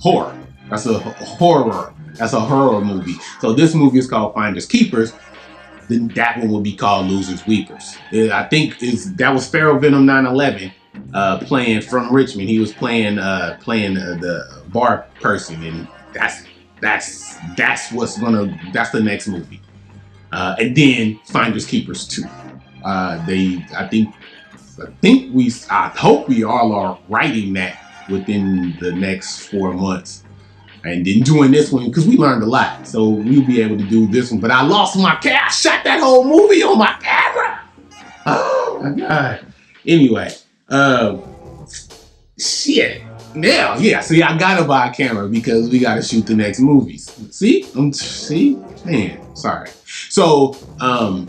horror. 0.00 0.36
That's 0.68 0.86
a 0.86 0.98
horror 0.98 1.94
that's 2.18 2.32
a 2.32 2.40
horror 2.40 2.80
movie. 2.80 3.14
So 3.40 3.52
this 3.52 3.74
movie 3.74 3.98
is 3.98 4.08
called 4.08 4.34
Finders 4.34 4.66
Keepers. 4.66 5.12
Then 5.88 6.08
that 6.08 6.38
one 6.38 6.48
will 6.48 6.60
be 6.60 6.74
called 6.74 7.06
Losers 7.06 7.46
Weepers. 7.46 7.96
I 8.12 8.46
think 8.50 8.82
is 8.82 9.14
that 9.14 9.32
was 9.32 9.48
Feral 9.48 9.78
Venom 9.78 10.04
911 10.04 10.72
uh, 11.14 11.38
playing 11.38 11.82
from 11.82 12.12
Richmond. 12.12 12.48
He 12.48 12.58
was 12.58 12.72
playing 12.72 13.18
uh, 13.18 13.58
playing 13.60 13.96
uh, 13.96 14.18
the 14.20 14.62
bar 14.68 15.06
person, 15.20 15.62
and 15.64 15.88
that's 16.12 16.44
that's 16.80 17.36
that's 17.56 17.92
what's 17.92 18.18
gonna 18.18 18.58
that's 18.72 18.90
the 18.90 19.00
next 19.00 19.28
movie. 19.28 19.60
Uh, 20.32 20.56
and 20.58 20.76
then 20.76 21.18
Finders 21.24 21.66
Keepers 21.66 22.06
2. 22.06 22.22
Uh, 22.84 23.26
they 23.26 23.64
I 23.76 23.88
think 23.88 24.14
I 24.80 24.90
think 25.00 25.34
we 25.34 25.52
I 25.70 25.88
hope 25.88 26.28
we 26.28 26.44
all 26.44 26.72
are 26.72 26.98
writing 27.08 27.54
that 27.54 27.78
within 28.08 28.76
the 28.80 28.92
next 28.92 29.48
four 29.48 29.72
months 29.74 30.24
and 30.84 31.04
then 31.04 31.20
doing 31.20 31.50
this 31.50 31.72
one 31.72 31.86
because 31.86 32.06
we 32.06 32.16
learned 32.16 32.42
a 32.42 32.46
lot. 32.46 32.86
So 32.86 33.08
we'll 33.08 33.46
be 33.46 33.60
able 33.60 33.78
to 33.78 33.84
do 33.84 34.06
this 34.06 34.30
one. 34.30 34.40
But 34.40 34.50
I 34.50 34.62
lost 34.62 34.96
my 34.96 35.16
camera. 35.16 35.46
I 35.46 35.50
shot 35.50 35.84
that 35.84 36.00
whole 36.00 36.24
movie 36.24 36.62
on 36.62 36.78
my 36.78 36.96
camera. 37.00 37.60
Oh 38.30 38.80
my 38.82 38.90
god. 38.90 39.46
Anyway, 39.84 40.30
uh, 40.68 41.18
shit. 42.38 43.02
Now, 43.34 43.76
yeah. 43.76 44.00
See, 44.00 44.22
I 44.22 44.36
gotta 44.38 44.64
buy 44.64 44.88
a 44.88 44.94
camera 44.94 45.28
because 45.28 45.70
we 45.70 45.78
gotta 45.78 46.02
shoot 46.02 46.26
the 46.26 46.34
next 46.34 46.60
movies. 46.60 47.10
See, 47.30 47.66
I'm 47.76 47.92
see, 47.92 48.56
man. 48.84 49.36
Sorry. 49.36 49.68
So, 50.08 50.56
um, 50.80 51.28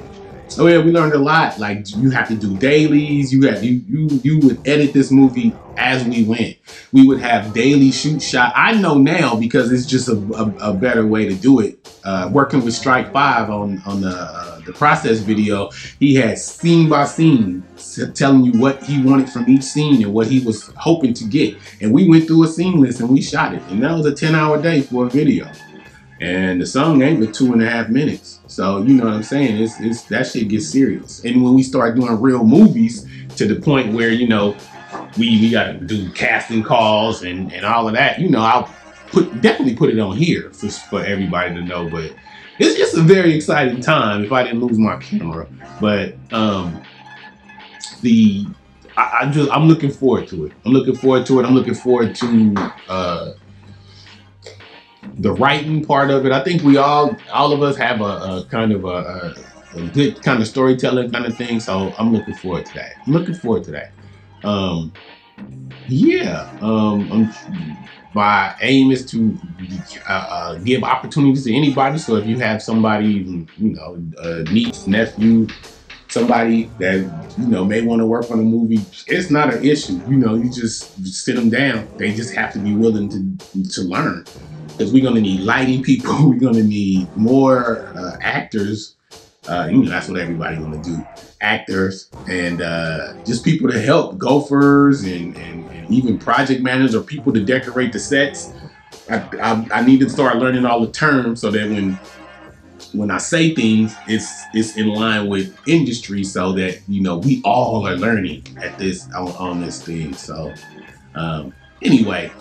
Oh 0.58 0.66
yeah, 0.68 0.80
we 0.80 0.92
learned 0.92 1.14
a 1.14 1.20
lot. 1.20 1.60
Like 1.60 1.96
you 1.96 2.10
have 2.10 2.28
to 2.30 2.36
do 2.36 2.58
dailies. 2.58 3.32
You 3.32 3.48
have 3.48 3.64
you 3.64 3.84
you 3.88 4.08
you 4.24 4.40
would 4.40 4.68
edit 4.68 4.94
this 4.94 5.12
movie 5.12 5.54
as 5.78 6.04
we 6.04 6.24
went. 6.24 6.58
We 6.92 7.06
would 7.06 7.20
have 7.20 7.54
daily 7.54 7.92
shoot 7.92 8.22
shot. 8.22 8.54
I 8.56 8.74
know 8.74 8.98
now 8.98 9.36
because 9.36 9.72
it's 9.72 9.86
just 9.86 10.08
a, 10.08 10.14
a, 10.14 10.72
a 10.72 10.74
better 10.74 11.06
way 11.06 11.28
to 11.30 11.36
do 11.36 11.60
it. 11.60 11.88
Uh, 12.04 12.30
working 12.34 12.64
with 12.64 12.74
Strike 12.74 13.14
Five 13.14 13.50
on 13.50 13.82
on 13.86 14.02
the 14.02 14.10
uh, 14.10 14.59
the 14.70 14.78
process 14.78 15.20
video, 15.20 15.70
he 16.00 16.16
had 16.16 16.38
scene 16.38 16.90
by 16.90 17.06
scene 17.06 17.64
telling 18.14 18.44
you 18.44 18.60
what 18.60 18.82
he 18.84 19.02
wanted 19.02 19.30
from 19.30 19.50
each 19.50 19.64
scene 19.64 20.04
and 20.04 20.14
what 20.14 20.28
he 20.28 20.40
was 20.40 20.68
hoping 20.78 21.14
to 21.16 21.26
get. 21.26 21.58
And 21.82 21.94
we 21.94 22.08
went 22.08 22.28
through 22.28 22.44
a 22.44 22.48
scene 22.48 22.80
list 22.80 23.00
and 23.00 23.10
we 23.10 23.22
shot 23.22 23.54
it. 23.54 23.62
And 23.70 23.84
that 23.84 23.94
was 23.94 24.06
a 24.06 24.14
ten 24.14 24.36
hour 24.36 24.62
day 24.62 24.82
for 24.82 25.08
a 25.08 25.10
video. 25.10 25.52
And 26.22 26.62
the 26.62 26.66
song 26.66 27.02
ain't 27.02 27.20
but 27.20 27.34
two 27.34 27.54
and 27.54 27.64
a 27.64 27.70
half 27.70 27.90
minutes. 27.90 28.40
So 28.48 28.82
you 28.84 28.96
know 28.96 29.06
what 29.06 29.14
I'm 29.14 29.24
saying? 29.24 29.62
It's, 29.62 29.80
it's 29.80 30.04
that 30.04 30.28
shit 30.28 30.50
gets 30.50 30.70
serious. 30.70 31.24
And 31.24 31.42
when 31.44 31.54
we 31.54 31.64
start 31.64 31.96
doing 31.96 32.20
real 32.20 32.44
movies 32.44 33.08
to 33.38 33.48
the 33.48 33.60
point 33.60 33.94
where, 33.94 34.10
you 34.10 34.28
know, 34.28 34.56
we, 35.18 35.40
we 35.40 35.50
gotta 35.50 35.74
do 35.74 36.12
casting 36.12 36.64
calls 36.64 37.24
and, 37.24 37.54
and 37.54 37.66
all 37.66 37.88
of 37.88 37.94
that, 37.96 38.20
you 38.20 38.30
know, 38.30 38.42
I'll 38.42 38.70
put 39.08 39.42
definitely 39.42 39.76
put 39.76 39.90
it 39.90 40.00
on 40.00 40.16
here 40.16 40.52
for, 40.52 40.70
for 40.70 41.04
everybody 41.04 41.56
to 41.56 41.62
know. 41.62 41.90
But 41.90 42.14
it's 42.60 42.78
just 42.78 42.96
a 42.98 43.02
very 43.02 43.34
exciting 43.34 43.82
time 43.82 44.24
if 44.24 44.32
I 44.32 44.44
didn't 44.44 44.62
lose 44.62 44.78
my 44.78 44.98
camera. 44.98 45.48
But 45.80 46.16
um 46.32 46.82
the 48.02 48.46
I, 48.98 49.20
I 49.22 49.32
just 49.32 49.50
I'm 49.52 49.68
looking 49.68 49.92
forward 49.92 50.28
to 50.30 50.46
it. 50.46 50.52
I'm 50.66 50.74
looking 50.74 50.96
forward 50.96 51.26
to 51.28 51.40
it. 51.40 51.46
I'm 51.46 51.56
looking 51.56 51.76
forward 51.76 52.16
to 52.16 52.56
uh 52.88 53.34
the 55.20 55.34
writing 55.34 55.84
part 55.84 56.12
of 56.12 56.26
it. 56.26 56.32
I 56.32 56.44
think 56.44 56.64
we 56.64 56.78
all, 56.78 57.16
all 57.32 57.52
of 57.52 57.62
us 57.62 57.76
have 57.78 58.02
a, 58.02 58.04
a 58.04 58.46
kind 58.50 58.72
of 58.72 58.86
a, 58.86 58.88
a, 58.88 59.80
a, 59.80 59.82
good 59.90 60.22
kind 60.24 60.42
of 60.42 60.48
storytelling 60.48 61.12
kind 61.12 61.26
of 61.26 61.38
thing. 61.38 61.60
So 61.60 61.94
I'm 61.98 62.14
looking 62.14 62.36
forward 62.36 62.66
to 62.68 62.74
that. 62.76 62.94
I'm 63.06 63.14
looking 63.14 63.36
forward 63.36 63.64
to 63.66 63.72
that. 63.72 63.92
Um, 64.44 64.94
yeah. 65.88 66.50
Um, 66.62 67.12
I'm, 67.12 67.78
my 68.14 68.56
aim 68.62 68.92
is 68.92 69.06
to 69.12 69.38
uh, 70.08 70.12
uh, 70.12 70.56
give 70.56 70.84
opportunities 70.84 71.44
to 71.44 71.54
anybody. 71.54 71.98
So 72.00 72.16
if 72.16 72.26
you 72.26 72.40
have 72.40 72.62
somebody, 72.62 73.48
you 73.58 73.76
know, 73.76 74.02
a 74.18 74.44
niece, 74.46 74.88
nephew, 74.88 75.48
somebody 76.10 76.74
that 76.80 77.12
you 77.38 77.48
know 77.48 77.64
may 77.66 77.82
want 77.82 78.00
to 78.02 78.06
work 78.06 78.32
on 78.32 78.40
a 78.40 78.44
movie, 78.44 78.90
it's 79.08 79.30
not 79.30 79.54
an 79.54 79.64
issue. 79.64 80.02
You 80.06 80.18
know, 80.18 80.36
you 80.36 80.50
just 80.50 81.06
sit 81.06 81.36
them 81.36 81.50
down. 81.50 81.90
They 81.98 82.14
just 82.14 82.34
have 82.36 82.52
to 82.54 82.60
be 82.60 82.76
willing 82.76 83.10
to 83.10 83.64
to 83.74 83.82
learn 83.82 84.26
because 84.78 84.92
we're 84.92 85.04
gonna 85.04 85.22
need 85.22 85.42
lighting 85.42 85.84
people. 85.84 86.16
We're 86.30 86.40
gonna 86.40 86.64
need 86.64 87.16
more 87.16 87.90
uh, 87.96 88.14
actors. 88.22 88.96
Uh, 89.48 89.68
you 89.72 89.84
know, 89.84 89.90
that's 89.90 90.08
what 90.08 90.20
everybody's 90.20 90.60
gonna 90.60 90.78
do. 90.80 91.08
Actors 91.42 92.12
and 92.28 92.62
uh, 92.62 93.14
just 93.26 93.44
people 93.44 93.70
to 93.70 93.80
help 93.80 94.18
gophers 94.18 95.04
and, 95.04 95.36
and, 95.36 95.72
even 95.90 96.18
project 96.18 96.62
managers 96.62 96.96
or 96.96 97.02
people 97.02 97.34
to 97.34 97.44
decorate 97.44 97.94
the 97.94 98.00
sets. 98.00 98.52
I, 99.10 99.18
I, 99.42 99.80
I, 99.80 99.82
need 99.86 100.00
to 100.02 100.10
start 100.10 100.38
learning 100.38 100.66
all 100.66 100.82
the 100.82 100.92
terms 100.92 101.42
so 101.42 101.50
that 101.52 101.70
when 101.70 102.00
when 102.94 103.12
I 103.12 103.18
say 103.18 103.54
things, 103.54 103.96
it's 104.08 104.44
it's 104.54 104.78
in 104.78 104.88
line 104.88 105.28
with 105.28 105.56
industry, 105.68 106.24
so 106.24 106.54
that 106.54 106.82
you 106.88 107.02
know 107.02 107.18
we 107.18 107.42
all 107.44 107.88
are 107.88 107.96
learning 107.96 108.44
at 108.62 108.78
this 108.78 109.12
on, 109.14 109.32
on 109.34 109.62
this 109.62 109.84
thing. 109.84 110.14
So 110.14 110.54
um, 111.16 111.54
anyway, 111.82 112.32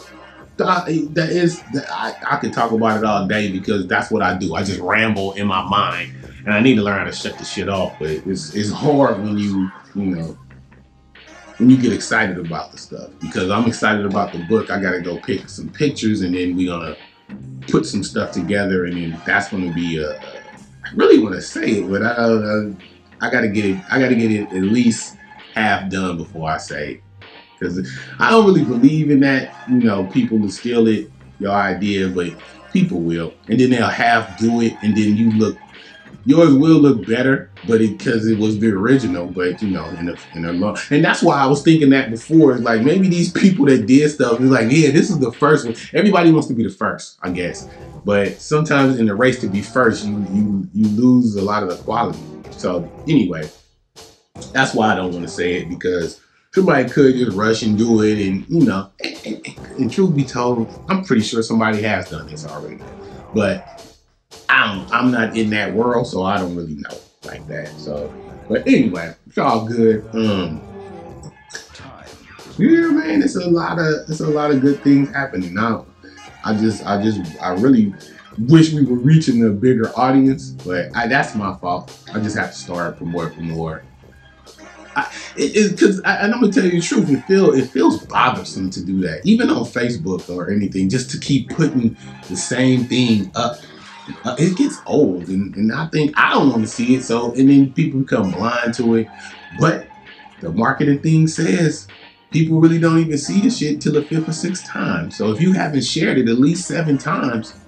that, 0.57 0.86
that 1.14 1.30
is 1.30 1.62
that 1.72 1.86
I, 1.90 2.16
I 2.30 2.36
could 2.36 2.53
talk 2.53 2.72
about 2.72 2.99
it 2.99 3.05
all 3.05 3.26
day 3.26 3.51
because 3.51 3.86
that's 3.86 4.11
what 4.11 4.22
I 4.22 4.36
do. 4.36 4.55
I 4.55 4.62
just 4.62 4.80
ramble 4.80 5.32
in 5.32 5.46
my 5.46 5.62
mind, 5.68 6.12
and 6.44 6.55
I 6.55 6.61
need 6.61 6.76
to 6.76 6.82
learn 6.82 6.99
how 6.99 7.05
to 7.05 7.12
shut 7.12 7.38
the 7.38 7.44
shit 7.44 7.68
off. 7.68 7.99
But 7.99 8.11
it's 8.11 8.55
it's 8.55 8.70
hard 8.70 9.22
when 9.22 9.38
you 9.38 9.70
you 9.94 10.05
know 10.16 10.38
when 11.59 11.68
you 11.68 11.76
get 11.76 11.92
excited 11.92 12.38
about 12.38 12.72
the 12.72 12.78
stuff 12.78 13.11
because 13.20 13.50
I'm 13.50 13.66
excited 13.66 14.06
about 14.06 14.32
the 14.32 14.38
book. 14.38 14.70
I 14.70 14.80
got 14.80 14.92
to 14.92 15.00
go 15.00 15.18
pick 15.18 15.48
some 15.48 15.68
pictures, 15.68 16.22
and 16.22 16.34
then 16.34 16.56
we're 16.56 16.70
gonna 16.70 16.96
put 17.68 17.84
some 17.84 18.02
stuff 18.02 18.32
together, 18.32 18.86
and 18.86 18.96
then 18.96 19.22
that's 19.26 19.50
gonna 19.50 19.72
be 19.72 19.98
a. 19.98 20.18
I 20.18 20.90
really 20.94 21.18
want 21.18 21.34
to 21.34 21.42
say 21.42 21.80
it, 21.80 21.90
but 21.90 22.02
I 22.02 22.12
I, 22.12 23.26
I 23.26 23.30
got 23.30 23.42
to 23.42 23.48
get 23.48 23.64
it. 23.64 23.76
I 23.90 23.98
got 23.98 24.09
to 24.09 24.16
get 24.16 24.30
it 24.30 24.52
at 24.52 24.62
least 24.62 25.16
half 25.54 25.90
done 25.90 26.16
before 26.16 26.48
I 26.48 26.59
say 26.59 27.02
because 27.59 27.86
I 28.20 28.30
don't 28.30 28.46
really 28.46 28.64
believe 28.64 29.11
in 29.11 29.20
that. 29.20 29.54
You 29.68 29.78
know, 29.78 30.06
people 30.06 30.38
will 30.38 30.50
steal 30.50 30.86
it, 30.86 31.11
your 31.40 31.52
idea, 31.52 32.09
but 32.09 32.32
people 32.72 33.00
will, 33.00 33.34
and 33.48 33.59
then 33.59 33.70
they'll 33.70 33.88
half 33.88 34.38
do 34.38 34.61
it, 34.61 34.74
and 34.82 34.96
then 34.96 35.16
you 35.16 35.32
look. 35.32 35.59
Yours 36.24 36.52
will 36.52 36.78
look 36.78 37.06
better, 37.06 37.50
but 37.66 37.78
because 37.78 38.26
it, 38.26 38.34
it, 38.34 38.38
was 38.38 38.58
the 38.58 38.70
original, 38.70 39.26
but 39.26 39.62
you 39.62 39.70
know, 39.70 39.84
in 39.90 40.08
a 40.08 40.14
in 40.34 40.44
a 40.44 40.52
long, 40.52 40.76
and 40.90 41.04
that's 41.04 41.22
why 41.22 41.38
I 41.38 41.46
was 41.46 41.62
thinking 41.62 41.90
that 41.90 42.10
before. 42.10 42.52
It's 42.52 42.62
like 42.62 42.82
maybe 42.82 43.08
these 43.08 43.32
people 43.32 43.66
that 43.66 43.86
did 43.86 44.10
stuff 44.10 44.40
is 44.40 44.50
like, 44.50 44.70
yeah, 44.70 44.90
this 44.90 45.10
is 45.10 45.18
the 45.18 45.32
first 45.32 45.64
one. 45.64 45.74
Everybody 45.94 46.30
wants 46.30 46.48
to 46.48 46.54
be 46.54 46.64
the 46.64 46.70
first, 46.70 47.18
I 47.22 47.30
guess, 47.30 47.68
but 48.04 48.40
sometimes 48.40 48.98
in 48.98 49.06
the 49.06 49.14
race 49.14 49.40
to 49.40 49.48
be 49.48 49.62
first, 49.62 50.04
you 50.04 50.26
you 50.30 50.68
you 50.74 50.88
lose 50.88 51.34
a 51.36 51.42
lot 51.42 51.62
of 51.62 51.70
the 51.70 51.76
quality. 51.76 52.18
So 52.50 52.90
anyway, 53.06 53.48
that's 54.52 54.74
why 54.74 54.92
I 54.92 54.96
don't 54.96 55.12
want 55.12 55.24
to 55.24 55.30
say 55.30 55.54
it 55.54 55.68
because 55.68 56.20
somebody 56.52 56.88
could 56.88 57.14
just 57.14 57.36
rush 57.36 57.62
and 57.62 57.78
do 57.78 58.02
it, 58.02 58.18
and 58.26 58.44
you 58.48 58.66
know, 58.66 58.90
and, 59.02 59.26
and, 59.26 59.58
and, 59.78 59.92
truth 59.92 60.14
be 60.14 60.24
told, 60.24 60.68
I'm 60.88 61.04
pretty 61.04 61.22
sure 61.22 61.42
somebody 61.42 61.82
has 61.82 62.10
done 62.10 62.26
this 62.26 62.46
already, 62.46 62.80
but 63.34 63.96
I'm 64.59 64.86
I'm 64.90 65.11
not 65.11 65.36
in 65.36 65.50
that 65.50 65.72
world, 65.72 66.06
so 66.06 66.22
I 66.22 66.38
don't 66.38 66.56
really 66.56 66.74
know 66.74 66.98
like 67.24 67.46
that. 67.46 67.68
So, 67.68 68.12
but 68.48 68.66
anyway, 68.66 69.14
it's 69.26 69.38
all 69.38 69.66
good. 69.66 70.09
Um, 70.14 70.61
yeah, 72.59 72.88
man, 72.88 73.22
it's 73.22 73.36
a 73.36 73.48
lot 73.48 73.78
of 73.78 74.09
it's 74.09 74.20
a 74.20 74.28
lot 74.28 74.50
of 74.50 74.61
good 74.61 74.82
things 74.82 75.11
happening 75.11 75.54
now. 75.54 75.86
I 76.44 76.54
just 76.54 76.84
I 76.84 77.00
just 77.02 77.20
I 77.40 77.50
really 77.54 77.94
wish 78.48 78.72
we 78.72 78.84
were 78.84 78.96
reaching 78.96 79.44
a 79.44 79.50
bigger 79.50 79.92
audience, 79.96 80.50
but 80.50 80.94
I, 80.96 81.06
that's 81.06 81.34
my 81.34 81.56
fault. 81.59 81.96
I 82.12 82.20
just 82.20 82.36
have 82.36 82.50
to 82.50 82.56
start 82.56 82.98
for 82.98 83.04
more 83.04 83.30
for 83.30 83.42
more 83.42 83.82
because 85.36 86.00
and 86.00 86.34
I'm 86.34 86.40
gonna 86.40 86.52
tell 86.52 86.64
you 86.64 86.72
the 86.72 86.80
truth, 86.80 87.11
it 87.11 87.24
feel 87.24 87.52
it 87.52 87.66
feels 87.70 88.04
bothersome 88.06 88.70
to 88.70 88.84
do 88.84 89.00
that, 89.02 89.20
even 89.24 89.50
on 89.50 89.64
Facebook 89.64 90.28
or 90.34 90.50
anything, 90.50 90.88
just 90.88 91.11
to 91.12 91.18
keep 91.18 91.50
putting 91.50 91.96
the 92.28 92.36
same 92.36 92.84
thing 92.84 93.30
up. 93.34 93.56
Uh, 94.24 94.36
it 94.38 94.56
gets 94.56 94.82
old, 94.86 95.28
and, 95.28 95.54
and 95.56 95.72
I 95.72 95.86
think 95.88 96.12
I 96.16 96.32
don't 96.34 96.50
want 96.50 96.62
to 96.62 96.68
see 96.68 96.94
it. 96.94 97.04
So, 97.04 97.32
and 97.34 97.50
then 97.50 97.72
people 97.72 98.00
become 98.00 98.30
blind 98.30 98.74
to 98.74 98.94
it. 98.96 99.09
But 99.59 99.90
the 100.40 100.52
marketing 100.52 101.00
thing 101.00 101.26
says 101.26 101.88
people 102.30 102.61
really 102.61 102.78
don't 102.78 102.98
even 102.98 103.18
see 103.18 103.40
the 103.40 103.50
shit 103.50 103.80
till 103.80 103.94
the 103.94 104.04
fifth 104.06 104.28
or 104.28 104.32
sixth 104.32 104.66
time. 104.66 105.11
So, 105.11 105.30
if 105.32 105.40
you 105.40 105.52
haven't 105.52 105.84
shared 105.84 106.18
it 106.18 106.28
at 106.28 106.38
least 106.38 106.66
seven 106.68 106.98
times, 106.98 107.61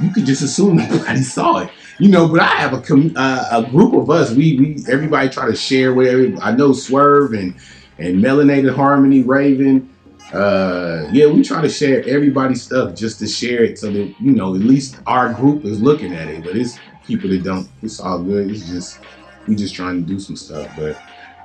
you 0.00 0.12
could 0.12 0.26
just 0.26 0.42
assume 0.42 0.76
nobody 0.90 1.22
saw 1.22 1.58
it 1.58 1.70
you 1.98 2.10
know, 2.10 2.28
but 2.28 2.40
I 2.40 2.46
have 2.46 2.72
a 2.72 2.80
com- 2.80 3.12
uh, 3.16 3.46
a 3.52 3.70
group 3.70 3.94
of 3.94 4.10
us. 4.10 4.32
We 4.32 4.58
we 4.58 4.84
everybody 4.90 5.28
try 5.28 5.46
to 5.46 5.56
share 5.56 5.94
whatever. 5.94 6.26
I 6.42 6.52
know 6.54 6.72
Swerve 6.72 7.32
and 7.32 7.58
and 7.98 8.22
Melanated 8.22 8.74
Harmony, 8.74 9.22
Raven. 9.22 9.93
Uh, 10.34 11.08
yeah, 11.12 11.26
we 11.26 11.42
try 11.42 11.62
to 11.62 11.68
share 11.68 12.04
everybody's 12.08 12.62
stuff 12.62 12.94
just 12.94 13.18
to 13.20 13.26
share 13.26 13.62
it 13.62 13.78
so 13.78 13.90
that 13.90 14.14
you 14.20 14.32
know 14.32 14.54
at 14.54 14.60
least 14.60 14.98
our 15.06 15.32
group 15.32 15.64
is 15.64 15.80
looking 15.80 16.12
at 16.12 16.28
it. 16.28 16.42
But 16.42 16.56
it's 16.56 16.78
people 17.06 17.30
that 17.30 17.44
don't. 17.44 17.68
It's 17.82 18.00
all 18.00 18.22
good. 18.22 18.50
It's 18.50 18.68
just 18.68 19.00
we 19.46 19.54
just 19.54 19.74
trying 19.74 20.02
to 20.02 20.06
do 20.06 20.18
some 20.18 20.36
stuff. 20.36 20.70
But 20.76 20.98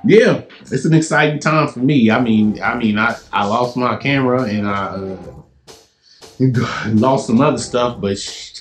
yeah, 0.04 0.42
it's 0.60 0.84
an 0.84 0.94
exciting 0.94 1.38
time 1.38 1.68
for 1.68 1.78
me. 1.78 2.10
I 2.10 2.20
mean, 2.20 2.60
I 2.60 2.74
mean, 2.74 2.98
I 2.98 3.16
I 3.32 3.46
lost 3.46 3.76
my 3.76 3.96
camera 3.96 4.42
and 4.42 4.66
I. 4.66 4.84
Uh, 4.86 5.16
lost 6.86 7.26
some 7.26 7.38
other 7.42 7.58
stuff, 7.58 8.00
but 8.00 8.16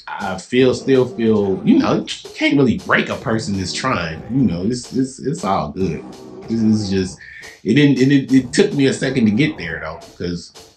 I 0.05 0.37
feel 0.37 0.73
still 0.73 1.07
feel 1.07 1.61
you 1.63 1.79
know 1.79 2.05
can't 2.35 2.57
really 2.57 2.77
break 2.79 3.07
a 3.07 3.15
person 3.15 3.57
that's 3.57 3.71
trying. 3.71 4.21
You 4.29 4.43
know, 4.43 4.63
it's 4.65 4.91
it's 4.93 5.19
it's 5.19 5.45
all 5.45 5.71
good. 5.71 6.03
This 6.49 6.61
is 6.61 6.89
just 6.89 7.17
it 7.63 7.73
didn't 7.73 7.99
it, 7.99 8.31
it 8.31 8.53
took 8.53 8.73
me 8.73 8.87
a 8.87 8.93
second 8.93 9.25
to 9.25 9.31
get 9.31 9.57
there 9.57 9.79
though 9.79 9.99
because 10.11 10.75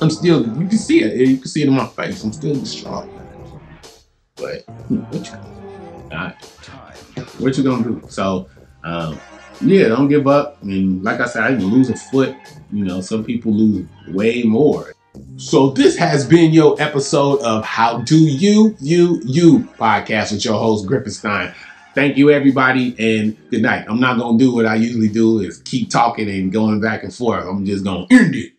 I'm 0.00 0.10
still 0.10 0.46
you 0.58 0.66
can 0.66 0.78
see 0.78 1.02
it 1.02 1.28
you 1.28 1.36
can 1.36 1.48
see 1.48 1.62
it 1.62 1.68
in 1.68 1.74
my 1.74 1.86
face. 1.86 2.22
I'm 2.24 2.32
still 2.32 2.54
distraught. 2.54 3.08
But 4.36 4.64
what 4.68 5.26
you 5.26 5.32
gonna 6.10 6.36
do? 6.40 7.22
what 7.38 7.56
you 7.56 7.64
gonna 7.64 7.84
do? 7.84 8.02
So 8.08 8.48
um, 8.82 9.18
yeah, 9.60 9.88
don't 9.88 10.08
give 10.08 10.26
up. 10.26 10.58
I 10.62 10.64
mean, 10.64 11.02
like 11.02 11.20
I 11.20 11.26
said, 11.26 11.44
I 11.44 11.48
can 11.48 11.66
lose 11.66 11.88
a 11.90 11.96
foot. 11.96 12.34
You 12.72 12.84
know, 12.84 13.00
some 13.00 13.24
people 13.24 13.52
lose 13.52 13.86
way 14.08 14.42
more. 14.42 14.92
So 15.36 15.70
this 15.70 15.96
has 15.96 16.26
been 16.26 16.52
your 16.52 16.80
episode 16.82 17.40
of 17.42 17.64
How 17.64 17.98
Do 17.98 18.18
You 18.18 18.76
You 18.80 19.20
You 19.24 19.60
podcast 19.78 20.32
with 20.32 20.44
your 20.44 20.58
host 20.58 20.86
Griffin 20.86 21.12
Stein. 21.12 21.54
Thank 21.94 22.16
you 22.16 22.30
everybody 22.32 22.96
and 22.98 23.36
good 23.50 23.62
night. 23.62 23.84
I'm 23.88 24.00
not 24.00 24.18
gonna 24.18 24.36
do 24.36 24.52
what 24.52 24.66
I 24.66 24.74
usually 24.74 25.08
do 25.08 25.38
is 25.38 25.58
keep 25.58 25.90
talking 25.90 26.28
and 26.28 26.52
going 26.52 26.80
back 26.80 27.04
and 27.04 27.14
forth. 27.14 27.46
I'm 27.46 27.64
just 27.64 27.84
gonna 27.84 28.06
end 28.10 28.34
it. 28.34 28.52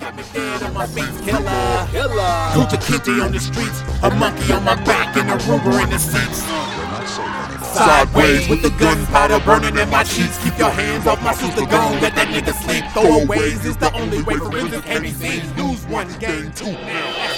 Got 0.00 0.16
me 0.16 0.24
dead 0.32 0.62
on 0.64 0.74
my 0.74 0.86
feet, 0.86 1.04
killer, 1.24 1.86
killer. 1.92 2.78
Kitty 2.80 3.20
on 3.20 3.30
the 3.30 3.38
streets, 3.38 3.80
a 4.02 4.10
monkey 4.10 4.52
on 4.52 4.64
my 4.64 4.74
back, 4.82 5.16
and 5.16 5.30
a 5.30 5.36
Ruger 5.44 5.84
in 5.84 5.90
the 5.90 5.98
seats. 5.98 6.42
Sideways 7.64 8.48
with 8.48 8.62
the 8.62 8.70
gunpowder 8.70 9.38
burning 9.44 9.78
in 9.78 9.88
my 9.88 10.02
sheets. 10.02 10.42
Keep 10.42 10.58
your 10.58 10.70
hands 10.70 11.06
off 11.06 11.22
my 11.22 11.32
sister, 11.32 11.64
gone, 11.66 12.00
let 12.00 12.16
that 12.16 12.26
nigga 12.26 12.52
sleep. 12.54 12.84
Throwaways 12.86 13.64
is 13.64 13.76
the 13.76 13.92
only 13.94 14.22
way 14.24 14.34
for 14.36 14.48
reasons 14.50 14.84
can 14.84 15.02
be 15.02 15.12
seen. 15.12 15.42
Lose 15.56 15.86
one, 15.86 16.08
gain 16.18 16.50
two 16.52 16.72
now. 16.72 17.34